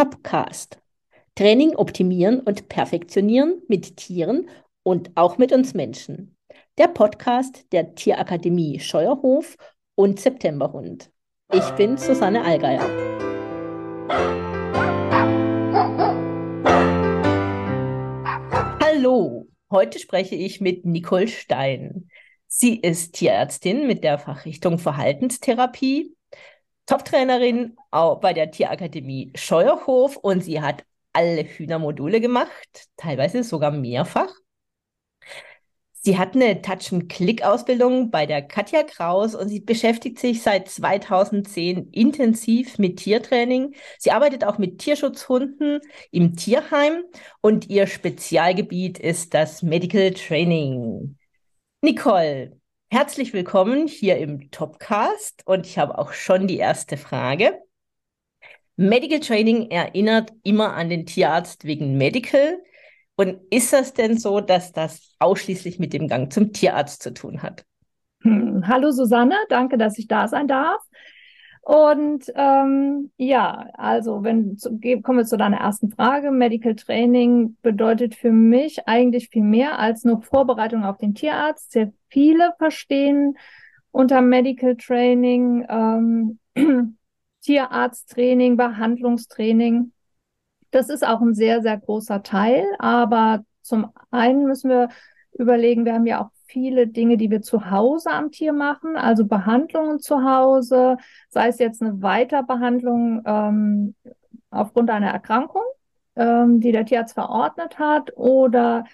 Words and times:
Topcast. 0.00 0.80
Training 1.34 1.76
optimieren 1.76 2.40
und 2.40 2.70
perfektionieren 2.70 3.60
mit 3.68 3.98
Tieren 3.98 4.48
und 4.82 5.10
auch 5.14 5.36
mit 5.36 5.52
uns 5.52 5.74
Menschen. 5.74 6.34
Der 6.78 6.88
Podcast 6.88 7.70
der 7.70 7.94
Tierakademie 7.94 8.80
Scheuerhof 8.80 9.58
und 9.96 10.18
Septemberhund. 10.18 11.10
Ich 11.52 11.68
bin 11.72 11.98
Susanne 11.98 12.42
Allgeier. 12.42 12.88
Hallo, 18.82 19.48
heute 19.70 19.98
spreche 19.98 20.34
ich 20.34 20.62
mit 20.62 20.86
Nicole 20.86 21.28
Stein. 21.28 22.08
Sie 22.46 22.80
ist 22.80 23.16
Tierärztin 23.16 23.86
mit 23.86 24.02
der 24.02 24.18
Fachrichtung 24.18 24.78
Verhaltenstherapie, 24.78 26.16
Top-Trainerin 26.86 27.76
bei 27.90 28.32
der 28.32 28.50
Tierakademie 28.50 29.32
Scheuerhof 29.34 30.16
und 30.16 30.42
sie 30.42 30.60
hat 30.60 30.84
alle 31.12 31.44
Hühnermodule 31.44 32.20
gemacht, 32.20 32.88
teilweise 32.96 33.42
sogar 33.44 33.70
mehrfach. 33.70 34.32
Sie 36.02 36.16
hat 36.16 36.34
eine 36.34 36.62
Touch-and-Click-Ausbildung 36.62 38.10
bei 38.10 38.24
der 38.24 38.40
Katja 38.40 38.82
Kraus 38.84 39.34
und 39.34 39.50
sie 39.50 39.60
beschäftigt 39.60 40.18
sich 40.18 40.42
seit 40.42 40.66
2010 40.70 41.90
intensiv 41.90 42.78
mit 42.78 42.96
Tiertraining. 42.96 43.74
Sie 43.98 44.10
arbeitet 44.10 44.44
auch 44.44 44.56
mit 44.56 44.78
Tierschutzhunden 44.78 45.80
im 46.10 46.36
Tierheim 46.36 47.02
und 47.42 47.68
ihr 47.68 47.86
Spezialgebiet 47.86 48.98
ist 48.98 49.34
das 49.34 49.62
Medical 49.62 50.12
Training. 50.12 51.18
Nicole, 51.82 52.59
herzlich 52.92 53.32
willkommen 53.32 53.86
hier 53.86 54.18
im 54.18 54.50
Topcast 54.50 55.46
und 55.46 55.64
ich 55.64 55.78
habe 55.78 55.96
auch 55.96 56.12
schon 56.12 56.48
die 56.48 56.56
erste 56.56 56.96
Frage. 56.96 57.56
Medical 58.76 59.20
Training 59.20 59.70
erinnert 59.70 60.32
immer 60.42 60.74
an 60.74 60.88
den 60.88 61.06
Tierarzt 61.06 61.64
wegen 61.64 61.96
Medical. 61.96 62.58
Und 63.14 63.38
ist 63.50 63.72
das 63.72 63.92
denn 63.92 64.18
so, 64.18 64.40
dass 64.40 64.72
das 64.72 65.14
ausschließlich 65.20 65.78
mit 65.78 65.92
dem 65.92 66.08
Gang 66.08 66.32
zum 66.32 66.52
Tierarzt 66.52 67.02
zu 67.02 67.14
tun 67.14 67.42
hat? 67.42 67.64
Hm. 68.22 68.66
Hallo 68.66 68.90
Susanne, 68.90 69.36
danke, 69.48 69.78
dass 69.78 69.96
ich 69.96 70.08
da 70.08 70.26
sein 70.26 70.48
darf. 70.48 70.82
Und 71.60 72.24
ähm, 72.34 73.12
ja, 73.18 73.68
also 73.74 74.24
wenn 74.24 74.56
kommen 75.02 75.18
wir 75.18 75.26
zu 75.26 75.36
deiner 75.36 75.58
ersten 75.58 75.90
Frage. 75.90 76.32
Medical 76.32 76.74
Training 76.74 77.56
bedeutet 77.62 78.16
für 78.16 78.32
mich 78.32 78.88
eigentlich 78.88 79.28
viel 79.28 79.44
mehr 79.44 79.78
als 79.78 80.04
nur 80.04 80.22
Vorbereitung 80.22 80.84
auf 80.84 80.96
den 80.96 81.14
Tierarzt. 81.14 81.78
Viele 82.10 82.52
verstehen 82.58 83.38
unter 83.90 84.20
Medical 84.20 84.76
Training 84.76 85.66
ähm, 85.68 86.38
Tierarzttraining, 87.42 88.56
Behandlungstraining. 88.56 89.92
Das 90.70 90.88
ist 90.88 91.06
auch 91.06 91.20
ein 91.20 91.34
sehr, 91.34 91.62
sehr 91.62 91.78
großer 91.78 92.22
Teil. 92.22 92.64
Aber 92.78 93.44
zum 93.62 93.90
einen 94.10 94.44
müssen 94.44 94.70
wir 94.70 94.88
überlegen, 95.32 95.84
wir 95.84 95.94
haben 95.94 96.06
ja 96.06 96.22
auch 96.22 96.30
viele 96.46 96.86
Dinge, 96.86 97.16
die 97.16 97.30
wir 97.30 97.42
zu 97.42 97.70
Hause 97.70 98.10
am 98.10 98.30
Tier 98.30 98.52
machen, 98.52 98.96
also 98.96 99.24
Behandlungen 99.24 100.00
zu 100.00 100.24
Hause, 100.24 100.96
sei 101.28 101.48
es 101.48 101.58
jetzt 101.58 101.80
eine 101.80 102.02
Weiterbehandlung 102.02 103.22
ähm, 103.24 103.94
aufgrund 104.50 104.90
einer 104.90 105.10
Erkrankung, 105.10 105.62
ähm, 106.16 106.60
die 106.60 106.72
der 106.72 106.84
Tierarzt 106.84 107.14
verordnet 107.14 107.78
hat, 107.78 108.16
oder 108.16 108.84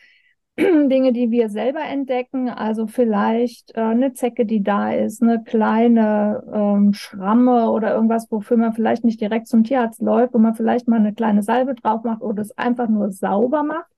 Dinge, 0.58 1.12
die 1.12 1.30
wir 1.30 1.50
selber 1.50 1.80
entdecken, 1.80 2.48
also 2.48 2.86
vielleicht 2.86 3.76
äh, 3.76 3.80
eine 3.80 4.14
Zecke, 4.14 4.46
die 4.46 4.62
da 4.62 4.92
ist, 4.92 5.22
eine 5.22 5.44
kleine 5.44 6.42
ähm, 6.52 6.94
Schramme 6.94 7.70
oder 7.70 7.94
irgendwas, 7.94 8.30
wofür 8.30 8.56
man 8.56 8.72
vielleicht 8.72 9.04
nicht 9.04 9.20
direkt 9.20 9.48
zum 9.48 9.64
Tierarzt 9.64 10.00
läuft, 10.00 10.32
wo 10.32 10.38
man 10.38 10.54
vielleicht 10.54 10.88
mal 10.88 10.98
eine 10.98 11.12
kleine 11.12 11.42
Salbe 11.42 11.74
drauf 11.74 12.04
macht 12.04 12.22
oder 12.22 12.40
es 12.40 12.56
einfach 12.56 12.88
nur 12.88 13.12
sauber 13.12 13.62
macht. 13.64 13.90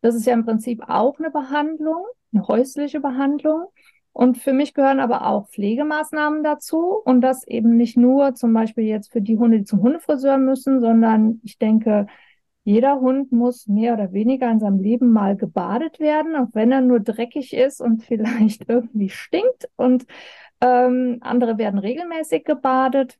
Das 0.00 0.14
ist 0.14 0.26
ja 0.26 0.32
im 0.32 0.46
Prinzip 0.46 0.82
auch 0.88 1.18
eine 1.18 1.30
Behandlung, 1.30 2.06
eine 2.32 2.48
häusliche 2.48 3.00
Behandlung. 3.00 3.66
Und 4.12 4.38
für 4.38 4.54
mich 4.54 4.72
gehören 4.72 5.00
aber 5.00 5.26
auch 5.26 5.48
Pflegemaßnahmen 5.48 6.42
dazu 6.42 7.00
und 7.04 7.20
das 7.20 7.46
eben 7.46 7.76
nicht 7.76 7.98
nur 7.98 8.34
zum 8.34 8.52
Beispiel 8.54 8.84
jetzt 8.84 9.12
für 9.12 9.20
die 9.20 9.38
Hunde, 9.38 9.58
die 9.58 9.64
zum 9.64 9.82
Hundefriseur 9.82 10.38
müssen, 10.38 10.80
sondern 10.80 11.40
ich 11.44 11.58
denke, 11.58 12.06
jeder 12.64 13.00
Hund 13.00 13.32
muss 13.32 13.66
mehr 13.66 13.94
oder 13.94 14.12
weniger 14.12 14.50
in 14.50 14.60
seinem 14.60 14.80
Leben 14.80 15.12
mal 15.12 15.36
gebadet 15.36 15.98
werden, 15.98 16.36
auch 16.36 16.48
wenn 16.52 16.72
er 16.72 16.80
nur 16.80 17.00
dreckig 17.00 17.54
ist 17.54 17.80
und 17.80 18.02
vielleicht 18.04 18.68
irgendwie 18.68 19.08
stinkt. 19.08 19.68
Und 19.76 20.06
ähm, 20.60 21.18
andere 21.20 21.58
werden 21.58 21.78
regelmäßig 21.78 22.44
gebadet. 22.44 23.18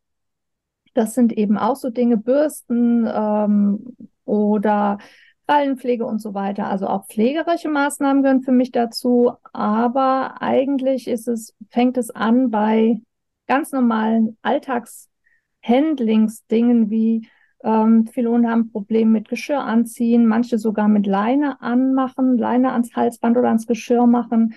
Das 0.95 1.15
sind 1.15 1.33
eben 1.33 1.57
auch 1.57 1.77
so 1.77 1.91
Dinge, 1.91 2.17
Bürsten 2.17 3.09
ähm, 3.13 3.97
oder 4.25 4.99
Ballenpflege 5.47 6.07
und 6.07 6.21
so 6.21 6.35
weiter. 6.35 6.69
Also 6.69 6.87
auch 6.87 7.07
pflegerische 7.07 7.69
Maßnahmen 7.69 8.23
gehören 8.23 8.43
für 8.43 8.53
mich 8.53 8.73
dazu. 8.73 9.33
Aber 9.53 10.43
eigentlich 10.43 11.09
ist 11.09 11.29
es, 11.29 11.55
fängt 11.71 11.97
es 11.97 12.11
an 12.11 12.51
bei 12.51 13.01
ganz 13.47 13.73
normalen 13.73 14.37
Alltagshandlingsdingen 14.43 16.91
wie 16.91 17.29
ähm, 17.63 18.07
viele 18.07 18.31
Hunde 18.31 18.49
haben 18.49 18.71
Probleme 18.71 19.11
mit 19.11 19.29
Geschirr 19.29 19.61
anziehen, 19.61 20.27
manche 20.27 20.59
sogar 20.59 20.89
mit 20.89 21.07
Leine 21.07 21.61
anmachen, 21.61 22.39
Leine 22.39 22.73
ans 22.73 22.95
Halsband 22.95 23.37
oder 23.37 23.49
ans 23.49 23.67
Geschirr 23.67 24.07
machen. 24.07 24.55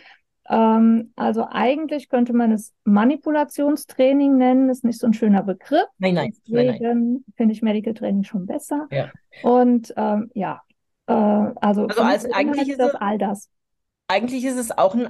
Ähm, 0.49 1.11
also 1.15 1.47
eigentlich 1.49 2.09
könnte 2.09 2.33
man 2.33 2.51
es 2.51 2.73
Manipulationstraining 2.83 4.37
nennen, 4.37 4.69
ist 4.69 4.83
nicht 4.83 4.99
so 4.99 5.07
ein 5.07 5.13
schöner 5.13 5.43
Begriff. 5.43 5.85
Nein, 5.97 6.15
nein, 6.15 6.33
nein, 6.47 6.77
nein. 6.81 7.25
finde 7.35 7.53
ich 7.53 7.61
Medical 7.61 7.93
Training 7.93 8.23
schon 8.23 8.45
besser. 8.45 8.87
Ja. 8.91 9.11
Und 9.41 9.93
ähm, 9.97 10.31
ja, 10.33 10.61
äh, 11.07 11.13
also, 11.13 11.87
also 11.87 12.01
als 12.01 12.31
eigentlich 12.31 12.69
ist 12.69 12.79
das 12.79 12.95
all 12.95 13.17
das. 13.17 13.49
Eigentlich 14.07 14.45
ist 14.45 14.57
es 14.57 14.77
auch 14.77 14.95
ein 14.95 15.07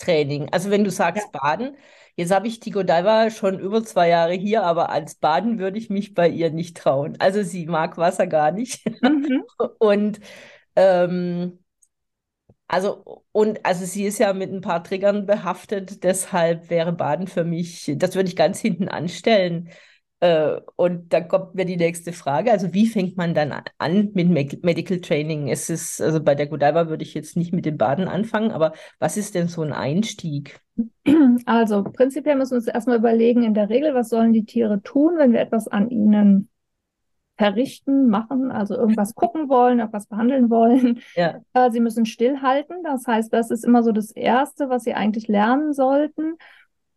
Alltagstraining. 0.00 0.48
Also 0.52 0.70
wenn 0.70 0.84
du 0.84 0.90
sagst 0.90 1.28
ja. 1.32 1.40
Baden, 1.40 1.76
Jetzt 2.16 2.32
habe 2.32 2.48
ich 2.48 2.60
die 2.60 2.70
Godiva 2.70 3.30
schon 3.30 3.58
über 3.58 3.82
zwei 3.82 4.08
Jahre 4.08 4.34
hier, 4.34 4.64
aber 4.64 4.90
ans 4.90 5.14
Baden 5.14 5.58
würde 5.58 5.78
ich 5.78 5.88
mich 5.88 6.12
bei 6.12 6.28
ihr 6.28 6.50
nicht 6.50 6.76
trauen. 6.76 7.16
Also 7.18 7.42
sie 7.42 7.64
mag 7.66 7.96
Wasser 7.96 8.26
gar 8.26 8.50
nicht. 8.50 8.84
Mhm. 9.00 9.44
Und 9.78 10.20
ähm, 10.76 11.60
also, 12.68 13.24
und 13.32 13.64
also 13.66 13.84
sie 13.84 14.04
ist 14.04 14.18
ja 14.18 14.32
mit 14.32 14.52
ein 14.52 14.60
paar 14.60 14.84
Triggern 14.84 15.26
behaftet, 15.26 16.04
deshalb 16.04 16.70
wäre 16.70 16.92
Baden 16.92 17.26
für 17.26 17.44
mich, 17.44 17.92
das 17.96 18.14
würde 18.14 18.28
ich 18.28 18.36
ganz 18.36 18.60
hinten 18.60 18.88
anstellen. 18.88 19.70
Äh, 20.20 20.60
und 20.76 21.12
dann 21.12 21.28
kommt 21.28 21.54
mir 21.54 21.64
die 21.64 21.78
nächste 21.78 22.12
Frage. 22.12 22.52
Also, 22.52 22.74
wie 22.74 22.86
fängt 22.86 23.16
man 23.16 23.34
dann 23.34 23.54
an 23.78 24.10
mit 24.12 24.28
Medical 24.62 25.00
Training? 25.00 25.48
Es 25.48 25.70
ist, 25.70 26.00
also 26.00 26.22
bei 26.22 26.34
der 26.34 26.46
Godiva 26.46 26.88
würde 26.88 27.02
ich 27.02 27.14
jetzt 27.14 27.36
nicht 27.36 27.52
mit 27.52 27.64
dem 27.64 27.78
Baden 27.78 28.06
anfangen, 28.06 28.50
aber 28.50 28.72
was 28.98 29.16
ist 29.16 29.34
denn 29.34 29.48
so 29.48 29.62
ein 29.62 29.72
Einstieg? 29.72 30.60
Also, 31.46 31.82
prinzipiell 31.84 32.36
müssen 32.36 32.52
wir 32.52 32.58
uns 32.58 32.66
erstmal 32.66 32.98
überlegen, 32.98 33.42
in 33.42 33.54
der 33.54 33.68
Regel, 33.70 33.94
was 33.94 34.10
sollen 34.10 34.32
die 34.32 34.44
Tiere 34.44 34.82
tun, 34.82 35.14
wenn 35.16 35.32
wir 35.32 35.40
etwas 35.40 35.68
an 35.68 35.90
ihnen 35.90 36.50
verrichten, 37.36 38.10
machen, 38.10 38.50
also 38.50 38.74
irgendwas 38.76 39.14
gucken 39.14 39.48
wollen, 39.48 39.78
irgendwas 39.78 40.06
behandeln 40.06 40.50
wollen. 40.50 41.00
Ja. 41.16 41.40
Äh, 41.54 41.70
sie 41.70 41.80
müssen 41.80 42.04
stillhalten. 42.04 42.82
Das 42.84 43.06
heißt, 43.06 43.32
das 43.32 43.50
ist 43.50 43.64
immer 43.64 43.82
so 43.82 43.92
das 43.92 44.10
Erste, 44.10 44.68
was 44.68 44.84
sie 44.84 44.92
eigentlich 44.92 45.26
lernen 45.26 45.72
sollten. 45.72 46.34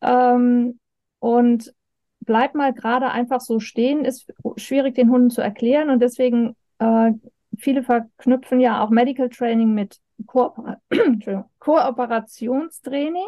Ähm, 0.01 0.79
und 1.19 1.73
bleib 2.25 2.55
mal 2.55 2.73
gerade 2.73 3.11
einfach 3.11 3.41
so 3.41 3.59
stehen, 3.59 4.05
ist 4.05 4.31
schwierig 4.57 4.95
den 4.95 5.09
Hunden 5.09 5.29
zu 5.29 5.41
erklären 5.41 5.89
und 5.89 5.99
deswegen 5.99 6.55
äh, 6.79 7.11
viele 7.57 7.83
verknüpfen 7.83 8.59
ja 8.59 8.83
auch 8.83 8.89
Medical 8.89 9.29
Training 9.29 9.73
mit 9.73 9.99
Koopera 10.25 10.77
Kooperationstraining. 11.59 13.27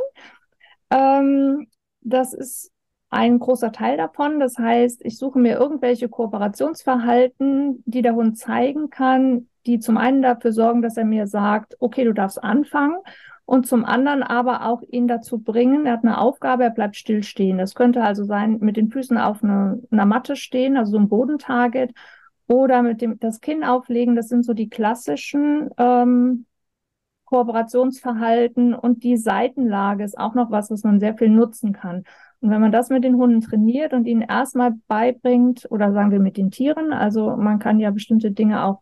Ähm, 0.90 1.68
das 2.02 2.34
ist 2.34 2.72
ein 3.10 3.40
großer 3.40 3.72
Teil 3.72 3.98
davon. 3.98 4.40
Das 4.40 4.58
heißt, 4.58 5.04
ich 5.06 5.18
suche 5.18 5.40
mir 5.40 5.58
irgendwelche 5.58 6.10
Kooperationsverhalten, 6.10 7.84
die 7.86 8.02
der 8.02 8.16
Hund 8.16 8.38
zeigen 8.38 8.90
kann, 8.90 9.48
die 9.66 9.80
zum 9.80 9.98
einen 9.98 10.22
dafür 10.22 10.52
sorgen, 10.52 10.82
dass 10.82 10.98
er 10.98 11.06
mir 11.06 11.28
sagt, 11.28 11.76
okay, 11.80 12.04
du 12.04 12.14
darfst 12.14 12.44
anfangen 12.44 12.98
und 13.46 13.68
zum 13.68 13.86
anderen 13.86 14.24
aber 14.24 14.66
auch 14.66 14.82
ihn 14.82 15.08
dazu 15.08 15.40
bringen, 15.40 15.86
er 15.86 15.94
hat 15.94 16.04
eine 16.04 16.20
Aufgabe, 16.20 16.64
er 16.64 16.72
bleibt 16.72 16.96
stillstehen. 16.96 17.58
Das 17.58 17.76
könnte 17.76 18.04
also 18.04 18.24
sein, 18.24 18.58
mit 18.60 18.76
den 18.76 18.90
Füßen 18.90 19.18
auf 19.18 19.44
eine, 19.44 19.82
einer 19.92 20.06
Matte 20.06 20.36
stehen, 20.36 20.78
also 20.78 20.94
so 20.94 20.98
ein 20.98 21.10
Bodentarget, 21.10 21.94
oder 22.48 22.82
mit 22.82 23.02
dem 23.02 23.20
das 23.20 23.42
Kinn 23.42 23.64
auflegen. 23.64 24.16
Das 24.16 24.28
sind 24.30 24.44
so 24.44 24.54
die 24.54 24.70
klassischen 24.70 25.70
ähm, 25.78 26.46
Kooperationsverhalten 27.26 28.74
und 28.74 29.04
die 29.04 29.18
Seitenlage 29.18 30.04
ist 30.04 30.18
auch 30.18 30.36
noch 30.36 30.52
was, 30.52 30.70
was 30.70 30.84
man 30.84 31.00
sehr 31.00 31.16
viel 31.16 31.30
nutzen 31.30 31.74
kann. 31.74 32.04
Und 32.40 32.50
wenn 32.52 32.62
man 32.62 32.72
das 32.72 32.90
mit 32.90 33.04
den 33.04 33.16
Hunden 33.16 33.42
trainiert 33.42 33.94
und 33.94 34.06
ihnen 34.06 34.22
erstmal 34.22 34.74
beibringt, 34.88 35.68
oder 35.72 35.92
sagen 35.92 36.12
wir 36.12 36.20
mit 36.20 36.38
den 36.38 36.52
Tieren, 36.52 36.94
also 36.94 37.36
man 37.36 37.60
kann 37.60 37.80
ja 37.80 37.90
bestimmte 37.92 38.32
Dinge 38.32 38.64
auch 38.64 38.82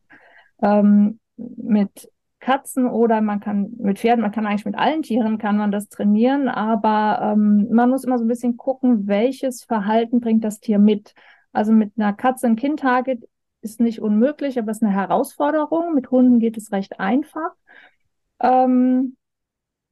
ähm, 0.62 1.19
mit 1.38 2.10
Katzen 2.43 2.87
oder 2.87 3.21
man 3.21 3.39
kann 3.39 3.71
mit 3.77 3.99
Pferden, 3.99 4.21
man 4.21 4.33
kann 4.33 4.45
eigentlich 4.45 4.65
mit 4.65 4.75
allen 4.75 5.01
Tieren 5.01 5.37
kann 5.37 5.57
man 5.57 5.71
das 5.71 5.87
trainieren, 5.87 6.49
aber 6.49 7.33
ähm, 7.33 7.69
man 7.71 7.89
muss 7.89 8.03
immer 8.03 8.17
so 8.17 8.25
ein 8.25 8.27
bisschen 8.27 8.57
gucken, 8.57 9.07
welches 9.07 9.63
Verhalten 9.63 10.19
bringt 10.19 10.43
das 10.43 10.59
Tier 10.59 10.77
mit. 10.77 11.15
Also 11.53 11.71
mit 11.71 11.93
einer 11.95 12.11
Katze 12.11 12.47
ein 12.47 12.57
Kind-Target 12.57 13.27
ist 13.61 13.79
nicht 13.79 14.01
unmöglich, 14.01 14.59
aber 14.59 14.71
es 14.71 14.77
ist 14.77 14.83
eine 14.83 14.91
Herausforderung. 14.91 15.93
Mit 15.93 16.11
Hunden 16.11 16.39
geht 16.39 16.57
es 16.57 16.73
recht 16.73 16.99
einfach. 16.99 17.51
Ähm, 18.41 19.15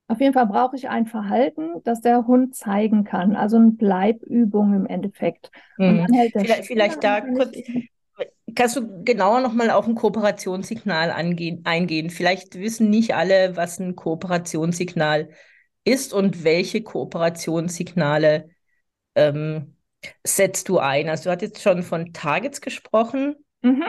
auf 0.07 0.19
jeden 0.19 0.33
Fall 0.33 0.47
brauche 0.47 0.75
ich 0.75 0.89
ein 0.89 1.05
Verhalten, 1.05 1.81
das 1.85 2.01
der 2.01 2.27
Hund 2.27 2.53
zeigen 2.53 3.05
kann, 3.05 3.37
also 3.37 3.55
eine 3.55 3.71
Bleibübung 3.71 4.73
im 4.73 4.85
Endeffekt. 4.85 5.51
Mhm. 5.77 6.05
vielleicht, 6.09 6.65
vielleicht 6.65 7.01
da 7.01 7.21
kurz, 7.21 7.55
kannst 8.55 8.75
du 8.75 9.03
genauer 9.03 9.41
nochmal 9.41 9.69
auf 9.71 9.87
ein 9.87 9.95
Kooperationssignal 9.95 11.11
angehen, 11.11 11.61
eingehen? 11.65 12.09
Vielleicht 12.09 12.55
wissen 12.55 12.89
nicht 12.89 13.15
alle, 13.15 13.55
was 13.55 13.79
ein 13.79 13.95
Kooperationssignal 13.95 15.29
ist 15.83 16.13
und 16.13 16.43
welche 16.43 16.83
Kooperationssignale 16.83 18.49
ähm, 19.15 19.75
setzt 20.25 20.69
du 20.69 20.79
ein? 20.79 21.09
Also 21.09 21.25
du 21.25 21.31
hast 21.31 21.41
jetzt 21.41 21.61
schon 21.61 21.83
von 21.83 22.13
Targets 22.13 22.61
gesprochen. 22.61 23.35
Mhm. 23.61 23.85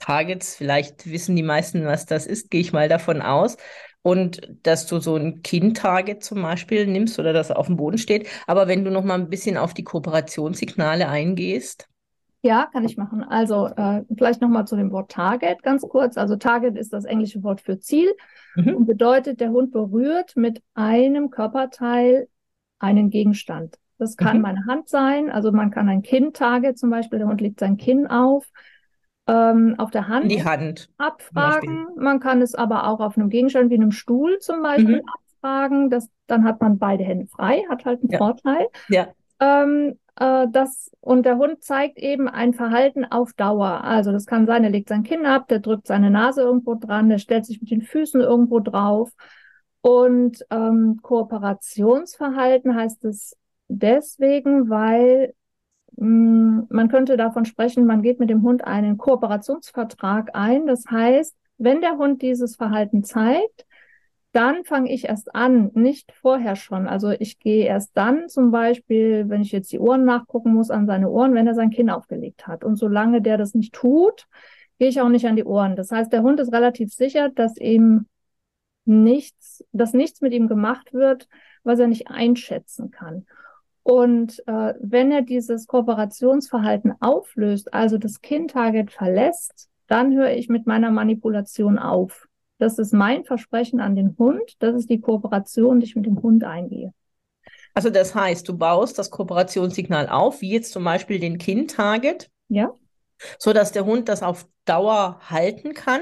Targets, 0.00 0.56
vielleicht 0.56 1.10
wissen 1.10 1.36
die 1.36 1.42
meisten, 1.42 1.84
was 1.86 2.06
das 2.06 2.26
ist, 2.26 2.50
gehe 2.50 2.60
ich 2.60 2.72
mal 2.72 2.88
davon 2.88 3.22
aus 3.22 3.56
und 4.02 4.40
dass 4.62 4.86
du 4.86 5.00
so 5.00 5.16
ein 5.16 5.42
Kind-Target 5.42 6.22
zum 6.22 6.42
Beispiel 6.42 6.86
nimmst 6.86 7.18
oder 7.18 7.32
das 7.32 7.50
auf 7.50 7.66
dem 7.66 7.76
Boden 7.76 7.98
steht. 7.98 8.28
Aber 8.46 8.68
wenn 8.68 8.84
du 8.84 8.90
noch 8.90 9.02
mal 9.04 9.18
ein 9.18 9.30
bisschen 9.30 9.56
auf 9.56 9.74
die 9.74 9.84
Kooperationssignale 9.84 11.08
eingehst. 11.08 11.88
Ja, 12.46 12.68
kann 12.72 12.84
ich 12.84 12.96
machen. 12.96 13.24
Also 13.24 13.66
äh, 13.66 14.04
vielleicht 14.16 14.40
noch 14.40 14.48
mal 14.48 14.66
zu 14.66 14.76
dem 14.76 14.92
Wort 14.92 15.10
Target 15.10 15.62
ganz 15.62 15.82
kurz. 15.82 16.16
Also 16.16 16.36
Target 16.36 16.76
ist 16.76 16.92
das 16.92 17.04
englische 17.04 17.42
Wort 17.42 17.60
für 17.60 17.80
Ziel 17.80 18.14
mhm. 18.54 18.76
und 18.76 18.86
bedeutet, 18.86 19.40
der 19.40 19.50
Hund 19.50 19.72
berührt 19.72 20.36
mit 20.36 20.62
einem 20.74 21.30
Körperteil 21.30 22.28
einen 22.78 23.10
Gegenstand. 23.10 23.78
Das 23.98 24.16
kann 24.16 24.36
mhm. 24.36 24.42
meine 24.42 24.66
Hand 24.66 24.88
sein, 24.88 25.30
also 25.30 25.50
man 25.50 25.70
kann 25.70 25.88
ein 25.88 26.02
Kinn-Target 26.02 26.78
zum 26.78 26.90
Beispiel, 26.90 27.18
der 27.18 27.28
Hund 27.28 27.40
legt 27.40 27.60
sein 27.60 27.78
Kinn 27.78 28.06
auf 28.06 28.46
ähm, 29.26 29.74
auf 29.78 29.90
der 29.90 30.06
Hand, 30.06 30.30
die 30.30 30.44
Hand 30.44 30.88
abfragen. 30.98 31.88
Man 31.96 32.20
kann 32.20 32.42
es 32.42 32.54
aber 32.54 32.86
auch 32.86 33.00
auf 33.00 33.16
einem 33.16 33.28
Gegenstand 33.28 33.70
wie 33.70 33.74
einem 33.74 33.90
Stuhl 33.90 34.38
zum 34.38 34.62
Beispiel 34.62 35.02
mhm. 35.02 35.08
abfragen. 35.08 35.90
Das, 35.90 36.08
dann 36.26 36.44
hat 36.44 36.60
man 36.60 36.78
beide 36.78 37.04
Hände 37.04 37.26
frei, 37.26 37.64
hat 37.68 37.84
halt 37.84 38.02
einen 38.02 38.10
ja. 38.10 38.18
Vorteil. 38.18 38.68
Ja. 38.88 39.08
Ähm, 39.40 39.98
äh, 40.16 40.46
das, 40.50 40.90
und 41.00 41.24
der 41.24 41.38
Hund 41.38 41.62
zeigt 41.62 41.98
eben 41.98 42.28
ein 42.28 42.54
Verhalten 42.54 43.04
auf 43.04 43.32
Dauer. 43.34 43.84
Also 43.84 44.12
das 44.12 44.26
kann 44.26 44.46
sein, 44.46 44.64
er 44.64 44.70
legt 44.70 44.88
sein 44.88 45.02
Kinn 45.02 45.26
ab, 45.26 45.48
der 45.48 45.60
drückt 45.60 45.86
seine 45.86 46.10
Nase 46.10 46.42
irgendwo 46.42 46.74
dran, 46.74 47.08
der 47.08 47.18
stellt 47.18 47.46
sich 47.46 47.60
mit 47.60 47.70
den 47.70 47.82
Füßen 47.82 48.20
irgendwo 48.20 48.60
drauf. 48.60 49.12
Und 49.80 50.44
ähm, 50.50 50.98
Kooperationsverhalten 51.02 52.74
heißt 52.74 53.04
es 53.04 53.36
deswegen, 53.68 54.68
weil 54.68 55.32
Mm, 55.96 56.62
man 56.68 56.88
könnte 56.88 57.16
davon 57.16 57.44
sprechen, 57.44 57.86
man 57.86 58.02
geht 58.02 58.20
mit 58.20 58.30
dem 58.30 58.42
Hund 58.42 58.64
einen 58.64 58.98
Kooperationsvertrag 58.98 60.30
ein. 60.34 60.66
Das 60.66 60.84
heißt, 60.90 61.34
wenn 61.58 61.80
der 61.80 61.96
Hund 61.96 62.22
dieses 62.22 62.56
Verhalten 62.56 63.02
zeigt, 63.02 63.65
dann 64.36 64.64
fange 64.64 64.92
ich 64.92 65.06
erst 65.06 65.34
an, 65.34 65.70
nicht 65.72 66.12
vorher 66.12 66.56
schon. 66.56 66.88
Also 66.88 67.10
ich 67.10 67.38
gehe 67.38 67.64
erst 67.64 67.96
dann 67.96 68.28
zum 68.28 68.50
Beispiel, 68.50 69.24
wenn 69.28 69.40
ich 69.40 69.50
jetzt 69.50 69.72
die 69.72 69.78
Ohren 69.78 70.04
nachgucken 70.04 70.52
muss, 70.52 70.70
an 70.70 70.86
seine 70.86 71.08
Ohren, 71.08 71.32
wenn 71.32 71.46
er 71.46 71.54
sein 71.54 71.70
Kinn 71.70 71.88
aufgelegt 71.88 72.46
hat. 72.46 72.62
Und 72.62 72.76
solange 72.76 73.22
der 73.22 73.38
das 73.38 73.54
nicht 73.54 73.72
tut, 73.72 74.26
gehe 74.78 74.88
ich 74.88 75.00
auch 75.00 75.08
nicht 75.08 75.26
an 75.26 75.36
die 75.36 75.44
Ohren. 75.44 75.74
Das 75.74 75.90
heißt, 75.90 76.12
der 76.12 76.22
Hund 76.22 76.38
ist 76.38 76.52
relativ 76.52 76.92
sicher, 76.92 77.30
dass 77.30 77.56
ihm 77.56 78.08
nichts, 78.84 79.64
dass 79.72 79.94
nichts 79.94 80.20
mit 80.20 80.34
ihm 80.34 80.48
gemacht 80.48 80.92
wird, 80.92 81.28
was 81.64 81.78
er 81.78 81.86
nicht 81.86 82.08
einschätzen 82.08 82.90
kann. 82.90 83.24
Und 83.84 84.46
äh, 84.46 84.74
wenn 84.80 85.12
er 85.12 85.22
dieses 85.22 85.66
Kooperationsverhalten 85.66 86.92
auflöst, 87.00 87.72
also 87.72 87.96
das 87.96 88.20
Kind-Target 88.20 88.90
verlässt, 88.90 89.70
dann 89.86 90.14
höre 90.14 90.32
ich 90.32 90.50
mit 90.50 90.66
meiner 90.66 90.90
Manipulation 90.90 91.78
auf. 91.78 92.28
Das 92.58 92.78
ist 92.78 92.92
mein 92.92 93.24
Versprechen 93.24 93.80
an 93.80 93.96
den 93.96 94.16
Hund. 94.18 94.54
Das 94.60 94.74
ist 94.74 94.88
die 94.88 95.00
Kooperation, 95.00 95.80
die 95.80 95.86
ich 95.86 95.96
mit 95.96 96.06
dem 96.06 96.22
Hund 96.22 96.44
eingehe. 96.44 96.92
Also 97.74 97.90
das 97.90 98.14
heißt, 98.14 98.48
du 98.48 98.56
baust 98.56 98.98
das 98.98 99.10
Kooperationssignal 99.10 100.08
auf, 100.08 100.40
wie 100.40 100.50
jetzt 100.50 100.72
zum 100.72 100.84
Beispiel 100.84 101.18
den 101.18 101.36
Kind-Target. 101.36 102.30
Ja. 102.48 102.72
So 103.38 103.52
dass 103.52 103.72
der 103.72 103.84
Hund 103.84 104.08
das 104.08 104.22
auf 104.22 104.46
Dauer 104.64 105.20
halten 105.28 105.74
kann. 105.74 106.00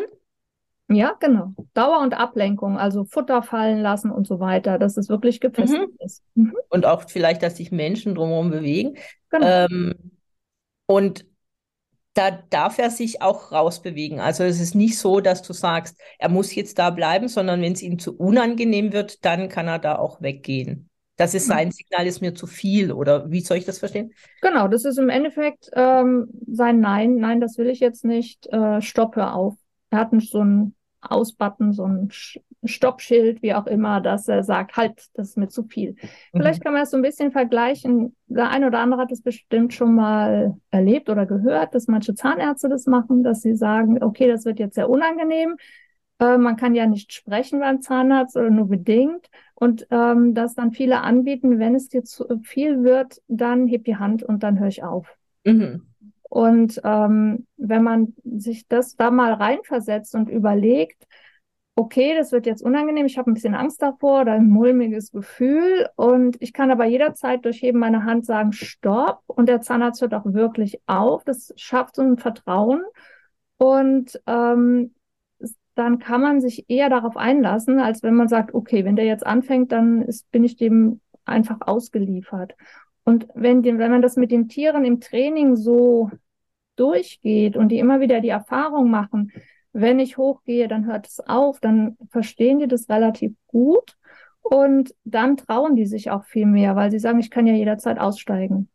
Ja, 0.89 1.17
genau. 1.19 1.55
Dauer 1.73 2.01
und 2.01 2.15
Ablenkung, 2.15 2.79
also 2.79 3.05
Futter 3.05 3.43
fallen 3.43 3.81
lassen 3.81 4.11
und 4.11 4.27
so 4.27 4.39
weiter, 4.39 4.79
dass 4.79 4.97
es 4.97 5.09
wirklich 5.09 5.41
gefestigt 5.41 5.81
mhm. 5.81 5.97
ist. 6.05 6.23
Mhm. 6.35 6.55
Und 6.69 6.87
auch 6.87 7.09
vielleicht, 7.09 7.43
dass 7.43 7.57
sich 7.57 7.73
Menschen 7.73 8.15
drumherum 8.15 8.51
bewegen. 8.51 8.97
Genau. 9.31 9.47
Ähm, 9.47 9.95
und 10.87 11.25
da 12.15 12.31
darf 12.31 12.79
er 12.79 12.91
sich 12.91 13.23
auch 13.23 13.53
rausbewegen. 13.53 14.21
Also 14.21 14.45
es 14.45 14.61
ist 14.61 14.75
nicht 14.75 14.99
so, 14.99 15.21
dass 15.21 15.43
du 15.43 15.53
sagst, 15.53 16.01
er 16.19 16.29
muss 16.29 16.55
jetzt 16.55 16.79
da 16.79 16.91
bleiben, 16.91 17.29
sondern 17.29 17.61
wenn 17.61 17.73
es 17.73 17.83
ihm 17.83 17.99
zu 17.99 18.17
unangenehm 18.17 18.93
wird, 18.93 19.25
dann 19.25 19.49
kann 19.49 19.67
er 19.67 19.81
da 19.81 19.97
auch 19.97 20.23
weggehen. 20.23 20.89
Das 21.17 21.35
ist 21.35 21.47
sein 21.47 21.71
Signal, 21.71 22.07
ist 22.07 22.21
mir 22.21 22.35
zu 22.35 22.49
viel 22.49 22.91
oder 22.93 23.31
wie 23.31 23.41
soll 23.41 23.57
ich 23.57 23.65
das 23.65 23.79
verstehen? 23.79 24.13
Genau, 24.41 24.67
das 24.67 24.85
ist 24.85 24.99
im 24.99 25.09
Endeffekt 25.09 25.71
ähm, 25.75 26.29
sein 26.51 26.81
Nein, 26.81 27.17
nein, 27.17 27.41
das 27.41 27.57
will 27.57 27.69
ich 27.69 27.79
jetzt 27.79 28.05
nicht, 28.05 28.47
äh, 28.49 28.81
stopp, 28.81 29.15
hör 29.15 29.35
auf. 29.35 29.55
Er 29.91 29.99
hat 29.99 30.11
so 30.23 30.43
ein 30.43 30.75
Ausbutton, 31.11 31.73
so 31.73 31.85
ein 31.85 32.11
Stoppschild, 32.65 33.43
wie 33.43 33.55
auch 33.55 33.67
immer, 33.67 34.01
dass 34.01 34.29
er 34.29 34.43
sagt, 34.43 34.77
halt, 34.77 35.07
das 35.15 35.31
ist 35.31 35.37
mir 35.37 35.49
zu 35.49 35.65
viel. 35.65 35.93
Mhm. 35.93 36.41
Vielleicht 36.41 36.63
kann 36.63 36.73
man 36.73 36.83
das 36.83 36.91
so 36.91 36.97
ein 36.97 37.03
bisschen 37.03 37.33
vergleichen. 37.33 38.17
Der 38.27 38.51
eine 38.51 38.67
oder 38.67 38.79
andere 38.81 39.01
hat 39.01 39.13
es 39.13 39.23
bestimmt 39.23 39.75
schon 39.75 39.95
mal 39.95 40.57
erlebt 40.71 41.09
oder 41.09 41.27
gehört, 41.27 41.75
dass 41.75 41.89
manche 41.89 42.15
Zahnärzte 42.15 42.69
das 42.69 42.87
machen, 42.87 43.23
dass 43.23 43.43
sie 43.43 43.55
sagen, 43.55 44.03
okay, 44.03 44.29
das 44.29 44.45
wird 44.45 44.59
jetzt 44.59 44.75
sehr 44.75 44.89
unangenehm. 44.89 45.57
Äh, 46.19 46.39
man 46.39 46.57
kann 46.57 46.75
ja 46.75 46.87
nicht 46.87 47.13
sprechen 47.13 47.61
beim 47.61 47.83
Zahnarzt 47.83 48.37
oder 48.37 48.51
nur 48.51 48.69
bedingt. 48.69 49.29
Und 49.55 49.87
ähm, 49.91 50.35
dass 50.35 50.55
dann 50.55 50.73
viele 50.73 51.01
anbieten, 51.03 51.59
wenn 51.59 51.75
es 51.75 51.89
dir 51.89 52.05
zu 52.05 52.41
viel 52.43 52.83
wird, 52.83 53.21
dann 53.29 53.67
heb 53.67 53.85
die 53.85 53.97
Hand 53.97 54.23
und 54.23 54.43
dann 54.43 54.59
höre 54.59 54.69
ich 54.69 54.83
auf. 54.83 55.17
Mhm. 55.45 55.87
Und 56.35 56.81
ähm, 56.83 57.47
wenn 57.57 57.85
man 57.85 58.13
sich 58.25 58.67
das 58.67 58.97
da 58.97 59.13
mal 59.13 59.35
reinversetzt 59.35 60.17
und 60.17 60.29
überlegt, 60.29 61.07
okay, 61.77 62.17
das 62.19 62.33
wird 62.33 62.45
jetzt 62.45 62.61
unangenehm, 62.61 63.07
ich 63.07 63.19
habe 63.19 63.31
ein 63.31 63.35
bisschen 63.35 63.55
Angst 63.55 63.81
davor 63.81 64.23
oder 64.23 64.33
ein 64.33 64.51
mulmiges 64.51 65.13
Gefühl 65.13 65.89
und 65.95 66.37
ich 66.41 66.53
kann 66.53 66.73
aber 66.73 66.87
jederzeit 66.87 67.45
durch 67.45 67.63
Heben 67.63 67.79
meiner 67.79 68.05
Hand 68.05 68.27
sagen, 68.27 68.53
stopp 68.53 69.21
und 69.29 69.49
der 69.49 69.61
Zahnarzt 69.61 70.03
hört 70.03 70.13
auch 70.13 70.25
wirklich 70.25 70.81
auf. 70.89 71.23
Das 71.23 71.53
schafft 71.55 71.95
so 71.95 72.03
ein 72.03 72.19
Vertrauen 72.19 72.83
und 73.57 74.21
ähm, 74.27 74.93
dann 75.77 76.01
kann 76.01 76.21
man 76.21 76.41
sich 76.41 76.69
eher 76.69 76.91
darauf 76.91 77.17
einlassen, 77.17 77.79
als 77.79 78.03
wenn 78.03 78.15
man 78.15 78.27
sagt, 78.27 78.55
okay, 78.55 78.85
wenn 78.85 78.97
der 78.97 79.05
jetzt 79.05 79.25
anfängt, 79.25 79.71
dann 79.71 80.03
ist, 80.03 80.29
bin 80.33 80.43
ich 80.43 80.57
dem 80.57 81.01
einfach 81.27 81.59
ausgeliefert. 81.61 82.57
Und 83.05 83.29
wenn, 83.35 83.63
den, 83.63 83.79
wenn 83.79 83.93
man 83.93 84.03
das 84.03 84.17
mit 84.17 84.33
den 84.33 84.49
Tieren 84.49 84.85
im 84.85 84.99
Training 84.99 85.55
so 85.55 86.11
durchgeht 86.77 87.57
und 87.57 87.69
die 87.69 87.79
immer 87.79 88.01
wieder 88.01 88.21
die 88.21 88.29
Erfahrung 88.29 88.91
machen, 88.91 89.33
wenn 89.73 89.99
ich 89.99 90.17
hochgehe, 90.17 90.69
dann 90.69 90.87
hört 90.87 91.09
es 91.09 91.21
auf, 91.21 91.61
dann 91.61 91.97
verstehen 92.11 92.61
die 92.61 92.69
das 92.69 92.89
relativ 92.89 93.33
gut 93.49 93.97
und 94.41 94.95
dann 95.05 95.37
trauen 95.37 95.75
die 95.75 95.87
sich 95.87 96.11
auch 96.11 96.25
viel 96.25 96.47
mehr, 96.47 96.77
weil 96.77 96.91
sie 96.91 96.99
sagen, 96.99 97.19
ich 97.19 97.31
kann 97.31 97.47
ja 97.47 97.55
jederzeit 97.55 97.99
aussteigen 97.99 98.69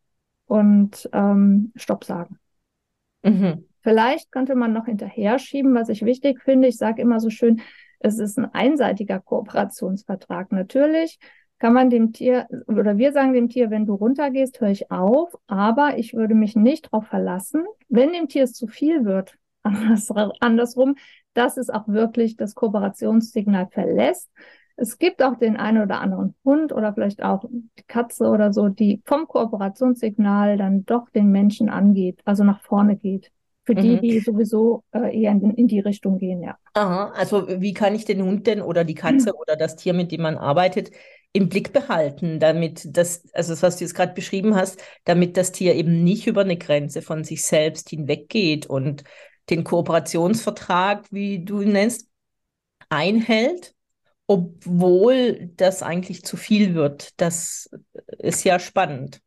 und 0.46 1.10
ähm, 1.14 1.72
Stopp 1.76 2.04
sagen. 2.04 2.40
Mhm. 3.24 3.66
Vielleicht 3.82 4.32
könnte 4.32 4.56
man 4.56 4.74
noch 4.74 4.86
hinterher 4.86 5.40
schieben, 5.40 5.74
was 5.74 5.90
ich 5.90 6.04
wichtig 6.04 6.42
finde. 6.42 6.68
Ich 6.68 6.78
sage 6.78 7.02
immer 7.02 7.20
so 7.20 7.30
schön, 7.30 7.62
es 8.00 8.20
ist 8.20 8.38
ein 8.38 8.54
einseitiger 8.54 9.20
Kooperationsvertrag. 9.20 10.52
Natürlich 10.52 11.20
kann 11.60 11.74
man 11.74 11.90
dem 11.90 12.14
Tier, 12.14 12.48
oder 12.68 12.98
wir 12.98 13.12
sagen 13.12 13.34
dem 13.34 13.50
Tier, 13.50 13.70
wenn 13.70 13.86
du 13.86 13.94
runtergehst, 13.94 14.60
höre 14.62 14.70
ich 14.70 14.92
auf, 14.92 15.38
aber 15.48 15.98
ich 15.98 16.14
würde 16.14 16.34
mich 16.34 16.56
nicht 16.56 16.86
darauf 16.88 17.06
verlassen, 17.08 17.66
wenn 17.90 18.14
dem 18.14 18.28
Tier 18.30 18.44
es 18.44 18.54
zu 18.54 18.68
viel 18.68 19.06
wird, 19.06 19.36
anders, 19.64 20.10
andersrum, 20.40 20.96
dass 21.34 21.58
es 21.58 21.70
auch 21.70 21.88
wirklich 21.88 22.38
das 22.38 22.56
Kooperationssignal 22.56 23.68
verlässt. 23.72 24.30
Es 24.78 24.98
gibt 24.98 25.22
auch 25.22 25.38
den 25.38 25.58
einen 25.58 25.84
oder 25.84 26.00
anderen 26.00 26.34
Hund 26.46 26.72
oder 26.72 26.94
vielleicht 26.94 27.22
auch 27.22 27.44
die 27.50 27.84
Katze 27.86 28.30
oder 28.30 28.54
so, 28.54 28.70
die 28.70 29.02
vom 29.06 29.28
Kooperationssignal 29.28 30.58
dann 30.58 30.86
doch 30.86 31.10
den 31.10 31.30
Menschen 31.32 31.70
angeht, 31.70 32.22
also 32.24 32.46
nach 32.46 32.62
vorne 32.62 32.96
geht. 32.96 33.32
Für 33.66 33.76
die, 33.76 33.98
mhm. 33.98 34.02
die 34.02 34.20
sowieso 34.22 34.84
äh, 34.94 35.22
eher 35.22 35.32
in, 35.32 35.52
in, 35.52 35.68
die 35.68 35.80
Richtung 35.80 36.18
gehen, 36.18 36.42
ja. 36.42 36.58
Aha, 36.74 37.12
also 37.16 37.48
wie 37.62 37.74
kann 37.74 37.94
ich 37.94 38.04
den 38.04 38.24
Hund 38.24 38.48
denn 38.48 38.62
oder 38.62 38.84
die 38.84 38.96
Katze 38.96 39.30
mhm. 39.30 39.36
oder 39.42 39.58
das 39.58 39.76
Tier, 39.76 39.94
mit 39.94 40.12
dem 40.12 40.22
man 40.22 40.38
arbeitet, 40.38 40.90
im 41.34 41.50
Blick 41.50 41.74
behalten, 41.74 42.40
damit 42.40 42.82
das, 42.86 43.24
also 43.34 43.54
das, 43.54 43.62
was 43.62 43.78
du 43.78 43.84
jetzt 43.84 43.94
gerade 43.94 44.14
beschrieben 44.14 44.56
hast, 44.56 44.82
damit 45.06 45.38
das 45.38 45.52
Tier 45.52 45.76
eben 45.76 46.04
nicht 46.04 46.28
über 46.28 46.42
eine 46.42 46.58
Grenze 46.58 47.02
von 47.02 47.24
sich 47.24 47.44
selbst 47.44 47.90
hinweggeht 47.90 48.66
und 48.66 49.04
den 49.50 49.64
Kooperationsvertrag, 49.64 51.06
wie 51.12 51.44
du 51.46 51.62
ihn 51.62 51.74
nennst, 51.74 52.08
einhält, 52.90 53.76
obwohl 54.28 55.52
das 55.58 55.84
eigentlich 55.84 56.24
zu 56.24 56.38
viel 56.38 56.76
wird. 56.76 57.20
Das 57.22 57.70
ist 58.20 58.44
ja 58.44 58.60
spannend. 58.60 59.22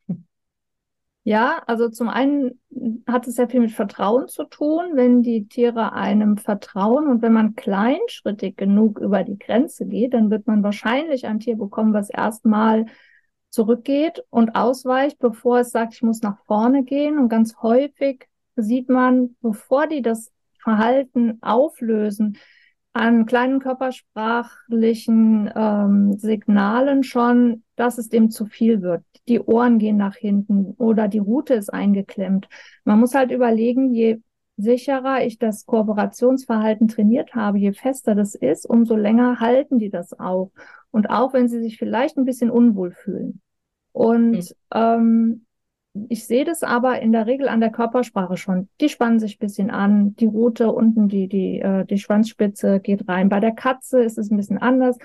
Ja, 1.25 1.63
also 1.69 1.89
zum 1.89 2.09
einen 2.09 2.61
hat 3.07 3.29
es 3.29 3.37
sehr 3.37 3.49
viel 3.49 3.61
mit 3.61 3.71
Vertrauen 3.71 4.27
zu 4.27 4.43
tun, 4.45 4.93
wenn 4.95 5.23
die 5.23 5.47
Tiere 5.47 5.93
einem 5.93 6.37
vertrauen 6.37 7.07
und 7.07 7.23
wenn 7.23 7.33
man 7.33 7.55
kleinschrittig 7.55 8.57
genug 8.57 8.99
über 8.99 9.23
die 9.23 9.39
Grenze 9.39 9.87
geht, 9.87 10.15
dann 10.15 10.31
wird 10.31 10.49
man 10.49 10.65
wahrscheinlich 10.65 11.27
ein 11.27 11.39
Tier 11.39 11.57
bekommen, 11.57 11.95
was 11.95 12.11
erstmal 12.11 12.87
zurückgeht 13.51 14.25
und 14.31 14.57
ausweicht, 14.57 15.21
bevor 15.21 15.61
es 15.61 15.71
sagt, 15.71 15.95
ich 15.95 16.03
muss 16.03 16.23
nach 16.23 16.39
vorne 16.47 16.83
gehen. 16.83 17.19
Und 17.19 17.29
ganz 17.29 17.57
häufig 17.63 18.27
sieht 18.57 18.89
man, 18.89 19.37
bevor 19.43 19.87
die 19.87 20.03
das 20.03 20.33
Verhalten 20.59 21.39
auflösen, 21.41 22.37
an 22.95 23.27
kleinen 23.27 23.59
körpersprachlichen 23.59 25.51
ähm, 25.55 26.19
Signalen 26.19 27.03
schon, 27.03 27.63
dass 27.77 27.99
es 27.99 28.09
dem 28.09 28.31
zu 28.31 28.47
viel 28.47 28.83
wird. 28.83 29.03
Die 29.29 29.41
Ohren 29.41 29.79
gehen 29.79 29.97
nach 29.97 30.17
hinten 30.17 30.75
oder 30.79 31.09
die 31.09 31.19
Rute 31.19 31.55
ist 31.55 31.73
eingeklemmt. 31.73 32.49
Man 32.85 33.01
muss 33.01 33.15
halt 33.15 33.31
überlegen, 33.31 33.95
je 33.95 34.21
sicherer 34.57 35.25
ich 35.25 35.39
das 35.39 35.65
Kooperationsverhalten 35.65 36.89
trainiert 36.89 37.35
habe, 37.35 37.59
je 37.59 37.73
fester 37.73 38.15
das 38.15 38.35
ist, 38.35 38.69
umso 38.69 38.97
länger 38.97 39.41
halten 39.41 39.79
die 39.79 39.91
das 39.91 40.19
auch. 40.19 40.51
Und 40.91 41.09
auch 41.09 41.33
wenn 41.33 41.49
sie 41.49 41.63
sich 41.63 41.79
vielleicht 41.79 42.19
ein 42.19 42.27
bisschen 42.27 42.51
unwohl 42.51 42.91
fühlen. 42.93 43.41
Und 43.93 44.33
mhm. 44.33 44.43
ähm, 44.75 45.47
ich 46.09 46.27
sehe 46.27 46.45
das 46.45 46.63
aber 46.63 47.01
in 47.01 47.13
der 47.13 47.27
Regel 47.27 47.49
an 47.49 47.61
der 47.61 47.71
Körpersprache 47.71 48.37
schon. 48.37 48.69
Die 48.81 48.89
spannen 48.89 49.21
sich 49.21 49.37
ein 49.37 49.47
bisschen 49.47 49.71
an, 49.71 50.17
die 50.17 50.27
Rute 50.27 50.73
unten, 50.73 51.09
die, 51.09 51.29
die, 51.29 51.61
äh, 51.61 51.85
die 51.85 51.99
Schwanzspitze 51.99 52.81
geht 52.81 53.09
rein. 53.09 53.29
Bei 53.29 53.41
der 53.41 53.53
Katze 53.53 54.03
ist 54.03 54.17
es 54.17 54.31
ein 54.31 54.37
bisschen 54.37 54.59
anders. 54.59 54.97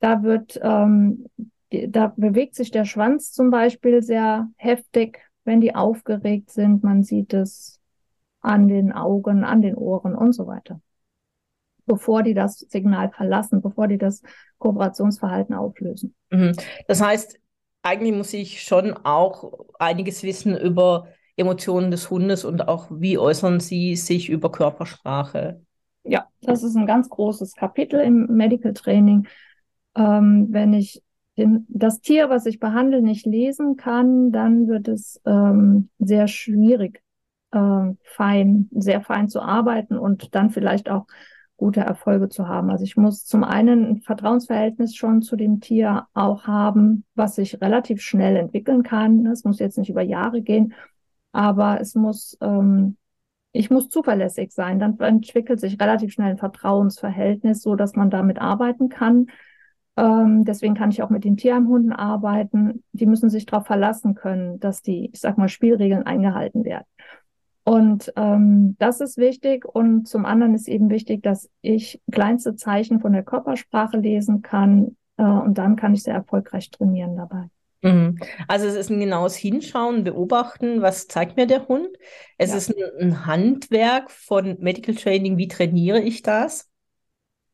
Da 0.00 0.22
wird, 0.22 0.60
ähm, 0.62 1.26
da 1.70 2.12
bewegt 2.16 2.54
sich 2.54 2.70
der 2.70 2.84
Schwanz 2.84 3.32
zum 3.32 3.50
Beispiel 3.50 4.02
sehr 4.02 4.48
heftig, 4.56 5.18
wenn 5.44 5.60
die 5.60 5.74
aufgeregt 5.74 6.50
sind. 6.50 6.84
Man 6.84 7.02
sieht 7.02 7.32
es 7.32 7.80
an 8.40 8.68
den 8.68 8.92
Augen, 8.92 9.44
an 9.44 9.62
den 9.62 9.76
Ohren 9.76 10.14
und 10.14 10.32
so 10.32 10.46
weiter. 10.46 10.80
Bevor 11.86 12.22
die 12.22 12.34
das 12.34 12.58
Signal 12.58 13.10
verlassen, 13.10 13.62
bevor 13.62 13.88
die 13.88 13.96
das 13.96 14.22
Kooperationsverhalten 14.58 15.54
auflösen. 15.54 16.14
Mhm. 16.30 16.52
Das 16.86 17.02
heißt, 17.02 17.40
eigentlich 17.82 18.14
muss 18.14 18.32
ich 18.32 18.62
schon 18.62 18.92
auch 18.92 19.66
einiges 19.78 20.22
wissen 20.22 20.56
über 20.56 21.08
Emotionen 21.36 21.90
des 21.90 22.10
Hundes 22.10 22.44
und 22.44 22.66
auch 22.68 22.88
wie 22.90 23.18
äußern 23.18 23.60
sie 23.60 23.96
sich 23.96 24.28
über 24.28 24.50
Körpersprache. 24.50 25.62
Ja, 26.04 26.26
das 26.42 26.62
ist 26.62 26.76
ein 26.76 26.86
ganz 26.86 27.08
großes 27.08 27.54
Kapitel 27.54 28.00
im 28.00 28.26
Medical 28.26 28.72
Training. 28.72 29.28
Ähm, 29.94 30.48
wenn 30.50 30.72
ich 30.72 31.02
den, 31.36 31.66
das 31.68 32.00
Tier, 32.00 32.28
was 32.30 32.46
ich 32.46 32.58
behandle, 32.58 33.00
nicht 33.00 33.24
lesen 33.24 33.76
kann, 33.76 34.32
dann 34.32 34.66
wird 34.66 34.88
es 34.88 35.20
ähm, 35.24 35.90
sehr 35.98 36.26
schwierig, 36.26 37.02
äh, 37.52 37.92
fein, 38.02 38.68
sehr 38.72 39.00
fein 39.00 39.28
zu 39.28 39.40
arbeiten 39.40 39.96
und 39.96 40.34
dann 40.34 40.50
vielleicht 40.50 40.90
auch 40.90 41.06
gute 41.58 41.80
Erfolge 41.80 42.28
zu 42.30 42.48
haben. 42.48 42.70
Also 42.70 42.84
ich 42.84 42.96
muss 42.96 43.26
zum 43.26 43.44
einen 43.44 43.84
ein 43.84 44.00
Vertrauensverhältnis 44.00 44.94
schon 44.94 45.22
zu 45.22 45.36
dem 45.36 45.60
Tier 45.60 46.06
auch 46.14 46.46
haben, 46.46 47.04
was 47.14 47.34
sich 47.34 47.60
relativ 47.60 48.00
schnell 48.00 48.36
entwickeln 48.36 48.82
kann. 48.84 49.26
Es 49.26 49.44
muss 49.44 49.58
jetzt 49.58 49.76
nicht 49.76 49.90
über 49.90 50.02
Jahre 50.02 50.40
gehen, 50.40 50.72
aber 51.32 51.80
es 51.80 51.96
muss, 51.96 52.38
ähm, 52.40 52.96
ich 53.52 53.70
muss 53.70 53.88
zuverlässig 53.88 54.52
sein. 54.52 54.78
Dann 54.78 54.98
entwickelt 55.00 55.58
sich 55.58 55.80
relativ 55.80 56.12
schnell 56.12 56.30
ein 56.30 56.38
Vertrauensverhältnis, 56.38 57.60
so 57.60 57.74
dass 57.74 57.96
man 57.96 58.08
damit 58.08 58.40
arbeiten 58.40 58.88
kann. 58.88 59.26
Ähm, 59.96 60.44
deswegen 60.44 60.74
kann 60.74 60.90
ich 60.90 61.02
auch 61.02 61.10
mit 61.10 61.24
den 61.24 61.36
Tierheimhunden 61.36 61.92
arbeiten. 61.92 62.84
Die 62.92 63.06
müssen 63.06 63.30
sich 63.30 63.46
darauf 63.46 63.66
verlassen 63.66 64.14
können, 64.14 64.60
dass 64.60 64.80
die, 64.80 65.10
ich 65.12 65.18
sag 65.18 65.36
mal, 65.38 65.48
Spielregeln 65.48 66.04
eingehalten 66.04 66.64
werden. 66.64 66.86
Und 67.68 68.14
ähm, 68.16 68.76
das 68.78 69.02
ist 69.02 69.18
wichtig. 69.18 69.66
Und 69.66 70.08
zum 70.08 70.24
anderen 70.24 70.54
ist 70.54 70.68
eben 70.68 70.88
wichtig, 70.88 71.22
dass 71.22 71.50
ich 71.60 72.00
kleinste 72.10 72.56
Zeichen 72.56 72.98
von 72.98 73.12
der 73.12 73.22
Körpersprache 73.22 73.98
lesen 73.98 74.40
kann. 74.40 74.96
Äh, 75.18 75.24
und 75.24 75.58
dann 75.58 75.76
kann 75.76 75.92
ich 75.92 76.02
sehr 76.02 76.14
erfolgreich 76.14 76.70
trainieren 76.70 77.14
dabei. 77.16 77.50
Mhm. 77.82 78.20
Also 78.46 78.66
es 78.66 78.74
ist 78.74 78.90
ein 78.90 79.00
genaues 79.00 79.36
Hinschauen, 79.36 80.02
Beobachten, 80.02 80.80
was 80.80 81.08
zeigt 81.08 81.36
mir 81.36 81.46
der 81.46 81.68
Hund. 81.68 81.90
Es 82.38 82.52
ja. 82.52 82.56
ist 82.56 82.70
ein, 82.70 83.02
ein, 83.02 83.26
Handwerk 83.26 84.10
von 84.10 84.56
Medical 84.60 84.94
Training, 84.94 85.36
wie 85.36 85.48
trainiere 85.48 86.00
ich 86.00 86.22
das? 86.22 86.70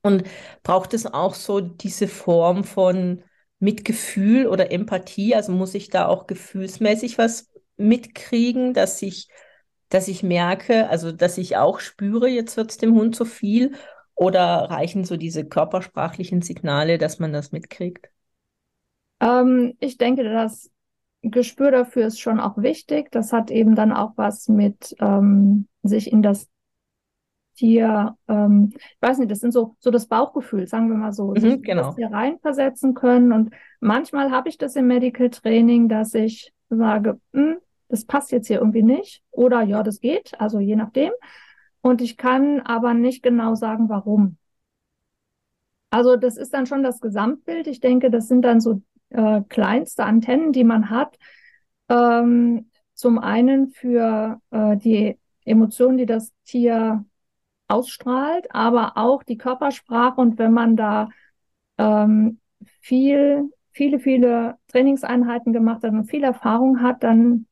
Und 0.03 0.23
braucht 0.63 0.95
es 0.95 1.07
auch 1.07 1.35
so 1.35 1.59
diese 1.59 2.07
Form 2.07 2.63
von 2.63 3.25
Mitgefühl 3.59 4.47
oder 4.47 4.71
Empathie? 4.71 5.35
Also 5.35 5.51
muss 5.51 5.75
ich 5.75 5.91
da 5.91 6.07
auch 6.07 6.29
gefühlsmäßig 6.29 7.19
was 7.19 7.51
mitkriegen, 7.77 8.75
dass 8.75 9.03
ich 9.03 9.27
dass 9.95 10.09
ich 10.09 10.25
merke, 10.25 10.89
also 10.89 11.13
dass 11.13 11.39
ich 11.39 11.57
auch 11.57 11.79
spüre, 11.79 12.27
jetzt 12.27 12.57
wird 12.57 12.73
es 12.73 12.79
dem 12.79 12.97
Hund 12.97 13.15
zu 13.15 13.25
viel? 13.25 13.75
Oder 14.17 14.69
reichen 14.69 15.05
so 15.05 15.17
diese 15.17 15.45
körpersprachlichen 15.45 16.43
Signale, 16.43 16.99
dass 16.99 17.21
man 17.21 17.33
das 17.33 17.53
mitkriegt? 17.53 18.09
Ähm, 19.21 19.75
ich 19.79 19.97
denke, 19.97 20.25
das 20.25 20.73
Gespür 21.23 21.71
dafür 21.71 22.09
ist 22.09 22.21
schon 22.21 22.41
auch 22.41 22.59
wichtig. 22.59 23.13
Das 23.13 23.33
hat 23.33 23.53
eben 23.53 23.77
dann 23.77 23.93
auch 23.93 24.13
was 24.17 24.49
mit 24.49 24.97
ähm, 24.99 25.69
sich 25.85 26.11
in 26.11 26.23
das 26.23 26.49
Tier, 27.57 28.17
ähm, 28.27 28.73
ich 28.75 28.97
weiß 29.01 29.19
nicht, 29.19 29.31
das 29.31 29.39
sind 29.39 29.53
so, 29.53 29.77
so 29.79 29.93
das 29.93 30.09
Bauchgefühl, 30.09 30.67
sagen 30.67 30.89
wir 30.89 30.97
mal 30.97 31.13
so, 31.13 31.29
mhm, 31.29 31.39
sich 31.39 31.63
genau. 31.63 31.83
das 31.83 31.95
hier 31.97 32.11
reinversetzen 32.11 32.95
können. 32.95 33.33
Und 33.33 33.55
manchmal 33.79 34.33
habe 34.33 34.49
ich 34.49 34.59
das 34.59 34.75
im 34.75 34.89
Medical 34.89 35.31
Training, 35.31 35.89
dass 35.89 36.15
ich 36.15 36.53
sage, 36.69 37.21
hm, 37.33 37.59
das 37.95 38.07
passt 38.07 38.33
jetzt 38.33 38.49
hier 38.49 38.59
irgendwie 38.59 38.83
nicht 38.83 39.23
oder 39.31 39.63
ja, 39.63 39.85
das 39.85 40.01
geht, 40.01 40.33
also 40.41 40.59
je 40.59 40.75
nachdem. 40.75 41.13
Und 41.81 42.01
ich 42.01 42.17
kann 42.17 42.61
aber 42.61 42.93
nicht 42.93 43.23
genau 43.23 43.55
sagen, 43.55 43.89
warum. 43.89 44.37
Also 45.91 46.17
das 46.17 46.37
ist 46.37 46.53
dann 46.53 46.67
schon 46.67 46.83
das 46.83 47.01
Gesamtbild. 47.01 47.69
Ich 47.69 47.79
denke, 47.79 48.11
das 48.11 48.27
sind 48.27 48.43
dann 48.43 48.61
so 48.61 48.83
äh, 49.11 49.43
kleinste 49.49 50.05
Antennen, 50.05 50.51
die 50.51 50.65
man 50.65 50.91
hat. 50.91 51.17
Ähm, 51.89 52.69
zum 52.95 53.21
einen 53.21 53.71
für 53.71 54.41
äh, 54.51 54.77
die 54.77 55.21
Emotionen, 55.45 55.99
die 55.99 56.07
das 56.07 56.33
Tier 56.45 57.05
ausstrahlt, 57.69 58.53
aber 58.53 58.97
auch 58.97 59.23
die 59.23 59.39
Körpersprache. 59.39 60.21
Und 60.21 60.37
wenn 60.39 60.53
man 60.53 60.77
da 60.77 61.11
ähm, 61.79 62.41
viel, 62.81 63.53
viele, 63.71 64.01
viele 64.01 64.57
Trainingseinheiten 64.67 65.53
gemacht 65.53 65.85
hat 65.85 65.93
und 65.93 66.11
viel 66.11 66.25
Erfahrung 66.25 66.83
hat, 66.83 67.05
dann 67.05 67.47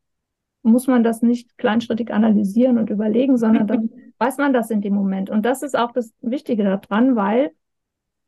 muss 0.63 0.87
man 0.87 1.03
das 1.03 1.23
nicht 1.23 1.59
kleinschrittig 1.59 2.13
analysieren 2.13 2.79
und 2.79 2.91
überlegen, 2.91 3.37
sondern 3.37 3.67
dann 3.67 3.91
weiß 4.19 4.39
man 4.39 4.53
das 4.53 4.71
in 4.71 4.81
dem 4.81 4.95
Moment. 4.95 5.31
Und 5.31 5.45
das 5.45 5.63
ist 5.63 5.77
auch 5.77 5.93
das 5.93 6.13
Wichtige 6.21 6.65
daran, 6.65 7.17
weil 7.17 7.51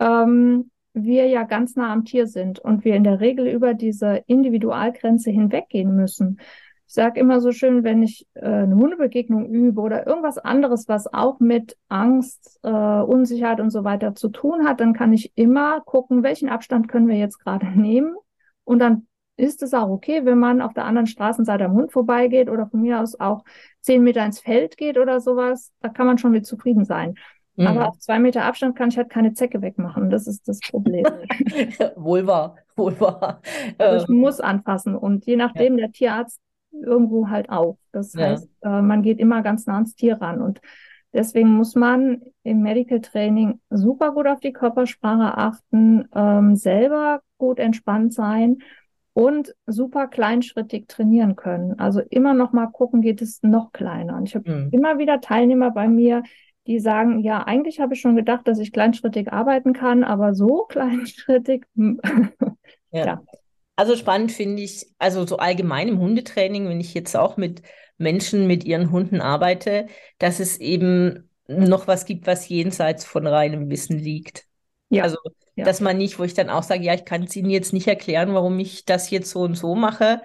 ähm, 0.01 0.71
wir 0.93 1.27
ja 1.27 1.43
ganz 1.43 1.77
nah 1.77 1.93
am 1.93 2.05
Tier 2.05 2.27
sind 2.27 2.59
und 2.59 2.85
wir 2.85 2.95
in 2.95 3.05
der 3.05 3.21
Regel 3.21 3.49
über 3.49 3.75
diese 3.75 4.23
Individualgrenze 4.27 5.31
hinweggehen 5.31 5.95
müssen. 5.95 6.39
Ich 6.87 6.95
sage 6.95 7.19
immer 7.19 7.41
so 7.41 7.51
schön, 7.51 7.83
wenn 7.83 8.03
ich 8.03 8.27
äh, 8.35 8.45
eine 8.45 8.77
Hundebegegnung 8.77 9.47
übe 9.47 9.81
oder 9.81 10.07
irgendwas 10.07 10.39
anderes, 10.39 10.87
was 10.87 11.13
auch 11.13 11.41
mit 11.41 11.77
Angst, 11.89 12.61
äh, 12.63 12.69
Unsicherheit 12.69 13.61
und 13.61 13.71
so 13.71 13.85
weiter 13.85 14.15
zu 14.15 14.29
tun 14.29 14.67
hat, 14.67 14.81
dann 14.81 14.93
kann 14.93 15.13
ich 15.13 15.33
immer 15.35 15.81
gucken, 15.81 16.23
welchen 16.23 16.49
Abstand 16.49 16.89
können 16.89 17.09
wir 17.09 17.17
jetzt 17.17 17.39
gerade 17.39 17.67
nehmen 17.81 18.15
und 18.65 18.79
dann 18.79 19.07
ist 19.37 19.63
es 19.63 19.75
auch 19.75 19.89
okay, 19.89 20.25
wenn 20.25 20.39
man 20.39 20.61
auf 20.63 20.75
der 20.75 20.85
anderen 20.85 21.07
Straßenseite 21.07 21.65
am 21.65 21.73
Hund 21.73 21.93
vorbeigeht 21.93 22.49
oder 22.49 22.67
von 22.67 22.81
mir 22.81 23.01
aus 23.01 23.19
auch 23.19 23.45
zehn 23.81 24.03
Meter 24.03 24.25
ins 24.25 24.41
Feld 24.41 24.77
geht 24.77 24.99
oder 24.99 25.21
sowas. 25.21 25.73
Da 25.81 25.89
kann 25.89 26.07
man 26.07 26.19
schon 26.19 26.33
mit 26.33 26.47
zufrieden 26.47 26.85
sein. 26.85 27.15
Mhm. 27.57 27.67
Aber 27.67 27.89
auf 27.89 27.99
zwei 27.99 28.19
Meter 28.19 28.45
Abstand 28.45 28.77
kann 28.77 28.89
ich 28.89 28.97
halt 28.97 29.11
keine 29.11 29.33
Zecke 29.33 29.63
wegmachen. 29.63 30.11
Das 30.11 30.27
ist 30.27 30.47
das 30.49 30.61
Problem. 30.61 31.05
wohl 31.97 32.27
wahr, 32.27 32.57
wohl 32.77 32.99
wahr. 33.01 33.41
Also 33.79 34.05
ich 34.05 34.11
ähm. 34.11 34.17
muss 34.17 34.41
anfassen 34.41 34.97
und 34.97 35.27
je 35.27 35.37
nachdem 35.37 35.79
ja. 35.79 35.87
der 35.87 35.93
Tierarzt 35.93 36.41
irgendwo 36.73 37.29
halt 37.29 37.51
auch. 37.51 37.79
Das 37.93 38.15
ja. 38.15 38.29
heißt, 38.29 38.49
äh, 38.63 38.83
man 38.83 39.03
geht 39.03 39.19
immer 39.19 39.43
ganz 39.43 39.67
nah 39.67 39.75
ans 39.75 39.95
Tier 39.95 40.21
ran 40.21 40.41
und 40.41 40.61
Deswegen 41.15 41.51
muss 41.51 41.77
man 41.77 42.23
im 42.43 42.63
Medical 42.63 43.01
Training 43.01 43.61
super 43.71 44.11
gut 44.11 44.27
auf 44.27 44.41
die 44.41 44.53
Körpersprache 44.53 45.39
achten, 45.39 46.09
ähm, 46.13 46.57
selber 46.57 47.21
gut 47.39 47.61
entspannt 47.61 48.13
sein 48.13 48.59
und 49.15 49.55
super 49.67 50.09
kleinschrittig 50.09 50.89
trainieren 50.89 51.37
können. 51.37 51.79
Also 51.79 52.01
immer 52.11 52.35
noch 52.35 52.53
mal 52.53 52.67
gucken, 52.67 53.01
geht 53.01 53.23
es 53.23 53.43
noch 53.43 53.73
kleiner. 53.73 54.17
Und 54.17 54.29
ich 54.29 54.35
habe 54.35 54.51
mhm. 54.51 54.69
immer 54.73 54.99
wieder 54.99 55.21
Teilnehmer 55.21 55.71
bei 55.71 55.89
mir, 55.89 56.25
die 56.67 56.81
sagen, 56.81 57.21
ja, 57.21 57.45
eigentlich 57.45 57.81
habe 57.81 57.95
ich 57.95 58.01
schon 58.01 58.17
gedacht, 58.17 58.49
dass 58.49 58.59
ich 58.59 58.73
kleinschrittig 58.73 59.33
arbeiten 59.33 59.73
kann, 59.73 60.03
aber 60.03 60.35
so 60.35 60.65
kleinschrittig. 60.69 61.65
Hm. 61.77 62.01
ja. 62.91 63.07
ja. 63.07 63.23
Also 63.77 63.97
spannend 63.97 64.33
finde 64.33 64.63
ich, 64.63 64.87
also 64.99 65.27
so 65.27 65.39
allgemein 65.39 65.89
im 65.89 65.99
Hundetraining, 65.99 66.69
wenn 66.69 66.81
ich 66.81 66.95
jetzt 66.95 67.17
auch 67.17 67.37
mit 67.37 67.63
Menschen 67.99 68.47
mit 68.47 68.65
ihren 68.65 68.91
Hunden 68.91 69.21
arbeite, 69.21 69.87
dass 70.19 70.41
es 70.41 70.59
eben 70.59 71.29
noch 71.47 71.87
was 71.87 72.05
gibt, 72.05 72.27
was 72.27 72.49
jenseits 72.49 73.05
von 73.05 73.27
reinem 73.27 73.71
Wissen 73.71 73.99
liegt. 73.99 74.47
Ja. 74.97 75.03
Also 75.05 75.19
ja. 75.57 75.65
Dass 75.65 75.81
man 75.81 75.97
nicht, 75.99 76.19
wo 76.19 76.25
ich 76.25 76.35
dann 76.35 76.51
auch 76.51 76.65
sage, 76.65 76.83
ja, 76.83 76.95
ich 76.95 77.05
kann 77.05 77.25
es 77.25 77.37
Ihnen 77.37 77.51
jetzt 77.51 77.73
nicht 77.73 77.87
erklären, 77.87 78.35
warum 78.35 78.59
ich 78.59 78.85
das 78.85 79.11
jetzt 79.11 79.31
so 79.31 79.43
und 79.43 79.55
so 79.55 79.75
mache, 79.75 80.21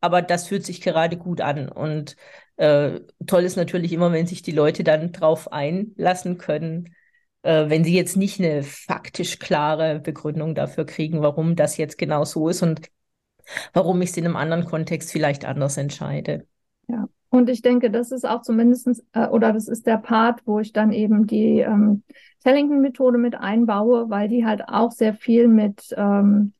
aber 0.00 0.22
das 0.22 0.48
fühlt 0.48 0.64
sich 0.64 0.80
gerade 0.80 1.18
gut 1.18 1.42
an. 1.42 1.68
Und 1.68 2.16
äh, 2.56 3.00
toll 3.26 3.44
ist 3.44 3.56
natürlich 3.56 3.92
immer, 3.92 4.10
wenn 4.12 4.26
sich 4.26 4.40
die 4.42 4.52
Leute 4.52 4.82
dann 4.82 5.12
drauf 5.12 5.52
einlassen 5.52 6.38
können, 6.38 6.94
äh, 7.42 7.68
wenn 7.68 7.84
sie 7.84 7.94
jetzt 7.94 8.16
nicht 8.16 8.40
eine 8.40 8.62
faktisch 8.62 9.38
klare 9.38 10.00
Begründung 10.00 10.54
dafür 10.54 10.86
kriegen, 10.86 11.20
warum 11.20 11.56
das 11.56 11.76
jetzt 11.76 11.98
genau 11.98 12.24
so 12.24 12.48
ist 12.48 12.62
und 12.62 12.88
warum 13.74 14.00
ich 14.00 14.10
es 14.10 14.16
in 14.16 14.24
einem 14.24 14.36
anderen 14.36 14.64
Kontext 14.64 15.12
vielleicht 15.12 15.44
anders 15.44 15.76
entscheide. 15.76 16.46
Ja, 16.88 17.06
und 17.30 17.48
ich 17.48 17.62
denke, 17.62 17.90
das 17.90 18.10
ist 18.10 18.26
auch 18.26 18.42
zumindest, 18.42 19.04
äh, 19.12 19.28
oder 19.28 19.52
das 19.52 19.68
ist 19.68 19.86
der 19.86 19.98
Part, 19.98 20.42
wo 20.46 20.58
ich 20.58 20.72
dann 20.72 20.92
eben 20.92 21.26
die 21.26 21.60
ähm, 21.60 22.02
Tellington-Methode 22.42 23.18
mit 23.18 23.36
einbaue, 23.36 24.10
weil 24.10 24.28
die 24.28 24.44
halt 24.44 24.68
auch 24.68 24.90
sehr 24.90 25.14
viel 25.14 25.46
mit, 25.46 25.94
ähm, 25.96 26.52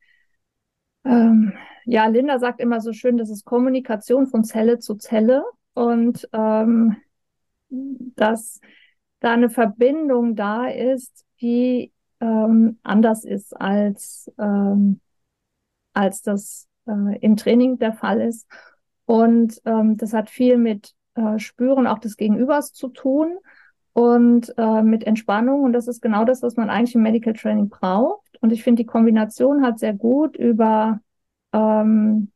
ähm, 1.05 1.55
ja, 1.85 2.07
Linda 2.07 2.39
sagt 2.39 2.61
immer 2.61 2.81
so 2.81 2.93
schön, 2.93 3.17
das 3.17 3.31
ist 3.31 3.45
Kommunikation 3.45 4.29
von 4.29 4.45
Zelle 4.45 4.79
zu 4.79 4.95
Zelle 4.95 5.45
und 5.75 6.29
ähm, 6.33 6.97
dass 7.69 8.61
da 9.19 9.33
eine 9.33 9.51
Verbindung 9.51 10.37
da 10.37 10.67
ist, 10.67 11.25
die 11.41 11.93
ähm, 12.21 12.79
anders 12.83 13.25
ist 13.25 13.59
als, 13.61 14.31
ähm, 14.39 15.01
als 15.95 16.23
das 16.23 16.69
äh, 16.87 17.19
im 17.21 17.37
Training 17.37 17.79
der 17.79 17.93
Fall 17.93 18.21
ist. 18.21 18.47
Und 19.11 19.61
ähm, 19.65 19.97
das 19.97 20.13
hat 20.13 20.31
viel 20.31 20.57
mit 20.57 20.95
äh, 21.17 21.41
Spüren 21.41 21.89
auch 21.89 21.99
des 21.99 22.17
Gegenübers 22.17 22.73
zu 22.73 22.87
tun 22.87 23.39
und 23.93 24.55
äh, 24.57 24.83
mit 24.83 25.03
Entspannung. 25.03 25.65
Und 25.65 25.73
das 25.73 25.89
ist 25.89 26.01
genau 26.01 26.25
das, 26.25 26.45
was 26.45 26.55
man 26.55 26.71
eigentlich 26.71 26.95
im 26.95 27.03
Medical 27.03 27.33
Training 27.33 27.71
braucht. 27.71 28.39
Und 28.41 28.53
ich 28.53 28.63
finde, 28.63 28.85
die 28.85 28.87
Kombination 28.87 29.65
hat 29.65 29.81
sehr 29.81 29.95
gut 29.95 30.37
über 30.37 31.01
ähm, 31.53 32.31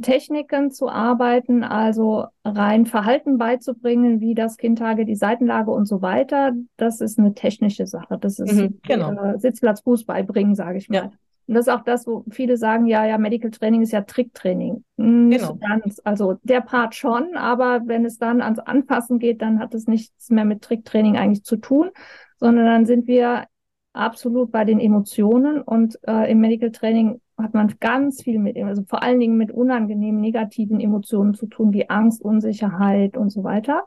Techniken 0.00 0.70
zu 0.70 0.88
arbeiten, 0.88 1.62
also 1.62 2.24
rein 2.42 2.86
Verhalten 2.86 3.36
beizubringen, 3.36 4.20
wie 4.22 4.34
das 4.34 4.56
Kindtage, 4.56 5.04
die 5.04 5.16
Seitenlage 5.16 5.70
und 5.70 5.84
so 5.84 6.00
weiter. 6.00 6.52
Das 6.78 7.02
ist 7.02 7.18
eine 7.18 7.34
technische 7.34 7.86
Sache. 7.86 8.16
Das 8.16 8.38
ist 8.38 8.54
mhm, 8.54 8.80
genau. 8.82 9.12
äh, 9.12 9.38
Sitzplatzfuß 9.38 10.06
beibringen, 10.06 10.54
sage 10.54 10.78
ich 10.78 10.88
mal. 10.88 10.96
Ja. 10.96 11.10
Und 11.46 11.54
das 11.54 11.66
ist 11.66 11.72
auch 11.72 11.84
das, 11.84 12.06
wo 12.06 12.24
viele 12.30 12.56
sagen, 12.56 12.86
ja, 12.86 13.06
ja, 13.06 13.18
Medical 13.18 13.50
Training 13.50 13.82
ist 13.82 13.92
ja 13.92 14.02
Tricktraining. 14.02 14.84
Nicht 14.96 15.40
genau. 15.40 15.54
ganz. 15.56 16.00
Also 16.04 16.38
der 16.42 16.60
Part 16.60 16.94
schon, 16.94 17.36
aber 17.36 17.82
wenn 17.86 18.04
es 18.04 18.18
dann 18.18 18.40
ans 18.40 18.58
Anpassen 18.58 19.18
geht, 19.18 19.42
dann 19.42 19.60
hat 19.60 19.74
es 19.74 19.86
nichts 19.86 20.30
mehr 20.30 20.44
mit 20.44 20.62
Tricktraining 20.62 21.16
eigentlich 21.16 21.44
zu 21.44 21.56
tun, 21.56 21.90
sondern 22.38 22.66
dann 22.66 22.86
sind 22.86 23.06
wir 23.06 23.44
absolut 23.92 24.50
bei 24.50 24.64
den 24.64 24.80
Emotionen 24.80 25.62
und 25.62 25.98
äh, 26.06 26.30
im 26.30 26.40
Medical 26.40 26.70
Training 26.70 27.20
hat 27.38 27.54
man 27.54 27.74
ganz 27.80 28.22
viel 28.22 28.38
mit, 28.38 28.56
also 28.56 28.82
vor 28.84 29.02
allen 29.02 29.20
Dingen 29.20 29.36
mit 29.36 29.52
unangenehmen, 29.52 30.20
negativen 30.20 30.80
Emotionen 30.80 31.34
zu 31.34 31.46
tun, 31.46 31.72
wie 31.72 31.88
Angst, 31.88 32.22
Unsicherheit 32.22 33.16
und 33.16 33.30
so 33.30 33.44
weiter. 33.44 33.84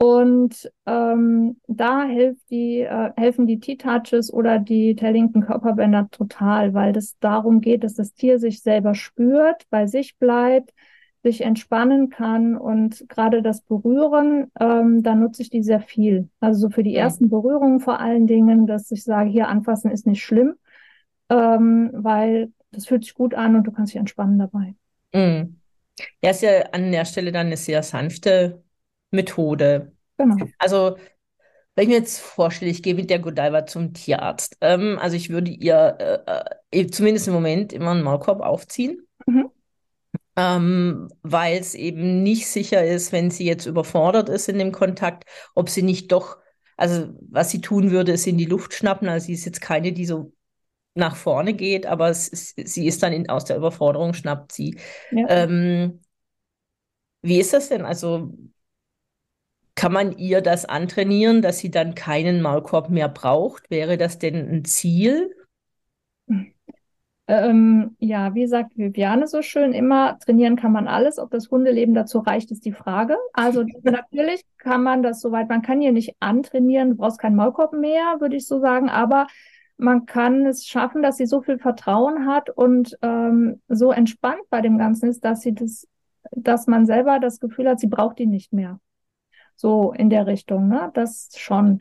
Und 0.00 0.70
ähm, 0.86 1.56
da 1.66 2.04
hilft 2.04 2.48
die, 2.50 2.80
äh, 2.80 3.10
helfen 3.16 3.46
die 3.48 3.58
T-Touches 3.58 4.32
oder 4.32 4.60
die 4.60 4.94
Tellington 4.94 5.42
Körperbänder 5.44 6.08
total, 6.12 6.72
weil 6.72 6.96
es 6.96 7.18
darum 7.18 7.60
geht, 7.60 7.82
dass 7.82 7.94
das 7.94 8.14
Tier 8.14 8.38
sich 8.38 8.62
selber 8.62 8.94
spürt, 8.94 9.66
bei 9.70 9.88
sich 9.88 10.16
bleibt, 10.16 10.72
sich 11.24 11.40
entspannen 11.40 12.10
kann 12.10 12.56
und 12.56 13.08
gerade 13.08 13.42
das 13.42 13.62
Berühren, 13.62 14.52
ähm, 14.60 15.02
da 15.02 15.16
nutze 15.16 15.42
ich 15.42 15.50
die 15.50 15.64
sehr 15.64 15.80
viel. 15.80 16.28
Also 16.38 16.60
so 16.60 16.70
für 16.70 16.84
die 16.84 16.94
ersten 16.94 17.28
Berührungen 17.28 17.80
vor 17.80 17.98
allen 17.98 18.28
Dingen, 18.28 18.68
dass 18.68 18.92
ich 18.92 19.02
sage, 19.02 19.28
hier 19.28 19.48
anfassen 19.48 19.90
ist 19.90 20.06
nicht 20.06 20.22
schlimm, 20.22 20.54
ähm, 21.28 21.90
weil 21.92 22.52
das 22.70 22.86
fühlt 22.86 23.02
sich 23.02 23.14
gut 23.14 23.34
an 23.34 23.56
und 23.56 23.66
du 23.66 23.72
kannst 23.72 23.94
dich 23.94 23.98
entspannen 23.98 24.38
dabei. 24.38 24.74
Mhm. 25.12 25.56
Ja, 26.22 26.30
ist 26.30 26.42
ja 26.42 26.60
an 26.70 26.92
der 26.92 27.04
Stelle 27.04 27.32
dann 27.32 27.46
eine 27.46 27.56
sehr 27.56 27.82
sanfte 27.82 28.62
Methode. 29.10 29.92
Genau. 30.16 30.36
Also, 30.58 30.96
wenn 31.74 31.84
ich 31.84 31.88
mir 31.88 31.98
jetzt 31.98 32.18
vorstelle, 32.18 32.70
ich 32.70 32.82
gehe 32.82 32.94
mit 32.94 33.08
der 33.08 33.20
Godiva 33.20 33.66
zum 33.66 33.94
Tierarzt, 33.94 34.56
ähm, 34.60 34.98
also 35.00 35.16
ich 35.16 35.30
würde 35.30 35.50
ihr 35.50 36.24
äh, 36.26 36.80
äh, 36.80 36.86
zumindest 36.88 37.28
im 37.28 37.34
Moment 37.34 37.72
immer 37.72 37.92
einen 37.92 38.02
Maulkorb 38.02 38.40
aufziehen. 38.40 39.06
Mhm. 39.26 39.50
Ähm, 40.36 41.08
weil 41.22 41.58
es 41.58 41.74
eben 41.74 42.22
nicht 42.22 42.46
sicher 42.46 42.84
ist, 42.84 43.12
wenn 43.12 43.30
sie 43.30 43.44
jetzt 43.44 43.66
überfordert 43.66 44.28
ist 44.28 44.48
in 44.48 44.58
dem 44.58 44.70
Kontakt, 44.70 45.24
ob 45.54 45.68
sie 45.68 45.82
nicht 45.82 46.12
doch, 46.12 46.38
also 46.76 47.08
was 47.28 47.50
sie 47.50 47.60
tun 47.60 47.90
würde, 47.90 48.12
ist 48.12 48.26
in 48.26 48.38
die 48.38 48.44
Luft 48.44 48.72
schnappen. 48.72 49.08
Also 49.08 49.26
sie 49.26 49.32
ist 49.32 49.44
jetzt 49.44 49.60
keine, 49.60 49.92
die 49.92 50.06
so 50.06 50.32
nach 50.94 51.16
vorne 51.16 51.54
geht, 51.54 51.86
aber 51.86 52.10
ist, 52.10 52.54
sie 52.56 52.86
ist 52.86 53.02
dann 53.02 53.12
in, 53.12 53.28
aus 53.28 53.44
der 53.46 53.56
Überforderung, 53.56 54.14
schnappt 54.14 54.52
sie. 54.52 54.78
Ja. 55.10 55.26
Ähm, 55.28 56.00
wie 57.22 57.38
ist 57.38 57.52
das 57.52 57.68
denn? 57.68 57.84
Also 57.84 58.32
kann 59.78 59.92
man 59.92 60.18
ihr 60.18 60.40
das 60.40 60.64
antrainieren, 60.64 61.40
dass 61.40 61.60
sie 61.60 61.70
dann 61.70 61.94
keinen 61.94 62.42
Maulkorb 62.42 62.90
mehr 62.90 63.08
braucht? 63.08 63.70
Wäre 63.70 63.96
das 63.96 64.18
denn 64.18 64.34
ein 64.34 64.64
Ziel? 64.64 65.36
Ähm, 67.28 67.94
ja, 68.00 68.34
wie 68.34 68.48
sagt 68.48 68.76
Viviane 68.76 69.28
so 69.28 69.40
schön 69.40 69.72
immer, 69.72 70.18
trainieren 70.18 70.56
kann 70.56 70.72
man 70.72 70.88
alles. 70.88 71.20
Ob 71.20 71.30
das 71.30 71.48
Hundeleben 71.52 71.94
dazu 71.94 72.18
reicht, 72.18 72.50
ist 72.50 72.64
die 72.64 72.72
Frage. 72.72 73.16
Also 73.32 73.62
natürlich 73.84 74.42
kann 74.56 74.82
man 74.82 75.04
das 75.04 75.20
soweit, 75.20 75.48
man 75.48 75.62
kann 75.62 75.80
hier 75.80 75.92
nicht 75.92 76.16
antrainieren, 76.18 76.90
du 76.90 76.96
brauchst 76.96 77.20
keinen 77.20 77.36
Maulkorb 77.36 77.72
mehr, 77.72 78.16
würde 78.18 78.34
ich 78.34 78.48
so 78.48 78.58
sagen, 78.58 78.88
aber 78.88 79.28
man 79.76 80.06
kann 80.06 80.44
es 80.44 80.66
schaffen, 80.66 81.02
dass 81.02 81.18
sie 81.18 81.26
so 81.26 81.40
viel 81.40 81.60
Vertrauen 81.60 82.26
hat 82.26 82.50
und 82.50 82.98
ähm, 83.00 83.62
so 83.68 83.92
entspannt 83.92 84.42
bei 84.50 84.60
dem 84.60 84.76
Ganzen 84.76 85.08
ist, 85.08 85.24
dass 85.24 85.42
sie 85.42 85.54
das, 85.54 85.86
dass 86.32 86.66
man 86.66 86.84
selber 86.84 87.20
das 87.20 87.38
Gefühl 87.38 87.68
hat, 87.68 87.78
sie 87.78 87.86
braucht 87.86 88.18
ihn 88.18 88.30
nicht 88.30 88.52
mehr. 88.52 88.80
So 89.58 89.92
in 89.92 90.08
der 90.08 90.28
Richtung, 90.28 90.68
ne? 90.68 90.90
Das 90.94 91.30
schon. 91.36 91.80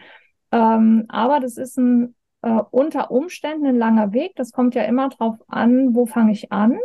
Ähm, 0.52 1.06
aber 1.10 1.40
das 1.40 1.58
ist 1.58 1.78
ein 1.78 2.16
äh, 2.42 2.62
unter 2.72 3.12
Umständen 3.12 3.68
ein 3.68 3.78
langer 3.78 4.13
Weg. 4.13 4.36
Das 4.36 4.52
kommt 4.52 4.74
ja 4.74 4.84
immer 4.84 5.10
drauf 5.10 5.36
an, 5.48 5.94
wo 5.94 6.08
fange 6.08 6.32
ich 6.32 6.52
an? 6.52 6.80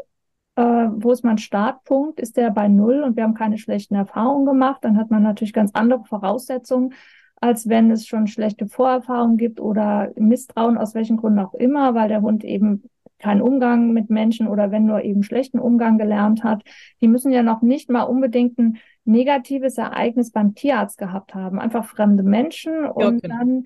Äh, 0.57 0.63
wo 0.63 1.13
ist 1.13 1.25
mein 1.25 1.39
Startpunkt? 1.39 2.21
Ist 2.21 2.37
der 2.37 2.51
bei 2.51 2.69
Null 2.69 3.03
und 3.03 3.17
wir 3.17 3.25
haben 3.25 3.35
keine 3.35 3.57
schlechten 3.57 3.95
Erfahrungen 3.95 4.45
gemacht? 4.45 4.81
Dann 4.83 4.99
hat 4.99 5.11
man 5.11 5.23
natürlich 5.23 5.55
ganz 5.55 5.71
andere 5.73 6.05
Voraussetzungen, 6.05 6.93
als 7.41 7.71
wenn 7.71 7.91
es 7.91 8.07
schon 8.07 8.27
schlechte 8.27 8.69
Vorerfahrungen 8.69 9.39
gibt 9.39 9.61
oder 9.61 10.13
Misstrauen 10.17 10.77
aus 10.77 10.95
welchen 10.95 11.17
Gründen 11.17 11.39
auch 11.39 11.55
immer, 11.55 11.95
weil 11.95 12.09
der 12.09 12.21
Hund 12.21 12.45
eben 12.45 12.83
keinen 13.19 13.41
Umgang 13.41 13.93
mit 13.93 14.11
Menschen 14.11 14.47
oder 14.47 14.71
wenn 14.73 14.85
nur 14.85 15.03
eben 15.03 15.23
schlechten 15.23 15.59
Umgang 15.59 15.97
gelernt 15.97 16.45
hat. 16.45 16.65
Die 17.01 17.09
müssen 17.09 17.33
ja 17.33 17.43
noch 17.43 17.63
nicht 17.63 17.89
mal 17.89 18.03
unbedingt 18.03 18.59
ein 18.59 18.79
negatives 19.05 19.79
Ereignis 19.79 20.31
beim 20.31 20.55
Tierarzt 20.55 20.99
gehabt 20.99 21.35
haben. 21.35 21.59
Einfach 21.61 21.85
fremde 21.85 22.23
Menschen 22.23 22.87
und 22.87 23.23
genau. 23.23 23.37
dann, 23.39 23.65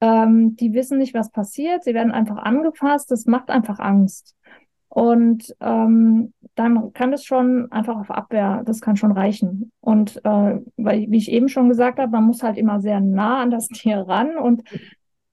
ähm, 0.00 0.56
die 0.56 0.74
wissen 0.74 0.98
nicht, 0.98 1.14
was 1.14 1.30
passiert. 1.30 1.84
Sie 1.84 1.94
werden 1.94 2.12
einfach 2.12 2.36
angefasst. 2.36 3.10
Das 3.10 3.26
macht 3.26 3.50
einfach 3.50 3.78
Angst. 3.78 4.34
Und 4.94 5.54
ähm, 5.60 6.32
dann 6.54 6.92
kann 6.92 7.10
das 7.10 7.24
schon 7.24 7.70
einfach 7.72 7.96
auf 7.96 8.12
Abwehr, 8.12 8.62
das 8.64 8.80
kann 8.80 8.96
schon 8.96 9.10
reichen. 9.10 9.72
Und 9.80 10.24
äh, 10.24 10.60
weil, 10.76 11.10
wie 11.10 11.16
ich 11.16 11.32
eben 11.32 11.48
schon 11.48 11.68
gesagt 11.68 11.98
habe, 11.98 12.12
man 12.12 12.24
muss 12.24 12.44
halt 12.44 12.56
immer 12.56 12.80
sehr 12.80 13.00
nah 13.00 13.42
an 13.42 13.50
das 13.50 13.66
Tier 13.74 13.98
ran 13.98 14.36
und 14.36 14.62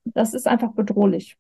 das 0.04 0.34
ist 0.34 0.48
einfach 0.48 0.72
bedrohlich. 0.72 1.38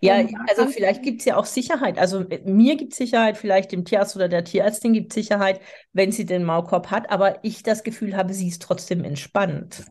Ja, 0.00 0.14
also 0.48 0.66
vielleicht 0.66 1.02
gibt 1.02 1.20
es 1.20 1.24
ja 1.24 1.36
auch 1.36 1.44
Sicherheit. 1.44 1.98
Also 1.98 2.20
äh, 2.20 2.40
mir 2.44 2.76
gibt 2.76 2.92
es 2.92 2.98
Sicherheit, 2.98 3.36
vielleicht 3.36 3.72
dem 3.72 3.84
Tierarzt 3.84 4.14
oder 4.14 4.28
der 4.28 4.44
Tierärztin 4.44 4.92
gibt 4.92 5.10
es 5.10 5.14
Sicherheit, 5.14 5.60
wenn 5.92 6.12
sie 6.12 6.24
den 6.24 6.44
Maulkorb 6.44 6.90
hat, 6.90 7.10
aber 7.10 7.42
ich 7.42 7.62
das 7.62 7.82
Gefühl 7.82 8.16
habe, 8.16 8.32
sie 8.32 8.48
ist 8.48 8.62
trotzdem 8.62 9.02
entspannt. 9.02 9.86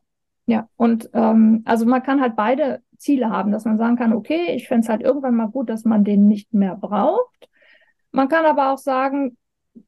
Ja, 0.46 0.68
und 0.78 1.10
ähm, 1.14 1.62
also 1.66 1.86
man 1.86 2.04
kann 2.04 2.22
halt 2.22 2.36
beide 2.36 2.82
Ziele 2.98 3.30
haben, 3.30 3.52
dass 3.52 3.66
man 3.66 3.78
sagen 3.78 3.98
kann, 3.98 4.14
okay, 4.14 4.54
ich 4.56 4.68
fände 4.68 4.86
es 4.86 4.90
halt 4.90 5.02
irgendwann 5.02 5.36
mal 5.36 5.50
gut, 5.50 5.70
dass 5.70 5.84
man 5.84 6.04
den 6.04 6.28
nicht 6.28 6.54
mehr 6.54 6.76
braucht. 6.76 7.50
Man 8.12 8.30
kann 8.30 8.46
aber 8.46 8.72
auch 8.72 8.78
sagen, 8.78 9.38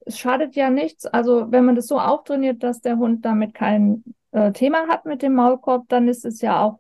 es 0.05 0.17
schadet 0.17 0.55
ja 0.55 0.69
nichts. 0.69 1.05
Also 1.05 1.51
wenn 1.51 1.65
man 1.65 1.75
das 1.75 1.87
so 1.87 1.99
auftrainiert, 1.99 2.63
dass 2.63 2.81
der 2.81 2.97
Hund 2.97 3.23
damit 3.23 3.53
kein 3.53 4.03
äh, 4.31 4.51
Thema 4.51 4.87
hat 4.87 5.05
mit 5.05 5.21
dem 5.21 5.33
Maulkorb, 5.33 5.87
dann 5.87 6.07
ist 6.07 6.25
es 6.25 6.41
ja 6.41 6.61
auch 6.61 6.79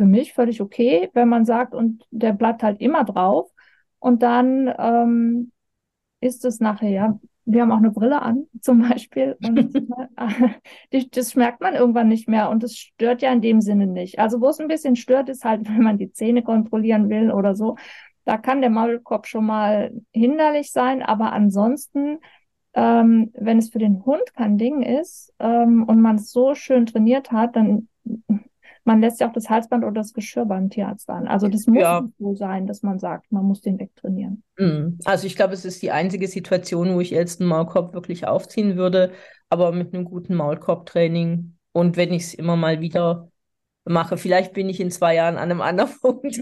für 0.00 0.06
mich 0.06 0.32
völlig 0.32 0.62
okay, 0.62 1.10
wenn 1.12 1.28
man 1.28 1.44
sagt, 1.44 1.74
und 1.74 2.06
der 2.10 2.32
bleibt 2.32 2.62
halt 2.62 2.80
immer 2.80 3.04
drauf. 3.04 3.50
Und 3.98 4.22
dann 4.22 4.72
ähm, 4.78 5.52
ist 6.20 6.46
es 6.46 6.58
nachher, 6.58 6.88
ja, 6.88 7.20
wir 7.44 7.60
haben 7.60 7.70
auch 7.70 7.76
eine 7.76 7.90
Brille 7.90 8.22
an, 8.22 8.46
zum 8.62 8.80
Beispiel. 8.88 9.36
Und 9.46 9.74
das 11.16 11.36
merkt 11.36 11.60
man 11.60 11.74
irgendwann 11.74 12.08
nicht 12.08 12.30
mehr. 12.30 12.48
Und 12.48 12.64
es 12.64 12.78
stört 12.78 13.20
ja 13.20 13.30
in 13.30 13.42
dem 13.42 13.60
Sinne 13.60 13.86
nicht. 13.86 14.18
Also, 14.18 14.40
wo 14.40 14.48
es 14.48 14.58
ein 14.58 14.68
bisschen 14.68 14.96
stört, 14.96 15.28
ist 15.28 15.44
halt, 15.44 15.68
wenn 15.68 15.82
man 15.82 15.98
die 15.98 16.12
Zähne 16.12 16.42
kontrollieren 16.42 17.10
will 17.10 17.30
oder 17.30 17.54
so. 17.54 17.76
Da 18.24 18.38
kann 18.38 18.62
der 18.62 18.70
Maulkorb 18.70 19.26
schon 19.26 19.44
mal 19.44 19.92
hinderlich 20.12 20.72
sein. 20.72 21.02
Aber 21.02 21.34
ansonsten, 21.34 22.20
ähm, 22.72 23.32
wenn 23.34 23.58
es 23.58 23.68
für 23.68 23.78
den 23.78 24.02
Hund 24.06 24.32
kein 24.32 24.56
Ding 24.56 24.80
ist 24.80 25.34
ähm, 25.40 25.84
und 25.84 26.00
man 26.00 26.16
es 26.16 26.32
so 26.32 26.54
schön 26.54 26.86
trainiert 26.86 27.32
hat, 27.32 27.54
dann 27.54 27.88
man 28.84 29.00
lässt 29.00 29.20
ja 29.20 29.28
auch 29.28 29.32
das 29.32 29.50
Halsband 29.50 29.84
oder 29.84 29.94
das 29.94 30.12
Geschirr 30.12 30.46
beim 30.46 30.70
Tierarzt 30.70 31.08
an. 31.10 31.28
Also 31.28 31.48
das 31.48 31.66
muss 31.66 31.82
Ja. 31.82 32.08
so 32.18 32.34
sein, 32.34 32.66
dass 32.66 32.82
man 32.82 32.98
sagt, 32.98 33.30
man 33.30 33.44
muss 33.44 33.60
den 33.60 33.78
wegtrainieren. 33.78 34.42
Mm. 34.58 34.98
Also 35.04 35.26
ich 35.26 35.36
glaube, 35.36 35.54
es 35.54 35.64
ist 35.64 35.82
die 35.82 35.90
einzige 35.90 36.28
Situation, 36.28 36.94
wo 36.94 37.00
ich 37.00 37.10
jetzt 37.10 37.40
einen 37.40 37.48
Maulkorb 37.48 37.94
wirklich 37.94 38.26
aufziehen 38.26 38.76
würde, 38.76 39.12
aber 39.48 39.72
mit 39.72 39.94
einem 39.94 40.04
guten 40.04 40.34
Maulkorbtraining. 40.34 41.56
Und 41.72 41.96
wenn 41.96 42.12
ich 42.12 42.22
es 42.22 42.34
immer 42.34 42.56
mal 42.56 42.80
wieder 42.80 43.28
mache, 43.84 44.16
vielleicht 44.16 44.52
bin 44.52 44.68
ich 44.68 44.80
in 44.80 44.90
zwei 44.90 45.14
Jahren 45.14 45.36
an 45.36 45.50
einem 45.50 45.60
anderen 45.60 45.90
Punkt. 46.00 46.40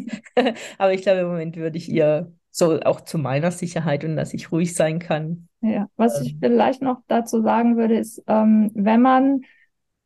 Aber 0.79 0.93
ich 0.93 1.03
glaube, 1.03 1.21
im 1.21 1.29
Moment 1.29 1.57
würde 1.57 1.79
ich 1.79 1.89
ihr 1.89 2.33
so 2.51 2.81
auch 2.81 3.03
zu 3.03 3.19
meiner 3.19 3.51
Sicherheit 3.51 4.05
und 4.05 4.17
dass 4.17 4.35
ich 4.35 4.51
ruhig 4.51 4.75
sein 4.75 4.99
kann. 4.99 5.49
Ja, 5.61 5.89
was 5.97 6.21
ich 6.23 6.37
vielleicht 6.41 6.83
noch 6.83 6.99
dazu 7.07 7.43
sagen 7.43 7.77
würde, 7.77 7.99
ist, 7.99 8.23
ähm, 8.27 8.71
wenn 8.75 9.03
man 9.03 9.43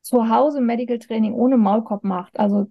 zu 0.02 0.28
Hause 0.28 0.60
Medical 0.60 0.98
Training 0.98 1.32
ohne 1.32 1.56
Maulkorb 1.56 2.02
macht, 2.02 2.38
also 2.38 2.66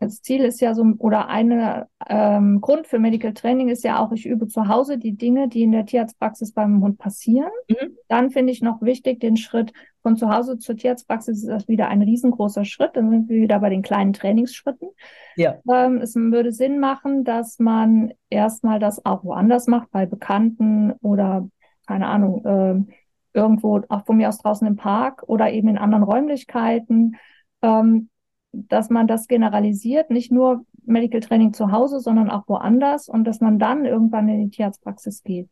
das 0.00 0.22
Ziel 0.22 0.44
ist 0.44 0.60
ja 0.60 0.74
so, 0.74 0.84
oder 0.98 1.28
eine 1.28 1.88
ähm, 2.08 2.60
Grund 2.60 2.86
für 2.86 3.00
Medical 3.00 3.34
Training 3.34 3.68
ist 3.68 3.84
ja 3.84 3.98
auch, 3.98 4.12
ich 4.12 4.26
übe 4.26 4.46
zu 4.46 4.68
Hause 4.68 4.96
die 4.96 5.16
Dinge, 5.16 5.48
die 5.48 5.62
in 5.62 5.72
der 5.72 5.86
Tierarztpraxis 5.86 6.52
beim 6.52 6.80
Hund 6.80 6.98
passieren. 6.98 7.50
Mhm. 7.68 7.96
Dann 8.06 8.30
finde 8.30 8.52
ich 8.52 8.62
noch 8.62 8.80
wichtig 8.80 9.20
den 9.20 9.36
Schritt 9.36 9.72
von 10.02 10.16
zu 10.16 10.30
Hause 10.30 10.58
zur 10.58 10.76
Tierarztpraxis 10.76 11.42
ist 11.42 11.48
das 11.48 11.68
wieder 11.68 11.88
ein 11.88 12.02
riesengroßer 12.02 12.64
Schritt. 12.64 12.92
Dann 12.94 13.10
sind 13.10 13.28
wir 13.28 13.42
wieder 13.42 13.58
bei 13.58 13.70
den 13.70 13.82
kleinen 13.82 14.12
Trainingsschritten. 14.12 14.88
Ja. 15.36 15.56
Ähm, 15.70 15.98
es 15.98 16.14
würde 16.14 16.52
Sinn 16.52 16.78
machen, 16.78 17.24
dass 17.24 17.58
man 17.58 18.14
erstmal 18.30 18.78
das 18.78 19.04
auch 19.04 19.24
woanders 19.24 19.66
macht, 19.66 19.90
bei 19.90 20.06
Bekannten 20.06 20.92
oder 21.02 21.48
keine 21.86 22.06
Ahnung, 22.06 22.42
ähm, 22.46 22.88
irgendwo 23.34 23.82
auch 23.88 24.04
von 24.06 24.16
mir 24.16 24.28
aus 24.28 24.38
draußen 24.38 24.66
im 24.66 24.76
Park 24.76 25.22
oder 25.26 25.50
eben 25.52 25.68
in 25.68 25.78
anderen 25.78 26.04
Räumlichkeiten, 26.04 27.16
ähm, 27.62 28.10
dass 28.52 28.90
man 28.90 29.06
das 29.06 29.28
generalisiert, 29.28 30.10
nicht 30.10 30.32
nur 30.32 30.64
Medical 30.84 31.20
Training 31.20 31.52
zu 31.52 31.70
Hause, 31.70 32.00
sondern 32.00 32.30
auch 32.30 32.48
woanders 32.48 33.08
und 33.08 33.24
dass 33.24 33.40
man 33.40 33.58
dann 33.58 33.84
irgendwann 33.84 34.28
in 34.28 34.44
die 34.44 34.50
Tierarztpraxis 34.56 35.22
geht. 35.22 35.48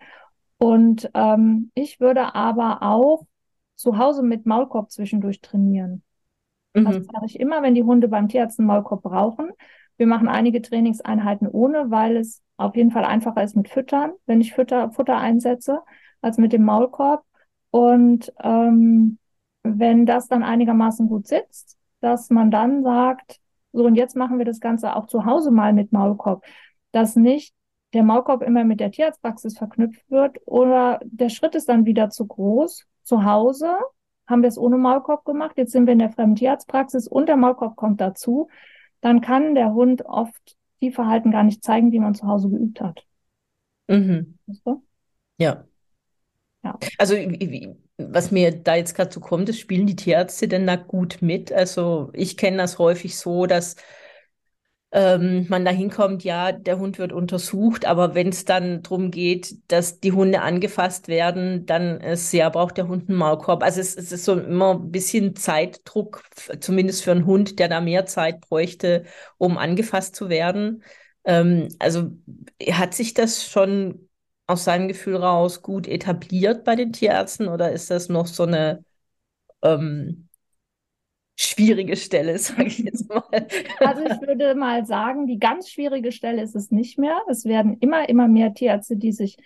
Und 0.59 1.11
ähm, 1.15 1.71
ich 1.75 2.01
würde 2.01 2.35
aber 2.35 2.83
auch 2.83 3.27
zu 3.75 3.99
Hause 3.99 4.23
mit 4.23 4.47
Maulkorb 4.47 4.91
zwischendurch 4.91 5.41
trainieren. 5.43 6.03
Also 6.83 6.99
Mhm. 6.99 7.03
das 7.03 7.13
mache 7.13 7.27
ich 7.27 7.41
immer, 7.41 7.63
wenn 7.63 7.75
die 7.75 7.85
Hunde 7.85 8.09
beim 8.09 8.29
Tierarzt 8.29 8.59
einen 8.59 8.69
Maulkorb 8.69 9.03
brauchen. 9.03 9.51
Wir 9.97 10.07
machen 10.07 10.29
einige 10.29 10.63
Trainingseinheiten 10.63 11.49
ohne, 11.49 11.91
weil 11.91 12.17
es 12.17 12.43
auf 12.57 12.77
jeden 12.77 12.91
Fall 12.91 13.05
einfacher 13.05 13.43
ist 13.43 13.57
mit 13.57 13.69
Füttern, 13.69 14.13
wenn 14.27 14.41
ich 14.41 14.55
Fütter, 14.55 14.91
Futter 14.93 15.17
einsetze, 15.19 15.81
als 16.23 16.39
mit 16.39 16.53
dem 16.53 16.65
Maulkorb. 16.65 17.25
Und 17.77 18.33
ähm, 18.43 19.19
wenn 19.63 20.07
das 20.07 20.29
dann 20.29 20.43
einigermaßen 20.43 21.09
gut 21.09 21.27
sitzt, 21.27 21.77
dass 22.01 22.31
man 22.31 22.51
dann 22.51 22.83
sagt, 22.83 23.39
so 23.73 23.85
und 23.85 23.97
jetzt 23.97 24.17
machen 24.17 24.39
wir 24.39 24.47
das 24.47 24.61
Ganze 24.61 24.97
auch 24.97 25.09
zu 25.09 25.27
Hause 25.27 25.51
mal 25.51 25.75
mit 25.75 25.93
Maulkorb, 25.93 26.43
dass 26.93 27.17
nicht 27.17 27.55
der 27.93 28.03
Maulkorb 28.03 28.41
immer 28.41 28.65
mit 28.65 28.81
der 28.81 28.93
Tierarztpraxis 28.93 29.59
verknüpft 29.59 30.11
wird 30.11 30.39
oder 30.47 31.01
der 31.05 31.29
Schritt 31.29 31.55
ist 31.55 31.69
dann 31.69 31.85
wieder 31.85 32.09
zu 32.09 32.27
groß. 32.27 32.87
Zu 33.03 33.25
Hause 33.25 33.77
haben 34.27 34.41
wir 34.41 34.49
es 34.49 34.57
ohne 34.57 34.79
Maulkorb 34.79 35.27
gemacht. 35.27 35.59
Jetzt 35.59 35.73
sind 35.73 35.85
wir 35.85 35.93
in 35.93 35.99
der 35.99 36.13
fremden 36.13 36.37
Tierarztpraxis 36.37 37.07
und 37.07 37.29
der 37.29 37.37
Maulkorb 37.37 37.77
kommt 37.77 38.01
dazu. 38.01 38.49
Dann 39.03 39.21
kann 39.21 39.55
der 39.55 39.75
Hund 39.75 40.03
oft 40.07 40.57
die 40.81 40.93
Verhalten 40.93 41.31
gar 41.31 41.43
nicht 41.43 41.63
zeigen, 41.63 41.91
die 41.91 42.01
man 42.01 42.15
zu 42.15 42.27
Hause 42.27 42.49
geübt 42.49 42.81
hat. 42.81 43.05
Mhm. 43.87 44.39
Ja. 45.37 45.67
Ja. 46.67 46.79
Also, 46.99 47.15
was 47.99 48.31
mir 48.31 48.51
da 48.53 48.75
jetzt 48.75 48.95
gerade 48.95 49.13
so 49.13 49.21
kommt, 49.21 49.49
ist, 49.49 49.61
spielen 49.61 49.87
die 49.87 49.97
Tierärzte 49.97 50.49
denn 50.49 50.67
da 50.67 50.77
gut 50.77 51.19
mit? 51.21 51.53
Also, 51.53 52.11
ich 52.13 52.37
kenne 52.37 52.57
das 52.59 52.79
häufig 52.79 53.17
so, 53.17 53.47
dass 53.47 53.77
ähm, 54.93 55.47
man 55.49 55.65
da 55.65 55.71
hinkommt, 55.73 56.25
ja, 56.25 56.53
der 56.53 56.79
Hund 56.79 56.99
wird 56.99 57.13
untersucht, 57.13 57.85
aber 57.85 58.15
wenn 58.15 58.29
es 58.29 58.45
dann 58.45 58.83
darum 58.83 59.11
geht, 59.11 59.57
dass 59.69 60.01
die 60.01 60.13
Hunde 60.13 60.41
angefasst 60.43 61.09
werden, 61.09 61.67
dann 61.67 62.01
ist 62.01 62.33
ja, 62.33 62.49
braucht 62.49 62.77
der 62.79 62.89
Hund 62.89 63.09
einen 63.09 63.19
Maulkorb. 63.19 63.63
Also 63.63 63.81
es, 63.81 63.97
es 63.97 64.13
ist 64.13 64.25
so 64.25 64.39
immer 64.39 64.75
ein 64.75 64.91
bisschen 64.93 65.37
Zeitdruck, 65.37 66.23
zumindest 66.61 67.05
für 67.05 67.11
einen 67.13 67.27
Hund, 67.27 67.59
der 67.59 67.69
da 67.69 67.81
mehr 67.81 68.07
Zeit 68.07 68.41
bräuchte, 68.41 69.05
um 69.39 69.59
angefasst 69.59 70.15
zu 70.17 70.29
werden. 70.29 70.83
Ähm, 71.25 71.69
also 71.79 72.13
hat 72.71 72.95
sich 72.95 73.13
das 73.13 73.45
schon 73.49 74.06
aus 74.47 74.65
seinem 74.65 74.89
Gefühl 74.89 75.17
raus 75.17 75.63
gut 75.63 75.89
etabliert 75.89 76.65
bei 76.65 76.77
den 76.77 76.93
Tierärzten 76.93 77.49
oder 77.49 77.73
ist 77.73 77.91
das 77.91 78.09
noch 78.09 78.27
so 78.27 78.45
eine 78.45 78.85
ähm, 79.63 80.29
schwierige 81.37 81.97
Stelle, 81.97 82.39
sage 82.39 82.69
ich 82.69 82.79
jetzt 82.79 83.09
mal? 83.09 83.23
Also 83.81 84.03
ich 84.05 84.21
würde 84.27 84.55
mal 84.55 84.87
sagen, 84.87 85.27
die 85.27 85.39
ganz 85.39 85.71
schwierige 85.71 86.13
Stelle 86.13 86.43
ist 86.43 86.57
es 86.57 86.71
nicht 86.71 86.99
mehr. 86.99 87.21
Es 87.29 87.45
werden 87.45 87.77
immer, 87.81 88.09
immer 88.09 88.29
mehr 88.29 88.55
Tierärzte, 88.55 88.97
die 88.97 89.13
sich 89.13 89.37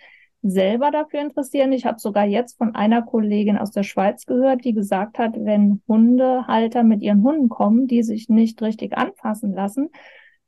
selber 0.43 0.89
dafür 0.89 1.21
interessieren. 1.21 1.71
Ich 1.71 1.85
habe 1.85 1.99
sogar 1.99 2.25
jetzt 2.25 2.57
von 2.57 2.73
einer 2.73 3.03
Kollegin 3.03 3.57
aus 3.57 3.71
der 3.71 3.83
Schweiz 3.83 4.25
gehört, 4.25 4.65
die 4.65 4.73
gesagt 4.73 5.19
hat, 5.19 5.35
wenn 5.37 5.81
Hundehalter 5.87 6.83
mit 6.83 7.01
ihren 7.03 7.23
Hunden 7.23 7.49
kommen, 7.49 7.87
die 7.87 8.01
sich 8.01 8.27
nicht 8.29 8.61
richtig 8.61 8.97
anfassen 8.97 9.53
lassen, 9.53 9.89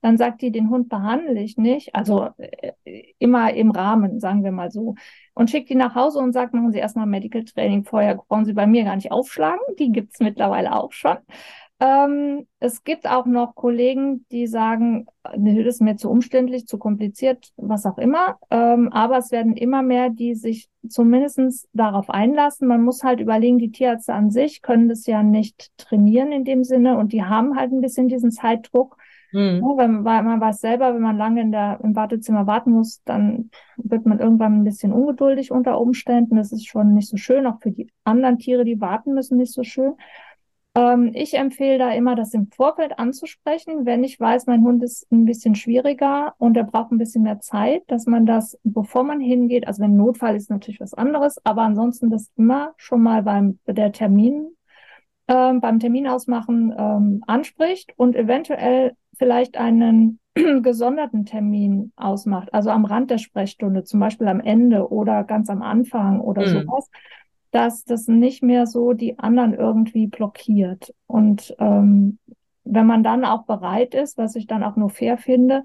dann 0.03 0.17
sagt 0.17 0.41
die, 0.41 0.51
den 0.51 0.69
Hund 0.69 0.89
behandle 0.89 1.41
ich 1.41 1.57
nicht, 1.57 1.95
also 1.95 2.27
äh, 2.37 2.73
immer 3.19 3.53
im 3.53 3.71
Rahmen, 3.71 4.19
sagen 4.19 4.43
wir 4.43 4.51
mal 4.51 4.69
so, 4.69 4.95
und 5.33 5.49
schickt 5.49 5.69
die 5.69 5.75
nach 5.75 5.95
Hause 5.95 6.19
und 6.19 6.33
sagt, 6.33 6.53
machen 6.53 6.73
Sie 6.73 6.79
erstmal 6.79 7.05
Medical 7.05 7.45
Training 7.45 7.85
vorher, 7.85 8.15
brauchen 8.15 8.45
Sie 8.45 8.53
bei 8.53 8.67
mir 8.67 8.83
gar 8.83 8.97
nicht 8.97 9.11
aufschlagen, 9.11 9.61
die 9.79 9.91
gibt's 9.91 10.19
mittlerweile 10.19 10.75
auch 10.75 10.91
schon. 10.91 11.17
Ähm, 11.79 12.47
es 12.59 12.83
gibt 12.83 13.07
auch 13.07 13.25
noch 13.25 13.55
Kollegen, 13.55 14.25
die 14.31 14.47
sagen, 14.47 15.07
nee, 15.35 15.63
das 15.63 15.75
ist 15.75 15.81
mir 15.81 15.95
zu 15.95 16.09
umständlich, 16.09 16.67
zu 16.67 16.77
kompliziert, 16.77 17.51
was 17.57 17.85
auch 17.85 17.97
immer. 17.97 18.37
Ähm, 18.51 18.91
aber 18.91 19.17
es 19.17 19.31
werden 19.31 19.55
immer 19.57 19.81
mehr, 19.81 20.09
die 20.09 20.35
sich 20.35 20.69
zumindest 20.87 21.67
darauf 21.73 22.09
einlassen. 22.09 22.67
Man 22.67 22.83
muss 22.83 23.03
halt 23.03 23.19
überlegen, 23.19 23.57
die 23.57 23.71
Tierärzte 23.71 24.13
an 24.13 24.31
sich 24.31 24.61
können 24.61 24.87
das 24.87 25.05
ja 25.07 25.23
nicht 25.23 25.71
trainieren 25.77 26.31
in 26.31 26.45
dem 26.45 26.63
Sinne 26.63 26.97
und 26.97 27.11
die 27.13 27.23
haben 27.23 27.57
halt 27.57 27.71
ein 27.71 27.81
bisschen 27.81 28.07
diesen 28.07 28.31
Zeitdruck. 28.31 28.97
Hm. 29.33 29.61
Ja, 29.61 29.77
weil 29.77 29.87
man, 29.87 30.05
weil 30.05 30.23
man 30.23 30.39
weiß 30.39 30.61
selber, 30.61 30.93
wenn 30.93 31.01
man 31.01 31.17
lange 31.17 31.41
in 31.41 31.51
der, 31.51 31.79
im 31.83 31.95
Wartezimmer 31.95 32.45
warten 32.45 32.71
muss, 32.71 33.01
dann 33.03 33.49
wird 33.77 34.05
man 34.05 34.19
irgendwann 34.19 34.59
ein 34.59 34.63
bisschen 34.63 34.93
ungeduldig 34.93 35.51
unter 35.51 35.81
Umständen. 35.81 36.35
Das 36.35 36.51
ist 36.51 36.67
schon 36.67 36.93
nicht 36.93 37.09
so 37.09 37.17
schön, 37.17 37.47
auch 37.47 37.59
für 37.59 37.71
die 37.71 37.89
anderen 38.03 38.37
Tiere, 38.37 38.63
die 38.63 38.79
warten 38.79 39.13
müssen, 39.13 39.37
nicht 39.37 39.51
so 39.51 39.63
schön. 39.63 39.95
Ähm, 40.75 41.11
ich 41.13 41.35
empfehle 41.35 41.77
da 41.77 41.91
immer, 41.91 42.15
das 42.15 42.33
im 42.33 42.47
Vorfeld 42.47 42.97
anzusprechen, 42.97 43.85
wenn 43.85 44.03
ich 44.03 44.19
weiß, 44.19 44.47
mein 44.47 44.63
Hund 44.63 44.83
ist 44.83 45.11
ein 45.11 45.25
bisschen 45.25 45.55
schwieriger 45.55 46.33
und 46.37 46.57
er 46.57 46.63
braucht 46.63 46.91
ein 46.91 46.97
bisschen 46.97 47.23
mehr 47.23 47.39
Zeit, 47.39 47.83
dass 47.87 48.05
man 48.05 48.25
das, 48.25 48.59
bevor 48.63 49.03
man 49.03 49.19
hingeht, 49.19 49.67
also 49.67 49.83
wenn 49.83 49.95
Notfall 49.95 50.35
ist 50.35 50.49
natürlich 50.49 50.79
was 50.79 50.93
anderes, 50.93 51.43
aber 51.43 51.61
ansonsten 51.63 52.09
das 52.09 52.31
immer 52.37 52.73
schon 52.77 53.01
mal 53.01 53.23
beim 53.23 53.59
der 53.67 53.91
Termin, 53.91 54.55
ähm, 55.27 55.61
beim 55.61 55.79
Termin 55.79 56.07
ausmachen 56.07 56.73
ähm, 56.77 57.23
anspricht 57.27 57.93
und 57.97 58.15
eventuell 58.15 58.93
vielleicht 59.17 59.57
einen 59.57 60.19
gesonderten 60.63 61.25
Termin 61.25 61.93
ausmacht, 61.95 62.53
also 62.53 62.69
am 62.71 62.85
Rand 62.85 63.11
der 63.11 63.19
Sprechstunde, 63.19 63.83
zum 63.83 63.99
Beispiel 63.99 64.27
am 64.27 64.39
Ende 64.39 64.89
oder 64.91 65.23
ganz 65.23 65.49
am 65.49 65.61
Anfang 65.61 66.19
oder 66.19 66.45
Mhm. 66.45 66.47
sowas, 66.47 66.89
dass 67.51 67.83
das 67.85 68.07
nicht 68.07 68.41
mehr 68.43 68.65
so 68.65 68.93
die 68.93 69.19
anderen 69.19 69.53
irgendwie 69.53 70.07
blockiert. 70.07 70.93
Und 71.07 71.55
ähm, 71.59 72.19
wenn 72.63 72.85
man 72.87 73.03
dann 73.03 73.25
auch 73.25 73.43
bereit 73.45 73.93
ist, 73.93 74.17
was 74.17 74.35
ich 74.35 74.47
dann 74.47 74.63
auch 74.63 74.75
nur 74.75 74.89
fair 74.89 75.17
finde, 75.17 75.63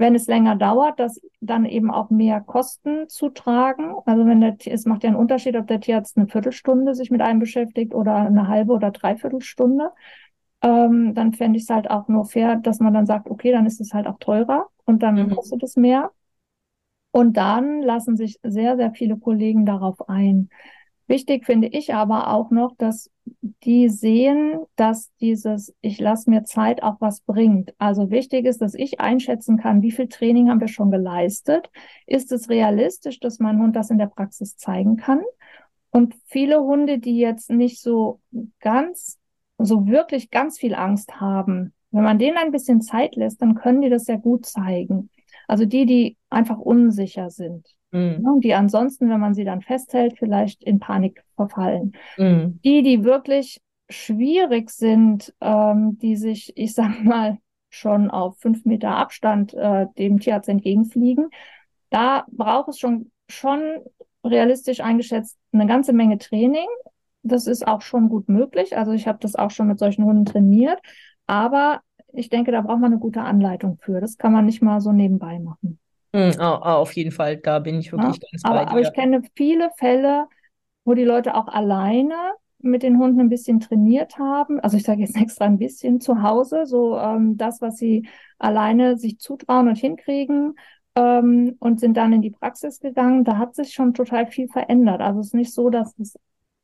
wenn 0.00 0.16
es 0.16 0.26
länger 0.28 0.56
dauert, 0.56 1.00
dass 1.00 1.20
dann 1.40 1.66
eben 1.66 1.92
auch 1.92 2.10
mehr 2.10 2.40
Kosten 2.42 3.08
zu 3.08 3.30
tragen. 3.30 3.94
Also 4.06 4.26
wenn 4.26 4.40
der, 4.42 4.56
es 4.66 4.86
macht 4.86 5.04
ja 5.04 5.10
einen 5.10 5.18
Unterschied, 5.18 5.56
ob 5.56 5.68
der 5.68 5.80
Tierarzt 5.80 6.16
eine 6.18 6.28
Viertelstunde 6.28 6.94
sich 6.96 7.10
mit 7.12 7.22
einem 7.22 7.40
beschäftigt 7.40 7.94
oder 7.94 8.16
eine 8.16 8.48
halbe 8.48 8.72
oder 8.74 8.92
dreiviertel 8.92 9.42
Stunde. 9.42 9.92
Ähm, 10.62 11.14
dann 11.14 11.34
fände 11.34 11.58
ich 11.58 11.64
es 11.64 11.70
halt 11.70 11.90
auch 11.90 12.08
nur 12.08 12.26
fair, 12.26 12.56
dass 12.56 12.80
man 12.80 12.94
dann 12.94 13.06
sagt, 13.06 13.30
okay, 13.30 13.52
dann 13.52 13.66
ist 13.66 13.80
es 13.80 13.94
halt 13.94 14.06
auch 14.08 14.18
teurer 14.20 14.68
und 14.86 15.02
dann 15.02 15.16
Mhm. 15.16 15.36
kostet 15.36 15.62
es 15.62 15.76
mehr. 15.76 16.12
Und 17.12 17.36
dann 17.36 17.82
lassen 17.82 18.16
sich 18.16 18.38
sehr, 18.42 18.76
sehr 18.76 18.92
viele 18.92 19.16
Kollegen 19.18 19.66
darauf 19.66 20.08
ein. 20.08 20.48
Wichtig 21.06 21.44
finde 21.46 21.68
ich 21.68 21.94
aber 21.94 22.28
auch 22.32 22.50
noch, 22.50 22.76
dass 22.76 23.10
die 23.64 23.88
sehen, 23.88 24.64
dass 24.76 25.10
dieses 25.20 25.74
Ich 25.80 26.00
lasse 26.00 26.30
mir 26.30 26.44
Zeit 26.44 26.82
auch 26.82 27.00
was 27.00 27.20
bringt. 27.20 27.74
Also 27.78 28.10
wichtig 28.10 28.46
ist, 28.46 28.60
dass 28.60 28.74
ich 28.74 29.00
einschätzen 29.00 29.56
kann, 29.56 29.82
wie 29.82 29.90
viel 29.90 30.08
Training 30.08 30.50
haben 30.50 30.60
wir 30.60 30.68
schon 30.68 30.90
geleistet. 30.90 31.70
Ist 32.06 32.32
es 32.32 32.48
realistisch, 32.48 33.20
dass 33.20 33.38
mein 33.38 33.60
Hund 33.60 33.76
das 33.76 33.90
in 33.90 33.98
der 33.98 34.06
Praxis 34.06 34.56
zeigen 34.56 34.96
kann? 34.96 35.22
Und 35.90 36.14
viele 36.26 36.60
Hunde, 36.60 36.98
die 36.98 37.18
jetzt 37.18 37.50
nicht 37.50 37.80
so 37.80 38.20
ganz, 38.60 39.18
so 39.58 39.86
wirklich 39.86 40.30
ganz 40.30 40.58
viel 40.58 40.74
Angst 40.74 41.20
haben, 41.20 41.74
wenn 41.90 42.04
man 42.04 42.18
denen 42.18 42.36
ein 42.36 42.52
bisschen 42.52 42.80
Zeit 42.80 43.16
lässt, 43.16 43.42
dann 43.42 43.54
können 43.54 43.82
die 43.82 43.90
das 43.90 44.04
sehr 44.04 44.18
gut 44.18 44.46
zeigen. 44.46 45.10
Also 45.48 45.64
die, 45.64 45.86
die 45.86 46.16
einfach 46.28 46.58
unsicher 46.58 47.30
sind. 47.30 47.66
Hm. 47.92 48.22
Ne, 48.22 48.40
die 48.40 48.54
ansonsten, 48.54 49.08
wenn 49.10 49.20
man 49.20 49.34
sie 49.34 49.44
dann 49.44 49.62
festhält, 49.62 50.18
vielleicht 50.18 50.62
in 50.62 50.78
Panik 50.78 51.24
verfallen. 51.36 51.92
Hm. 52.16 52.60
Die, 52.64 52.82
die 52.82 53.04
wirklich 53.04 53.60
schwierig 53.88 54.70
sind, 54.70 55.34
ähm, 55.40 55.98
die 55.98 56.16
sich, 56.16 56.52
ich 56.56 56.74
sag 56.74 57.02
mal, 57.02 57.38
schon 57.68 58.10
auf 58.10 58.38
fünf 58.38 58.64
Meter 58.64 58.96
Abstand 58.96 59.54
äh, 59.54 59.86
dem 59.98 60.18
Tierarzt 60.20 60.48
entgegenfliegen, 60.48 61.28
da 61.90 62.24
braucht 62.30 62.68
es 62.68 62.78
schon, 62.78 63.10
schon 63.28 63.60
realistisch 64.24 64.80
eingeschätzt 64.80 65.38
eine 65.52 65.66
ganze 65.66 65.92
Menge 65.92 66.18
Training. 66.18 66.66
Das 67.22 67.46
ist 67.46 67.66
auch 67.66 67.82
schon 67.82 68.08
gut 68.08 68.28
möglich. 68.28 68.76
Also 68.76 68.92
ich 68.92 69.06
habe 69.06 69.18
das 69.20 69.34
auch 69.34 69.50
schon 69.50 69.68
mit 69.68 69.78
solchen 69.78 70.04
Hunden 70.04 70.24
trainiert. 70.24 70.80
Aber 71.26 71.80
ich 72.12 72.28
denke, 72.28 72.50
da 72.50 72.60
braucht 72.60 72.80
man 72.80 72.92
eine 72.92 73.00
gute 73.00 73.22
Anleitung 73.22 73.78
für. 73.80 74.00
Das 74.00 74.16
kann 74.16 74.32
man 74.32 74.46
nicht 74.46 74.62
mal 74.62 74.80
so 74.80 74.92
nebenbei 74.92 75.38
machen. 75.38 75.78
Mhm, 76.12 76.40
auf 76.40 76.92
jeden 76.94 77.12
Fall, 77.12 77.36
da 77.36 77.58
bin 77.58 77.78
ich 77.78 77.92
wirklich 77.92 78.20
ja, 78.20 78.28
ganz 78.30 78.44
aber, 78.44 78.54
bei 78.54 78.64
dir. 78.64 78.70
Aber 78.70 78.80
ich 78.80 78.92
kenne 78.92 79.22
viele 79.36 79.70
Fälle, 79.76 80.26
wo 80.84 80.94
die 80.94 81.04
Leute 81.04 81.34
auch 81.34 81.48
alleine 81.48 82.14
mit 82.58 82.82
den 82.82 82.98
Hunden 82.98 83.20
ein 83.20 83.28
bisschen 83.28 83.60
trainiert 83.60 84.18
haben. 84.18 84.60
Also 84.60 84.76
ich 84.76 84.82
sage 84.82 85.00
jetzt 85.00 85.16
extra 85.20 85.44
ein 85.46 85.58
bisschen 85.58 86.00
zu 86.00 86.22
Hause, 86.22 86.66
so 86.66 86.98
ähm, 86.98 87.36
das, 87.36 87.60
was 87.60 87.76
sie 87.76 88.08
alleine 88.38 88.96
sich 88.98 89.18
zutrauen 89.18 89.68
und 89.68 89.76
hinkriegen 89.76 90.54
ähm, 90.94 91.56
und 91.60 91.80
sind 91.80 91.96
dann 91.96 92.12
in 92.12 92.22
die 92.22 92.30
Praxis 92.30 92.80
gegangen. 92.80 93.24
Da 93.24 93.38
hat 93.38 93.54
sich 93.54 93.72
schon 93.72 93.94
total 93.94 94.26
viel 94.26 94.48
verändert. 94.48 95.00
Also 95.00 95.20
es 95.20 95.28
ist 95.28 95.34
nicht 95.34 95.54
so, 95.54 95.70
dass 95.70 95.98
es 95.98 96.16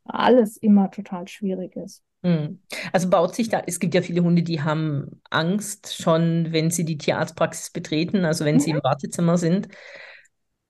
alles 0.09 0.57
immer 0.57 0.91
total 0.91 1.29
schwierig 1.29 1.77
ist. 1.77 2.03
Hm. 2.23 2.61
Also 2.93 3.09
baut 3.09 3.35
sich 3.35 3.49
da, 3.49 3.63
es 3.67 3.79
gibt 3.79 3.95
ja 3.95 4.03
viele 4.03 4.23
Hunde, 4.23 4.43
die 4.43 4.63
haben 4.63 5.21
Angst 5.31 5.97
schon, 6.01 6.49
wenn 6.51 6.71
sie 6.71 6.85
die 6.85 6.99
Tierarztpraxis 6.99 7.71
betreten, 7.71 8.25
also 8.25 8.45
wenn 8.45 8.59
sie 8.59 8.71
im 8.71 8.83
Wartezimmer 8.83 9.39
sind. 9.39 9.69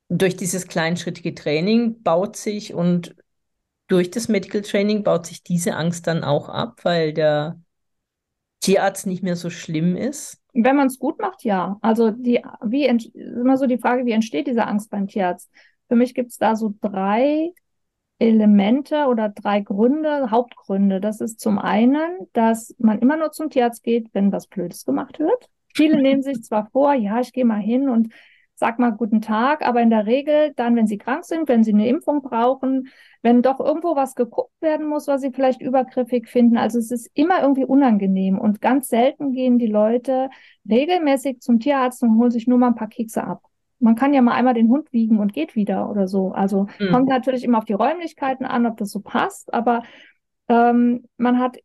Durch 0.08 0.36
dieses 0.36 0.68
kleinschrittige 0.68 1.34
Training 1.34 2.02
baut 2.02 2.36
sich 2.36 2.74
und 2.74 3.16
durch 3.88 4.10
das 4.10 4.28
Medical 4.28 4.62
Training 4.62 5.02
baut 5.02 5.26
sich 5.26 5.42
diese 5.42 5.76
Angst 5.76 6.06
dann 6.06 6.24
auch 6.24 6.48
ab, 6.48 6.80
weil 6.82 7.12
der 7.12 7.60
Tierarzt 8.60 9.06
nicht 9.06 9.22
mehr 9.22 9.36
so 9.36 9.48
schlimm 9.48 9.96
ist? 9.96 10.42
Wenn 10.52 10.76
man 10.76 10.88
es 10.88 10.98
gut 10.98 11.20
macht, 11.20 11.44
ja. 11.44 11.78
Also 11.82 12.10
die, 12.10 12.42
wie 12.64 12.86
immer 12.86 13.56
so 13.56 13.66
die 13.66 13.78
Frage, 13.78 14.06
wie 14.06 14.12
entsteht 14.12 14.46
diese 14.46 14.66
Angst 14.66 14.90
beim 14.90 15.06
Tierarzt? 15.06 15.50
Für 15.88 15.96
mich 15.96 16.14
gibt 16.14 16.30
es 16.32 16.38
da 16.38 16.56
so 16.56 16.74
drei 16.80 17.52
Elemente 18.18 19.06
oder 19.06 19.28
drei 19.28 19.60
Gründe, 19.60 20.30
Hauptgründe. 20.30 21.00
Das 21.00 21.20
ist 21.20 21.40
zum 21.40 21.58
einen, 21.58 22.28
dass 22.32 22.74
man 22.78 22.98
immer 23.00 23.16
nur 23.16 23.32
zum 23.32 23.50
Tierarzt 23.50 23.82
geht, 23.82 24.08
wenn 24.12 24.32
was 24.32 24.46
Blödes 24.46 24.84
gemacht 24.84 25.18
wird. 25.18 25.50
Viele 25.74 26.00
nehmen 26.00 26.22
sich 26.22 26.42
zwar 26.42 26.70
vor, 26.70 26.94
ja, 26.94 27.20
ich 27.20 27.32
gehe 27.32 27.44
mal 27.44 27.60
hin 27.60 27.88
und 27.88 28.12
sag 28.54 28.78
mal 28.78 28.90
guten 28.90 29.20
Tag, 29.20 29.66
aber 29.66 29.82
in 29.82 29.90
der 29.90 30.06
Regel 30.06 30.54
dann, 30.56 30.76
wenn 30.76 30.86
sie 30.86 30.96
krank 30.96 31.26
sind, 31.26 31.46
wenn 31.46 31.62
sie 31.62 31.74
eine 31.74 31.88
Impfung 31.88 32.22
brauchen, 32.22 32.88
wenn 33.20 33.42
doch 33.42 33.60
irgendwo 33.60 33.96
was 33.96 34.14
geguckt 34.14 34.54
werden 34.62 34.86
muss, 34.88 35.06
was 35.06 35.20
sie 35.20 35.30
vielleicht 35.30 35.60
übergriffig 35.60 36.28
finden. 36.28 36.56
Also 36.56 36.78
es 36.78 36.90
ist 36.90 37.10
immer 37.12 37.42
irgendwie 37.42 37.66
unangenehm 37.66 38.38
und 38.38 38.62
ganz 38.62 38.88
selten 38.88 39.32
gehen 39.32 39.58
die 39.58 39.66
Leute 39.66 40.30
regelmäßig 40.68 41.40
zum 41.40 41.60
Tierarzt 41.60 42.02
und 42.02 42.16
holen 42.18 42.30
sich 42.30 42.46
nur 42.46 42.56
mal 42.56 42.68
ein 42.68 42.74
paar 42.74 42.88
Kekse 42.88 43.24
ab. 43.24 43.42
Man 43.78 43.94
kann 43.94 44.14
ja 44.14 44.22
mal 44.22 44.34
einmal 44.34 44.54
den 44.54 44.68
Hund 44.68 44.92
wiegen 44.92 45.18
und 45.18 45.32
geht 45.32 45.54
wieder 45.54 45.90
oder 45.90 46.08
so. 46.08 46.32
Also 46.32 46.66
mhm. 46.78 46.90
kommt 46.90 47.08
natürlich 47.08 47.44
immer 47.44 47.58
auf 47.58 47.64
die 47.64 47.74
Räumlichkeiten 47.74 48.46
an, 48.46 48.66
ob 48.66 48.76
das 48.76 48.90
so 48.90 49.00
passt, 49.00 49.52
aber 49.52 49.82
ähm, 50.48 51.06
man 51.16 51.38
hat, 51.38 51.58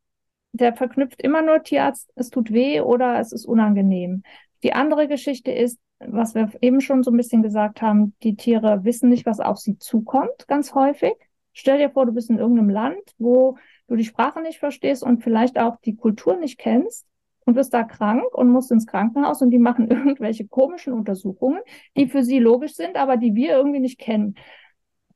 der 0.52 0.76
verknüpft 0.76 1.22
immer 1.22 1.42
nur 1.42 1.64
Tierarzt, 1.64 2.12
es 2.16 2.30
tut 2.30 2.52
weh 2.52 2.82
oder 2.82 3.20
es 3.20 3.32
ist 3.32 3.46
unangenehm. 3.46 4.24
Die 4.64 4.74
andere 4.74 5.08
Geschichte 5.08 5.52
ist, 5.52 5.80
was 6.00 6.36
wir 6.36 6.52
eben 6.62 6.82
schon 6.82 7.04
so 7.04 7.12
ein 7.12 7.18
bisschen 7.18 7.44
gesagt 7.44 7.82
haben, 7.82 8.16
die 8.24 8.36
Tiere 8.36 8.84
wissen 8.84 9.10
nicht, 9.10 9.26
was 9.26 9.40
auf 9.40 9.58
sie 9.58 9.78
zukommt, 9.78 10.48
ganz 10.48 10.74
häufig. 10.74 11.14
Stell 11.54 11.78
dir 11.78 11.90
vor, 11.90 12.06
du 12.06 12.14
bist 12.14 12.30
in 12.30 12.40
irgendeinem 12.40 12.70
Land, 12.70 13.02
wo 13.18 13.58
du 13.88 13.96
die 13.96 14.06
Sprache 14.06 14.42
nicht 14.42 14.60
verstehst 14.60 15.04
und 15.04 15.24
vielleicht 15.24 15.60
auch 15.60 15.78
die 15.82 15.96
Kultur 15.96 16.38
nicht 16.38 16.58
kennst 16.58 17.06
und 17.46 17.56
bist 17.56 17.74
da 17.74 17.84
krank 17.84 18.24
und 18.34 18.50
musst 18.50 18.72
ins 18.72 18.88
Krankenhaus 18.88 19.42
und 19.42 19.52
die 19.52 19.60
machen 19.60 19.88
irgendwelche 19.90 20.48
komischen 20.48 20.94
Untersuchungen, 20.94 21.60
die 21.98 22.08
für 22.08 22.24
sie 22.24 22.40
logisch 22.40 22.74
sind, 22.74 22.98
aber 22.98 23.18
die 23.18 23.36
wir 23.36 23.52
irgendwie 23.52 23.80
nicht 23.80 24.00
kennen. 24.00 24.36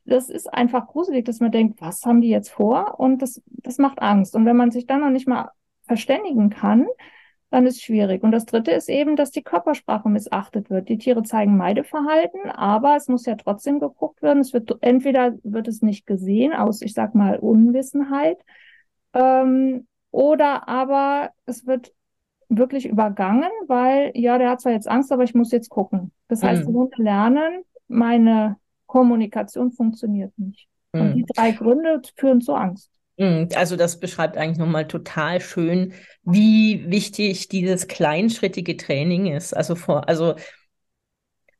Das 0.05 0.29
ist 0.29 0.53
einfach 0.53 0.87
gruselig, 0.87 1.25
dass 1.25 1.39
man 1.39 1.51
denkt, 1.51 1.81
was 1.81 2.03
haben 2.05 2.21
die 2.21 2.29
jetzt 2.29 2.49
vor? 2.51 2.99
Und 2.99 3.21
das, 3.21 3.41
das 3.47 3.79
macht 3.79 3.99
Angst. 4.01 4.35
Und 4.35 4.45
wenn 4.45 4.55
man 4.55 4.69
sich 4.69 4.85
dann 4.85 5.01
noch 5.01 5.09
nicht 5.09 5.27
mal 5.27 5.49
verständigen 5.87 6.51
kann, 6.51 6.85
dann 7.49 7.65
ist 7.65 7.81
schwierig. 7.81 8.21
Und 8.21 8.31
das 8.31 8.45
Dritte 8.45 8.71
ist 8.71 8.89
eben, 8.89 9.15
dass 9.15 9.31
die 9.31 9.41
Körpersprache 9.41 10.09
missachtet 10.09 10.69
wird. 10.69 10.89
Die 10.89 10.97
Tiere 10.97 11.23
zeigen 11.23 11.57
Meideverhalten, 11.57 12.51
aber 12.51 12.97
es 12.97 13.07
muss 13.07 13.25
ja 13.25 13.35
trotzdem 13.35 13.79
geguckt 13.79 14.21
werden. 14.21 14.39
Es 14.39 14.53
wird 14.53 14.77
entweder 14.81 15.35
wird 15.43 15.67
es 15.67 15.81
nicht 15.81 16.05
gesehen 16.05 16.53
aus, 16.53 16.81
ich 16.81 16.93
sag 16.93 17.15
mal, 17.15 17.39
Unwissenheit, 17.39 18.37
ähm, 19.13 19.87
oder 20.11 20.67
aber 20.67 21.31
es 21.45 21.65
wird 21.65 21.93
wirklich 22.49 22.85
übergangen, 22.85 23.49
weil 23.67 24.11
ja, 24.13 24.37
der 24.37 24.49
hat 24.49 24.61
zwar 24.61 24.71
jetzt 24.71 24.87
Angst, 24.87 25.11
aber 25.11 25.23
ich 25.23 25.33
muss 25.33 25.51
jetzt 25.51 25.69
gucken. 25.69 26.11
Das 26.27 26.43
heißt, 26.43 26.63
mhm. 26.63 26.67
die 26.67 26.73
Hunde 26.73 27.03
lernen, 27.03 27.63
meine 27.87 28.57
Kommunikation 28.85 29.71
funktioniert 29.71 30.31
nicht. 30.37 30.67
Mhm. 30.93 31.01
Und 31.01 31.13
die 31.15 31.25
drei 31.25 31.51
Gründe 31.51 32.01
führen 32.15 32.41
zu 32.41 32.53
Angst. 32.53 32.91
Mhm. 33.17 33.49
Also 33.55 33.75
das 33.75 33.99
beschreibt 33.99 34.37
eigentlich 34.37 34.57
nochmal 34.57 34.87
total 34.87 35.41
schön, 35.41 35.93
wie 36.23 36.89
wichtig 36.89 37.47
dieses 37.47 37.87
kleinschrittige 37.87 38.77
Training 38.77 39.27
ist. 39.27 39.55
Also 39.55 39.75
vor, 39.75 40.07
also 40.07 40.35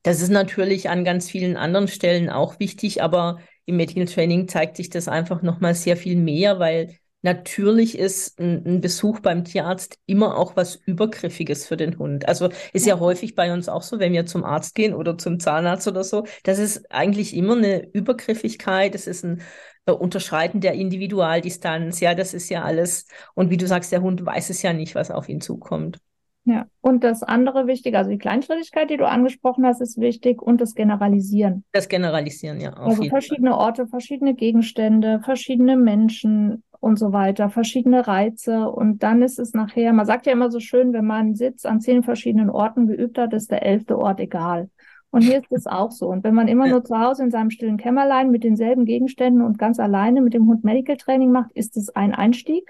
das 0.04 0.22
ist 0.22 0.30
natürlich 0.30 0.90
an 0.90 1.04
ganz 1.04 1.30
vielen 1.30 1.58
anderen 1.58 1.88
Stellen 1.88 2.30
auch 2.30 2.60
wichtig, 2.60 3.02
aber 3.02 3.40
im 3.66 3.78
Medical 3.78 4.06
Training 4.06 4.48
zeigt 4.48 4.78
sich 4.78 4.90
das 4.90 5.08
einfach 5.08 5.42
nochmal 5.42 5.74
sehr 5.74 5.98
viel 5.98 6.16
mehr, 6.16 6.60
weil 6.60 6.96
natürlich 7.26 7.98
ist 7.98 8.40
ein, 8.40 8.64
ein, 8.66 8.82
Besuch 8.82 9.20
beim 9.20 9.44
Tierarzt 9.44 9.98
immer 10.06 10.38
auch 10.38 10.56
was 10.56 10.76
Übergriffiges 10.76 11.66
für 11.66 11.76
den 11.76 11.98
Hund. 11.98 12.28
Also 12.28 12.50
ist 12.72 12.86
ja 12.86 13.00
häufig 13.00 13.36
bei 13.36 13.52
uns 13.52 13.68
auch 13.68 13.82
so, 13.82 14.00
wenn 14.00 14.14
wir 14.14 14.28
zum 14.28 14.46
Arzt 14.46 14.76
gehen 14.76 14.94
oder 14.94 15.18
zum 15.18 15.40
Zahnarzt 15.40 15.88
oder 15.88 16.04
so, 16.04 16.26
das 16.44 16.60
ist 16.60 16.92
eigentlich 16.92 17.36
immer 17.36 17.58
eine 17.58 17.90
Übergriffigkeit, 17.92 18.94
es 18.94 19.08
ist 19.08 19.26
ein 19.26 19.42
äh, 19.88 19.92
Unterschreiten 19.92 20.62
der 20.62 20.74
Individualdistanz, 20.74 22.00
ja, 22.00 22.14
das 22.14 22.36
ist 22.36 22.50
ja 22.50 22.64
alles. 22.64 23.08
Und 23.34 23.50
wie 23.50 23.58
du 23.58 23.68
sagst, 23.68 23.92
der 23.92 24.04
Hund 24.04 24.24
weiß 24.24 24.52
es 24.52 24.62
ja 24.62 24.72
nicht, 24.72 24.94
was 24.94 25.10
auf 25.10 25.28
ihn 25.28 25.42
zukommt. 25.42 26.00
Ja, 26.48 26.68
und 26.82 27.04
das 27.04 27.24
andere 27.24 27.66
wichtig, 27.66 27.96
also 27.96 28.12
die 28.12 28.20
Kleinschrittigkeit, 28.20 28.92
die 28.92 28.98
du 28.98 29.08
angesprochen 29.08 29.66
hast, 29.66 29.82
ist 29.82 30.00
wichtig 30.00 30.44
und 30.44 30.62
das 30.62 30.76
Generalisieren. 30.76 31.64
Das 31.72 31.90
Generalisieren, 31.90 32.62
ja. 32.62 32.74
also 32.74 33.04
verschiedene 33.04 33.50
Fall. 33.50 33.60
Orte, 33.60 33.88
verschiedene 33.88 34.36
Gegenstände, 34.36 35.22
verschiedene 35.24 35.76
Menschen 35.76 36.64
und 36.86 37.00
so 37.00 37.14
weiter, 37.14 37.50
verschiedene 37.50 38.06
Reize. 38.06 38.70
Und 38.70 39.02
dann 39.02 39.24
ist 39.24 39.40
es 39.40 39.54
nachher, 39.56 39.92
man 39.92 40.06
sagt 40.06 40.28
ja 40.28 40.34
immer 40.34 40.52
so 40.52 40.60
schön, 40.60 40.94
wenn 40.94 41.08
man 41.08 41.22
einen 41.22 41.36
Sitz 41.36 41.66
an 41.66 41.82
zehn 41.82 42.04
verschiedenen 42.04 42.52
Orten 42.52 42.86
geübt 42.86 43.18
hat, 43.18 43.34
ist 43.34 43.50
der 43.50 43.66
elfte 43.66 43.98
Ort 43.98 44.20
egal. 44.20 44.70
Und 45.10 45.22
hier 45.22 45.40
ist 45.40 45.52
es 45.52 45.66
auch 45.66 45.90
so. 45.90 46.10
Und 46.10 46.24
wenn 46.24 46.36
man 46.36 46.48
immer 46.48 46.68
nur 46.68 46.84
zu 46.84 46.96
Hause 47.00 47.24
in 47.24 47.32
seinem 47.32 47.50
stillen 47.50 47.78
Kämmerlein 47.78 48.30
mit 48.30 48.44
denselben 48.44 48.86
Gegenständen 48.86 49.42
und 49.42 49.58
ganz 49.58 49.80
alleine 49.80 50.22
mit 50.22 50.36
dem 50.36 50.46
Hund 50.46 50.64
Medical 50.64 50.96
Training 50.96 51.32
macht, 51.32 51.52
ist 51.54 51.76
es 51.76 51.90
ein 51.90 52.14
Einstieg. 52.14 52.70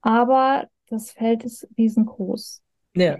Aber 0.00 0.66
das 0.88 1.10
Feld 1.10 1.44
ist 1.44 1.68
riesengroß. 1.76 2.62
Ja. 2.96 3.18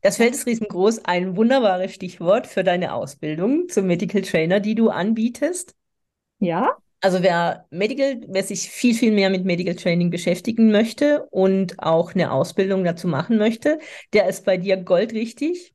Das 0.00 0.18
Feld 0.18 0.34
ist 0.34 0.46
riesengroß. 0.46 1.06
Ein 1.06 1.36
wunderbares 1.36 1.92
Stichwort 1.92 2.46
für 2.46 2.62
deine 2.62 2.94
Ausbildung 2.94 3.68
zum 3.68 3.88
Medical 3.88 4.22
Trainer, 4.22 4.60
die 4.60 4.76
du 4.76 4.90
anbietest. 4.90 5.74
Ja. 6.38 6.76
Also 7.00 7.22
wer 7.22 7.66
Medical, 7.70 8.22
wer 8.26 8.42
sich 8.42 8.70
viel, 8.70 8.94
viel 8.94 9.12
mehr 9.12 9.30
mit 9.30 9.44
Medical 9.44 9.74
Training 9.74 10.10
beschäftigen 10.10 10.72
möchte 10.72 11.26
und 11.30 11.78
auch 11.78 12.14
eine 12.14 12.32
Ausbildung 12.32 12.84
dazu 12.84 13.06
machen 13.06 13.36
möchte, 13.38 13.78
der 14.12 14.28
ist 14.28 14.44
bei 14.44 14.56
dir 14.56 14.76
goldrichtig. 14.76 15.74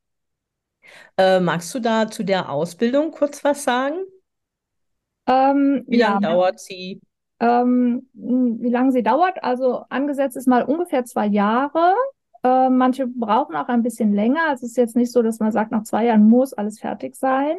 Äh, 1.17 1.39
magst 1.39 1.73
du 1.75 1.79
da 1.79 2.09
zu 2.09 2.23
der 2.23 2.49
Ausbildung 2.49 3.11
kurz 3.11 3.43
was 3.43 3.63
sagen? 3.63 3.95
Ähm, 5.27 5.85
wie 5.87 5.97
lange 5.97 6.23
ja, 6.23 6.31
dauert 6.31 6.59
sie? 6.59 6.99
Ähm, 7.39 8.09
wie 8.13 8.69
lange 8.69 8.91
sie 8.91 9.03
dauert? 9.03 9.43
Also 9.43 9.85
angesetzt 9.89 10.35
ist 10.35 10.47
mal 10.47 10.63
ungefähr 10.63 11.05
zwei 11.05 11.27
Jahre. 11.27 11.95
Äh, 12.43 12.69
manche 12.69 13.07
brauchen 13.07 13.55
auch 13.55 13.67
ein 13.67 13.83
bisschen 13.83 14.13
länger. 14.13 14.49
Also 14.49 14.65
es 14.65 14.71
ist 14.71 14.77
jetzt 14.77 14.95
nicht 14.95 15.11
so, 15.11 15.21
dass 15.21 15.39
man 15.39 15.51
sagt, 15.51 15.71
nach 15.71 15.83
zwei 15.83 16.05
Jahren 16.05 16.27
muss 16.27 16.53
alles 16.53 16.79
fertig 16.79 17.15
sein. 17.15 17.57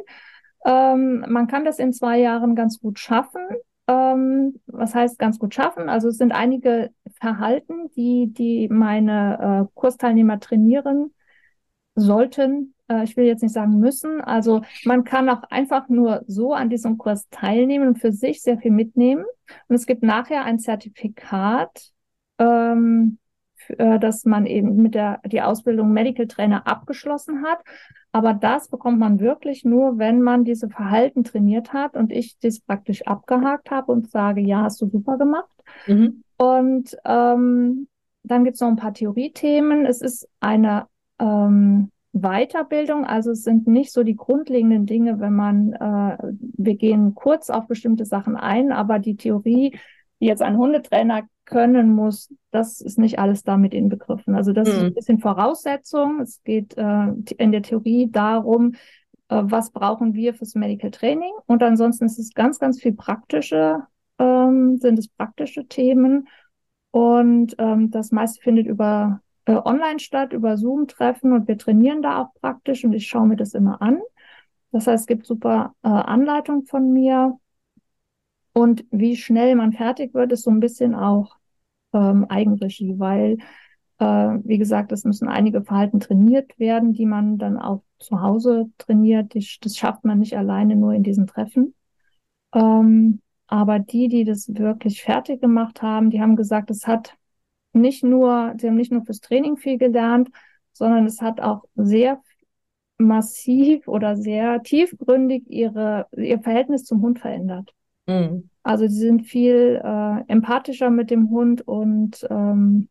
Ähm, 0.64 1.24
man 1.28 1.46
kann 1.46 1.64
das 1.64 1.78
in 1.78 1.92
zwei 1.92 2.20
Jahren 2.20 2.54
ganz 2.54 2.80
gut 2.80 2.98
schaffen. 2.98 3.42
Ähm, 3.88 4.60
was 4.66 4.94
heißt 4.94 5.18
ganz 5.18 5.38
gut 5.38 5.54
schaffen? 5.54 5.88
Also 5.88 6.08
es 6.08 6.18
sind 6.18 6.32
einige 6.32 6.90
Verhalten, 7.20 7.90
die, 7.96 8.32
die 8.32 8.68
meine 8.68 9.68
äh, 9.68 9.72
Kursteilnehmer 9.74 10.38
trainieren 10.40 11.12
sollten. 11.94 12.74
Äh, 12.88 13.04
ich 13.04 13.16
will 13.16 13.24
jetzt 13.24 13.42
nicht 13.42 13.52
sagen 13.52 13.78
müssen. 13.78 14.20
Also 14.20 14.62
man 14.84 15.04
kann 15.04 15.28
auch 15.28 15.42
einfach 15.44 15.88
nur 15.88 16.22
so 16.26 16.52
an 16.52 16.70
diesem 16.70 16.98
Kurs 16.98 17.28
teilnehmen 17.30 17.88
und 17.88 17.98
für 17.98 18.12
sich 18.12 18.42
sehr 18.42 18.58
viel 18.58 18.70
mitnehmen. 18.70 19.24
Und 19.68 19.74
es 19.74 19.86
gibt 19.86 20.02
nachher 20.02 20.44
ein 20.44 20.58
Zertifikat, 20.58 21.90
ähm, 22.38 23.18
äh, 23.68 23.98
dass 23.98 24.24
man 24.24 24.46
eben 24.46 24.76
mit 24.76 24.94
der 24.94 25.20
die 25.26 25.42
Ausbildung 25.42 25.92
Medical 25.92 26.26
Trainer 26.26 26.66
abgeschlossen 26.66 27.44
hat. 27.44 27.60
Aber 28.12 28.34
das 28.34 28.68
bekommt 28.68 28.98
man 28.98 29.20
wirklich 29.20 29.64
nur, 29.64 29.98
wenn 29.98 30.20
man 30.20 30.44
diese 30.44 30.68
Verhalten 30.68 31.24
trainiert 31.24 31.72
hat 31.72 31.96
und 31.96 32.12
ich 32.12 32.38
das 32.40 32.60
praktisch 32.60 33.06
abgehakt 33.06 33.70
habe 33.70 33.90
und 33.90 34.10
sage, 34.10 34.42
ja, 34.42 34.62
hast 34.62 34.80
du 34.82 34.86
super 34.86 35.16
gemacht. 35.16 35.50
Mhm. 35.86 36.22
Und 36.36 36.96
ähm, 37.06 37.88
dann 38.22 38.44
gibt 38.44 38.54
es 38.56 38.60
noch 38.60 38.68
ein 38.68 38.76
paar 38.76 38.92
Theoriethemen. 38.92 39.86
Es 39.86 40.02
ist 40.02 40.28
eine 40.40 40.86
ähm, 41.18 41.90
Weiterbildung, 42.12 43.06
also 43.06 43.30
es 43.30 43.42
sind 43.42 43.66
nicht 43.66 43.90
so 43.90 44.02
die 44.02 44.16
grundlegenden 44.16 44.84
Dinge, 44.84 45.18
wenn 45.18 45.34
man, 45.34 45.72
äh, 45.72 46.18
wir 46.58 46.74
gehen 46.76 47.14
kurz 47.14 47.48
auf 47.48 47.66
bestimmte 47.66 48.04
Sachen 48.04 48.36
ein, 48.36 48.70
aber 48.70 48.98
die 48.98 49.16
Theorie, 49.16 49.78
die 50.20 50.26
jetzt 50.26 50.42
ein 50.42 50.58
Hundetrainer 50.58 51.22
können 51.44 51.90
muss, 51.90 52.32
das 52.50 52.80
ist 52.80 52.98
nicht 52.98 53.18
alles 53.18 53.42
damit 53.42 53.74
inbegriffen. 53.74 54.34
Also 54.34 54.52
das 54.52 54.68
mhm. 54.68 54.74
ist 54.74 54.82
ein 54.82 54.94
bisschen 54.94 55.18
Voraussetzung. 55.18 56.20
Es 56.20 56.42
geht 56.44 56.76
äh, 56.76 57.08
in 57.38 57.52
der 57.52 57.62
Theorie 57.62 58.08
darum, 58.10 58.74
äh, 59.28 59.42
was 59.44 59.70
brauchen 59.70 60.14
wir 60.14 60.34
fürs 60.34 60.54
Medical 60.54 60.90
Training 60.90 61.32
und 61.46 61.62
ansonsten 61.62 62.04
ist 62.04 62.18
es 62.18 62.34
ganz, 62.34 62.58
ganz 62.58 62.80
viel 62.80 62.92
praktische, 62.92 63.86
ähm, 64.18 64.78
sind 64.78 64.98
es 64.98 65.08
praktische 65.08 65.66
Themen 65.66 66.28
und 66.90 67.54
ähm, 67.58 67.90
das 67.90 68.12
meiste 68.12 68.42
findet 68.42 68.66
über 68.66 69.20
äh, 69.46 69.54
online 69.54 69.98
statt, 69.98 70.32
über 70.32 70.56
Zoom-Treffen 70.56 71.32
und 71.32 71.48
wir 71.48 71.58
trainieren 71.58 72.02
da 72.02 72.22
auch 72.22 72.34
praktisch 72.40 72.84
und 72.84 72.92
ich 72.92 73.06
schaue 73.06 73.26
mir 73.26 73.36
das 73.36 73.54
immer 73.54 73.80
an. 73.82 74.00
Das 74.70 74.86
heißt, 74.86 75.02
es 75.02 75.06
gibt 75.06 75.26
super 75.26 75.74
äh, 75.82 75.88
Anleitung 75.88 76.64
von 76.66 76.92
mir. 76.92 77.38
Und 78.52 78.84
wie 78.90 79.16
schnell 79.16 79.54
man 79.54 79.72
fertig 79.72 80.14
wird, 80.14 80.32
ist 80.32 80.42
so 80.42 80.50
ein 80.50 80.60
bisschen 80.60 80.94
auch 80.94 81.36
ähm, 81.92 82.26
Eigenregie, 82.28 82.98
weil, 82.98 83.38
äh, 83.98 84.04
wie 84.04 84.58
gesagt, 84.58 84.92
es 84.92 85.04
müssen 85.04 85.28
einige 85.28 85.62
Verhalten 85.62 86.00
trainiert 86.00 86.58
werden, 86.58 86.92
die 86.92 87.06
man 87.06 87.38
dann 87.38 87.56
auch 87.58 87.82
zu 87.98 88.20
Hause 88.20 88.70
trainiert. 88.78 89.34
Die, 89.34 89.46
das 89.60 89.76
schafft 89.76 90.04
man 90.04 90.18
nicht 90.18 90.36
alleine 90.36 90.76
nur 90.76 90.92
in 90.92 91.02
diesen 91.02 91.26
Treffen. 91.26 91.74
Ähm, 92.54 93.20
aber 93.46 93.78
die, 93.78 94.08
die 94.08 94.24
das 94.24 94.48
wirklich 94.54 95.02
fertig 95.02 95.40
gemacht 95.40 95.82
haben, 95.82 96.10
die 96.10 96.20
haben 96.20 96.36
gesagt, 96.36 96.70
es 96.70 96.86
hat 96.86 97.16
nicht 97.72 98.04
nur, 98.04 98.54
sie 98.58 98.68
haben 98.68 98.76
nicht 98.76 98.92
nur 98.92 99.04
fürs 99.04 99.20
Training 99.20 99.56
viel 99.56 99.78
gelernt, 99.78 100.30
sondern 100.72 101.06
es 101.06 101.20
hat 101.20 101.40
auch 101.40 101.64
sehr 101.74 102.22
massiv 102.98 103.88
oder 103.88 104.16
sehr 104.16 104.62
tiefgründig 104.62 105.44
ihre, 105.48 106.06
ihr 106.16 106.40
Verhältnis 106.40 106.84
zum 106.84 107.02
Hund 107.02 107.18
verändert. 107.18 107.74
Mhm. 108.06 108.48
Also 108.62 108.86
sie 108.86 108.98
sind 108.98 109.22
viel 109.22 109.80
äh, 109.82 110.20
empathischer 110.28 110.90
mit 110.90 111.10
dem 111.10 111.30
Hund 111.30 111.66
und 111.66 112.26
ähm, 112.30 112.88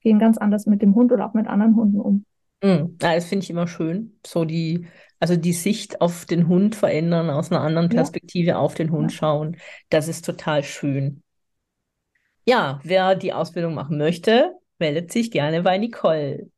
gehen 0.00 0.18
ganz 0.18 0.38
anders 0.38 0.66
mit 0.66 0.82
dem 0.82 0.94
Hund 0.94 1.12
oder 1.12 1.26
auch 1.26 1.34
mit 1.34 1.46
anderen 1.46 1.76
Hunden 1.76 2.00
um. 2.00 2.24
Mhm. 2.62 2.96
Ja, 3.00 3.14
das 3.14 3.26
finde 3.26 3.44
ich 3.44 3.50
immer 3.50 3.68
schön. 3.68 4.18
So 4.26 4.44
die, 4.44 4.86
also 5.20 5.36
die 5.36 5.52
Sicht 5.52 6.00
auf 6.00 6.24
den 6.24 6.48
Hund 6.48 6.74
verändern, 6.74 7.30
aus 7.30 7.52
einer 7.52 7.60
anderen 7.60 7.88
Perspektive 7.88 8.48
ja. 8.48 8.58
auf 8.58 8.74
den 8.74 8.90
Hund 8.90 9.12
ja. 9.12 9.18
schauen. 9.18 9.56
Das 9.90 10.08
ist 10.08 10.24
total 10.24 10.64
schön. 10.64 11.22
Ja, 12.44 12.80
wer 12.82 13.14
die 13.14 13.32
Ausbildung 13.32 13.74
machen 13.74 13.98
möchte, 13.98 14.52
meldet 14.78 15.12
sich 15.12 15.30
gerne 15.30 15.62
bei 15.62 15.78
Nicole. 15.78 16.48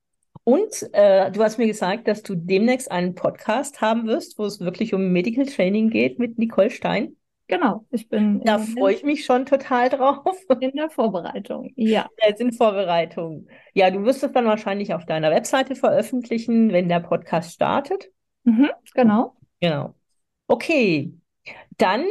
Und 0.45 0.89
äh, 0.93 1.31
du 1.31 1.43
hast 1.43 1.59
mir 1.59 1.67
gesagt, 1.67 2.09
dass 2.09 2.23
du 2.23 2.35
demnächst 2.35 2.91
einen 2.91 3.15
Podcast 3.15 3.81
haben 3.81 4.07
wirst, 4.07 4.39
wo 4.39 4.45
es 4.45 4.61
wirklich 4.61 4.95
um 4.95 5.13
Medical 5.13 5.47
Training 5.47 5.91
geht 5.91 6.19
mit 6.19 6.39
Nicole 6.39 6.71
Stein. 6.71 7.17
Genau, 7.51 7.85
ich 7.91 8.09
bin. 8.09 8.41
Da 8.45 8.59
freue 8.59 8.95
ich 8.95 9.03
mich 9.03 9.25
schon 9.25 9.45
total 9.45 9.89
drauf. 9.89 10.37
In 10.61 10.71
der 10.71 10.89
Vorbereitung, 10.89 11.73
ja. 11.75 12.09
Jetzt 12.25 12.41
in 12.41 12.53
Vorbereitung. 12.53 13.49
Ja, 13.75 13.91
du 13.91 14.05
wirst 14.05 14.23
es 14.23 14.31
dann 14.31 14.45
wahrscheinlich 14.45 14.95
auf 14.95 15.05
deiner 15.05 15.33
Webseite 15.33 15.75
veröffentlichen, 15.75 16.73
wenn 16.73 16.89
der 16.89 17.01
Podcast 17.01 17.53
startet. 17.53 18.09
Mhm, 18.45 18.71
genau. 18.95 19.35
Genau. 19.61 19.97
Okay, 20.47 21.13
dann 21.77 22.05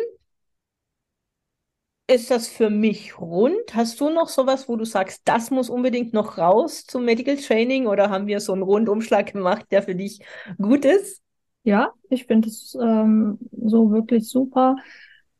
ist 2.07 2.31
das 2.31 2.49
für 2.49 2.69
mich 2.69 3.17
rund. 3.17 3.73
Hast 3.73 4.01
du 4.01 4.09
noch 4.09 4.27
sowas, 4.27 4.67
wo 4.67 4.75
du 4.75 4.83
sagst, 4.83 5.21
das 5.23 5.51
muss 5.51 5.69
unbedingt 5.69 6.11
noch 6.11 6.37
raus 6.37 6.83
zum 6.85 7.05
Medical 7.05 7.37
Training 7.37 7.87
oder 7.87 8.09
haben 8.09 8.27
wir 8.27 8.41
so 8.41 8.51
einen 8.51 8.63
Rundumschlag 8.63 9.31
gemacht, 9.31 9.67
der 9.71 9.83
für 9.83 9.95
dich 9.95 10.19
gut 10.57 10.83
ist? 10.83 11.21
Ja, 11.63 11.93
ich 12.09 12.25
finde 12.25 12.49
es 12.49 12.75
ähm, 12.81 13.39
so 13.51 13.91
wirklich 13.91 14.27
super. 14.27 14.75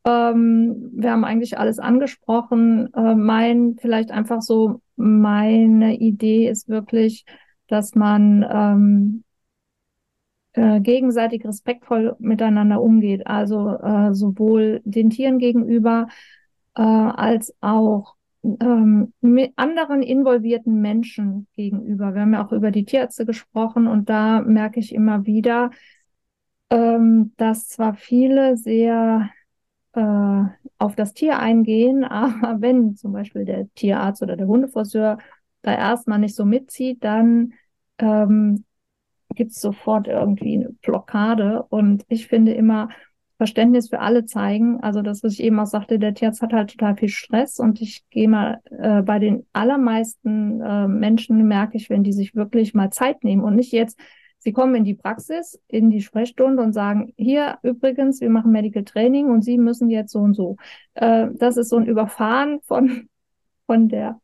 Ähm, 0.04 0.90
wir 0.94 1.12
haben 1.12 1.24
eigentlich 1.24 1.58
alles 1.58 1.78
angesprochen. 1.78 2.92
Äh, 2.94 3.14
mein, 3.14 3.76
vielleicht 3.80 4.10
einfach 4.10 4.42
so, 4.42 4.80
meine 4.96 5.96
Idee 5.96 6.48
ist 6.48 6.68
wirklich, 6.68 7.24
dass 7.68 7.94
man 7.94 8.46
ähm, 8.50 9.24
äh, 10.52 10.80
gegenseitig 10.80 11.44
respektvoll 11.44 12.16
miteinander 12.18 12.82
umgeht. 12.82 13.26
Also 13.26 13.76
äh, 13.76 14.14
sowohl 14.14 14.80
den 14.84 15.10
Tieren 15.10 15.38
gegenüber, 15.38 16.08
äh, 16.74 16.82
als 16.82 17.54
auch 17.60 18.16
ähm, 18.42 19.12
anderen 19.56 20.02
involvierten 20.02 20.80
Menschen 20.80 21.46
gegenüber. 21.54 22.14
Wir 22.14 22.22
haben 22.22 22.32
ja 22.32 22.44
auch 22.46 22.52
über 22.52 22.70
die 22.70 22.84
Tierärzte 22.84 23.26
gesprochen 23.26 23.86
und 23.86 24.08
da 24.08 24.40
merke 24.40 24.80
ich 24.80 24.94
immer 24.94 25.26
wieder, 25.26 25.70
ähm, 26.70 27.32
dass 27.36 27.68
zwar 27.68 27.94
viele 27.94 28.56
sehr 28.56 29.30
äh, 29.94 30.42
auf 30.78 30.96
das 30.96 31.14
Tier 31.14 31.38
eingehen, 31.38 32.04
aber 32.04 32.60
wenn 32.60 32.96
zum 32.96 33.12
Beispiel 33.12 33.44
der 33.44 33.72
Tierarzt 33.74 34.22
oder 34.22 34.36
der 34.36 34.46
Hundefriseur 34.46 35.18
da 35.62 35.74
erstmal 35.74 36.18
nicht 36.18 36.34
so 36.34 36.44
mitzieht, 36.44 37.04
dann 37.04 37.52
ähm, 37.98 38.64
gibt 39.34 39.52
es 39.52 39.60
sofort 39.60 40.08
irgendwie 40.08 40.54
eine 40.54 40.70
Blockade. 40.82 41.64
Und 41.68 42.04
ich 42.08 42.26
finde 42.26 42.52
immer, 42.52 42.88
Verständnis 43.40 43.88
für 43.88 44.00
alle 44.00 44.26
zeigen. 44.26 44.80
Also 44.80 45.00
das, 45.00 45.22
was 45.22 45.32
ich 45.32 45.42
eben 45.42 45.58
auch 45.60 45.66
sagte, 45.66 45.98
der 45.98 46.12
Tierarzt 46.12 46.42
hat 46.42 46.52
halt 46.52 46.72
total 46.72 46.94
viel 46.96 47.08
Stress 47.08 47.58
und 47.58 47.80
ich 47.80 48.04
gehe 48.10 48.28
mal 48.28 48.60
äh, 48.66 49.00
bei 49.00 49.18
den 49.18 49.46
allermeisten 49.54 50.60
äh, 50.60 50.86
Menschen 50.86 51.48
merke 51.48 51.78
ich, 51.78 51.88
wenn 51.88 52.02
die 52.02 52.12
sich 52.12 52.34
wirklich 52.34 52.74
mal 52.74 52.90
Zeit 52.90 53.24
nehmen 53.24 53.42
und 53.42 53.56
nicht 53.56 53.72
jetzt, 53.72 53.98
sie 54.40 54.52
kommen 54.52 54.74
in 54.74 54.84
die 54.84 54.94
Praxis, 54.94 55.60
in 55.68 55.90
die 55.90 56.00
Sprechstunde 56.02 56.62
und 56.62 56.72
sagen, 56.72 57.12
hier 57.16 57.58
übrigens, 57.62 58.20
wir 58.20 58.30
machen 58.30 58.52
Medical 58.52 58.84
Training 58.84 59.30
und 59.30 59.42
Sie 59.42 59.58
müssen 59.58 59.88
jetzt 59.90 60.12
so 60.12 60.18
und 60.20 60.34
so. 60.34 60.56
Äh, 60.94 61.28
das 61.34 61.56
ist 61.56 61.68
so 61.68 61.76
ein 61.76 61.86
Überfahren 61.86 62.60
von, 62.62 63.08
von 63.66 63.88
der 63.88 64.20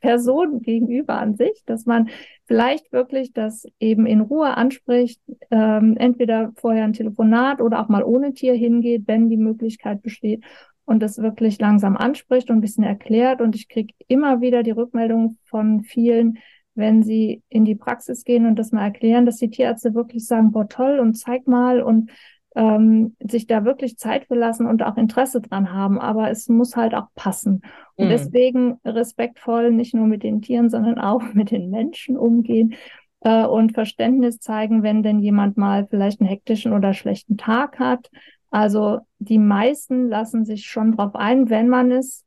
Person 0.00 0.62
gegenüber 0.62 1.18
an 1.18 1.36
sich, 1.36 1.62
dass 1.66 1.86
man 1.86 2.08
vielleicht 2.46 2.92
wirklich 2.92 3.32
das 3.32 3.66
eben 3.80 4.06
in 4.06 4.20
Ruhe 4.20 4.56
anspricht, 4.56 5.20
ähm, 5.50 5.96
entweder 5.98 6.52
vorher 6.56 6.84
ein 6.84 6.92
Telefonat 6.92 7.60
oder 7.60 7.80
auch 7.80 7.88
mal 7.88 8.04
ohne 8.04 8.32
Tier 8.32 8.54
hingeht, 8.54 9.04
wenn 9.06 9.28
die 9.28 9.36
Möglichkeit 9.36 10.02
besteht 10.02 10.44
und 10.84 11.00
das 11.00 11.18
wirklich 11.18 11.60
langsam 11.60 11.96
anspricht 11.96 12.48
und 12.48 12.58
ein 12.58 12.62
bisschen 12.62 12.84
erklärt. 12.84 13.40
Und 13.42 13.54
ich 13.54 13.68
kriege 13.68 13.92
immer 14.06 14.40
wieder 14.40 14.62
die 14.62 14.70
Rückmeldung 14.70 15.36
von 15.44 15.82
vielen, 15.82 16.38
wenn 16.78 17.02
sie 17.02 17.42
in 17.48 17.64
die 17.64 17.74
Praxis 17.74 18.24
gehen 18.24 18.46
und 18.46 18.56
das 18.56 18.72
mal 18.72 18.84
erklären, 18.84 19.26
dass 19.26 19.36
die 19.36 19.50
Tierärzte 19.50 19.94
wirklich 19.94 20.26
sagen, 20.26 20.52
boah, 20.52 20.68
toll 20.68 20.98
und 21.00 21.14
zeig 21.14 21.46
mal 21.46 21.82
und 21.82 22.10
ähm, 22.56 23.16
sich 23.20 23.46
da 23.46 23.64
wirklich 23.64 23.98
Zeit 23.98 24.26
für 24.26 24.34
lassen 24.34 24.66
und 24.66 24.82
auch 24.82 24.96
Interesse 24.96 25.40
dran 25.40 25.72
haben. 25.72 26.00
Aber 26.00 26.30
es 26.30 26.48
muss 26.48 26.76
halt 26.76 26.94
auch 26.94 27.08
passen. 27.14 27.62
Und 27.96 28.06
mhm. 28.06 28.10
deswegen 28.10 28.80
respektvoll 28.84 29.70
nicht 29.70 29.94
nur 29.94 30.06
mit 30.06 30.22
den 30.22 30.40
Tieren, 30.40 30.70
sondern 30.70 30.98
auch 30.98 31.34
mit 31.34 31.50
den 31.50 31.68
Menschen 31.70 32.16
umgehen 32.16 32.74
äh, 33.20 33.44
und 33.44 33.72
Verständnis 33.72 34.38
zeigen, 34.38 34.82
wenn 34.82 35.02
denn 35.02 35.18
jemand 35.18 35.56
mal 35.56 35.86
vielleicht 35.86 36.20
einen 36.20 36.28
hektischen 36.30 36.72
oder 36.72 36.94
schlechten 36.94 37.36
Tag 37.36 37.78
hat. 37.78 38.10
Also 38.50 39.00
die 39.18 39.38
meisten 39.38 40.08
lassen 40.08 40.44
sich 40.44 40.66
schon 40.66 40.92
drauf 40.92 41.14
ein, 41.14 41.50
wenn 41.50 41.68
man 41.68 41.90
es 41.90 42.24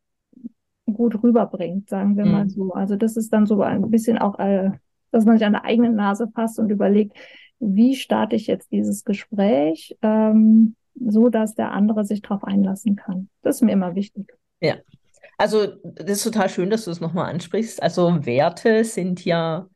gut 0.93 1.21
rüberbringt, 1.23 1.89
sagen 1.89 2.17
wir 2.17 2.25
mhm. 2.25 2.32
mal 2.32 2.49
so. 2.49 2.73
Also 2.73 2.95
das 2.95 3.17
ist 3.17 3.32
dann 3.34 3.45
so 3.45 3.62
ein 3.62 3.89
bisschen 3.89 4.17
auch, 4.17 4.39
äh, 4.39 4.71
dass 5.12 5.25
man 5.25 5.38
sich 5.38 5.45
an 5.45 5.54
der 5.54 5.65
eigenen 5.65 5.95
Nase 5.95 6.30
fasst 6.34 6.60
und 6.60 6.69
überlegt, 6.69 7.17
wie 7.60 7.95
starte 7.95 8.36
ich 8.36 8.47
jetzt 8.47 8.71
dieses 8.71 9.04
Gespräch, 9.04 9.97
ähm, 10.01 10.75
so 10.95 11.30
dass 11.30 11.56
der 11.56 11.71
andere 11.71 12.06
sich 12.06 12.21
darauf 12.21 12.43
einlassen 12.43 12.95
kann. 12.95 13.30
Das 13.43 13.58
ist 13.58 13.62
mir 13.62 13.71
immer 13.71 13.95
wichtig. 13.95 14.34
Ja. 14.60 14.75
Also, 15.38 15.67
das 15.84 16.17
ist 16.17 16.23
total 16.23 16.49
schön, 16.49 16.69
dass 16.69 16.86
du 16.86 16.91
es 16.91 17.01
nochmal 17.01 17.32
ansprichst. 17.32 17.82
Also, 17.82 18.25
Werte 18.25 18.84
sind 18.84 19.25
ja 19.25 19.67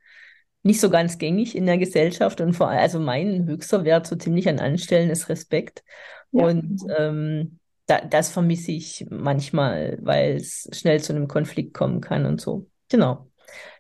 nicht 0.62 0.82
so 0.82 0.90
ganz 0.90 1.18
gängig 1.18 1.56
in 1.56 1.66
der 1.66 1.78
Gesellschaft 1.78 2.42
und 2.42 2.54
vor 2.54 2.70
allem, 2.70 2.80
also 2.80 3.00
mein 3.00 3.48
höchster 3.48 3.84
Wert 3.84 4.08
so 4.08 4.16
ziemlich 4.16 4.50
an 4.50 4.60
Anstellen 4.60 5.12
ist 5.12 5.30
Respekt. 5.30 5.84
Ja. 6.32 6.48
Und 6.48 6.82
ähm, 6.98 7.60
da, 7.86 8.02
das 8.02 8.32
vermisse 8.32 8.72
ich 8.72 9.06
manchmal, 9.10 9.98
weil 10.02 10.36
es 10.36 10.70
schnell 10.74 11.02
zu 11.02 11.14
einem 11.14 11.28
Konflikt 11.28 11.74
kommen 11.74 12.02
kann 12.02 12.26
und 12.26 12.42
so. 12.42 12.68
Genau. 12.90 13.30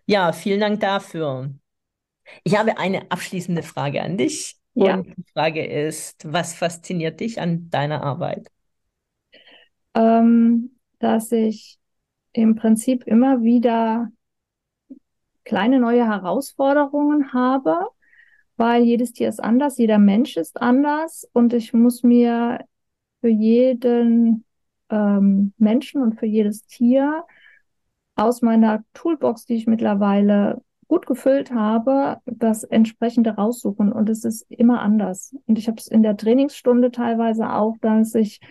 Ja, 0.06 0.32
vielen 0.32 0.60
Dank 0.60 0.80
dafür. 0.80 1.52
Ich 2.44 2.58
habe 2.58 2.78
eine 2.78 3.12
abschließende 3.12 3.64
Frage 3.64 4.02
an 4.02 4.18
dich. 4.18 4.58
Ja. 4.74 4.96
Und 4.96 5.08
die 5.18 5.26
Frage 5.34 5.66
ist, 5.66 6.32
was 6.32 6.54
fasziniert 6.54 7.20
dich 7.20 7.40
an 7.40 7.70
deiner 7.70 8.04
Arbeit? 8.04 8.50
Ähm, 9.94 10.72
dass 11.00 11.32
ich 11.32 11.80
im 12.34 12.56
Prinzip 12.56 13.08
immer 13.08 13.42
wieder 13.42 14.10
kleine 15.46 15.80
neue 15.80 16.06
Herausforderungen 16.06 17.32
habe, 17.32 17.78
weil 18.58 18.84
jedes 18.84 19.14
Tier 19.14 19.30
ist 19.30 19.42
anders, 19.42 19.78
jeder 19.78 20.00
Mensch 20.00 20.36
ist 20.38 20.62
anders 20.62 21.28
und 21.34 21.54
ich 21.54 21.74
muss 21.74 22.04
mir 22.04 22.60
für 23.26 23.30
jeden 23.30 24.46
ähm, 24.92 25.54
Menschen 25.58 26.04
und 26.04 26.20
für 26.20 26.28
jedes 26.28 26.68
Tier 26.68 27.24
aus 28.16 28.44
meiner 28.44 28.84
Toolbox, 28.94 29.48
die 29.48 29.56
ich 29.56 29.66
mittlerweile 29.66 30.62
gut 30.88 31.08
gefüllt 31.08 31.52
habe, 31.52 32.18
das 32.28 32.64
entsprechende 32.64 33.32
raussuchen. 33.32 33.92
Und 33.92 34.12
es 34.12 34.26
ist 34.26 34.46
immer 34.50 34.80
anders. 34.80 35.36
Und 35.48 35.58
ich 35.58 35.68
habe 35.68 35.78
es 35.80 35.88
in 35.88 36.04
der 36.04 36.18
Trainingsstunde 36.18 36.92
teilweise 36.92 37.52
auch, 37.52 37.76
dass 37.82 38.14
ich 38.14 38.42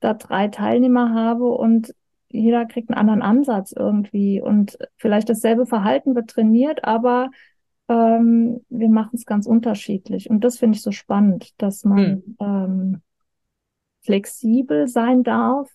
da 0.00 0.14
drei 0.14 0.48
Teilnehmer 0.48 1.14
habe 1.14 1.46
und 1.46 1.94
jeder 2.28 2.66
kriegt 2.66 2.90
einen 2.90 2.98
anderen 2.98 3.22
Ansatz 3.22 3.70
irgendwie. 3.70 4.40
Und 4.40 4.76
vielleicht 4.96 5.28
dasselbe 5.28 5.64
Verhalten 5.64 6.16
wird 6.16 6.30
trainiert, 6.30 6.82
aber 6.82 7.30
ähm, 7.88 8.62
wir 8.68 8.88
machen 8.88 9.14
es 9.14 9.26
ganz 9.26 9.46
unterschiedlich. 9.46 10.28
Und 10.28 10.42
das 10.42 10.58
finde 10.58 10.74
ich 10.74 10.82
so 10.82 10.90
spannend, 10.90 11.52
dass 11.58 11.84
man 11.84 12.04
hm. 12.04 12.36
ähm, 12.40 13.02
flexibel 14.04 14.86
sein 14.86 15.22
darf 15.22 15.70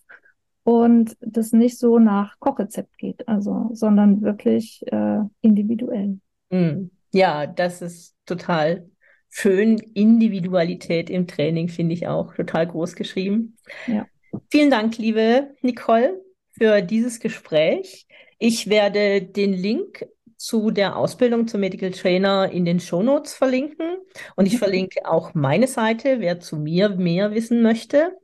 und 0.64 1.18
das 1.20 1.52
nicht 1.52 1.78
so 1.78 2.00
nach 2.00 2.40
Kochrezept 2.40 2.98
geht, 2.98 3.28
also, 3.28 3.70
sondern 3.74 4.22
wirklich 4.22 4.84
äh, 4.92 5.20
individuell. 5.42 6.20
Hm. 6.52 6.92
Ja, 7.12 7.48
das 7.48 7.82
ist 7.82 8.16
total 8.26 8.88
schön. 9.30 9.78
Individualität 9.94 11.10
im 11.10 11.28
Training 11.28 11.70
finde 11.70 11.94
ich 11.94 12.08
auch 12.08 12.36
total 12.36 12.68
groß 12.68 12.96
geschrieben. 12.96 13.58
Ja. 13.88 14.06
Vielen 14.52 14.70
Dank, 14.70 14.98
liebe 14.98 15.56
Nicole, 15.62 16.22
für 16.52 16.82
dieses 16.82 17.20
Gespräch. 17.20 18.06
Ich 18.38 18.70
werde 18.70 19.24
den 19.24 19.54
Link 19.54 20.06
zu 20.40 20.72
der 20.72 20.96
Ausbildung 20.96 21.48
zum 21.48 21.60
Medical 21.60 21.92
Trainer 21.92 22.50
in 22.50 22.64
den 22.64 22.80
Shownotes 22.80 23.34
verlinken. 23.34 23.98
Und 24.38 24.46
ich 24.46 24.54
mhm. 24.54 24.60
verlinke 24.60 25.06
auch 25.06 25.34
meine 25.34 25.68
Seite, 25.68 26.22
wer 26.22 26.40
zu 26.40 26.56
mir 26.56 26.90
mehr 26.90 27.32
wissen 27.32 27.62
möchte. 27.62 28.18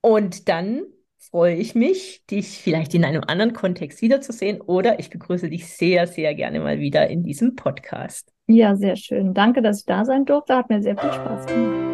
Und 0.00 0.48
dann 0.48 0.82
freue 1.18 1.54
ich 1.54 1.74
mich, 1.76 2.24
dich 2.26 2.58
vielleicht 2.58 2.94
in 2.94 3.04
einem 3.04 3.22
anderen 3.26 3.52
Kontext 3.52 4.02
wiederzusehen 4.02 4.60
oder 4.60 4.98
ich 4.98 5.10
begrüße 5.10 5.48
dich 5.48 5.68
sehr, 5.68 6.06
sehr 6.08 6.34
gerne 6.34 6.60
mal 6.60 6.80
wieder 6.80 7.08
in 7.08 7.22
diesem 7.22 7.54
Podcast. 7.54 8.32
Ja, 8.48 8.74
sehr 8.76 8.96
schön. 8.96 9.34
Danke, 9.34 9.62
dass 9.62 9.80
ich 9.80 9.86
da 9.86 10.04
sein 10.04 10.24
durfte. 10.24 10.56
Hat 10.56 10.68
mir 10.68 10.82
sehr 10.82 10.96
viel 10.96 11.12
Spaß 11.12 11.46
gemacht. 11.46 11.86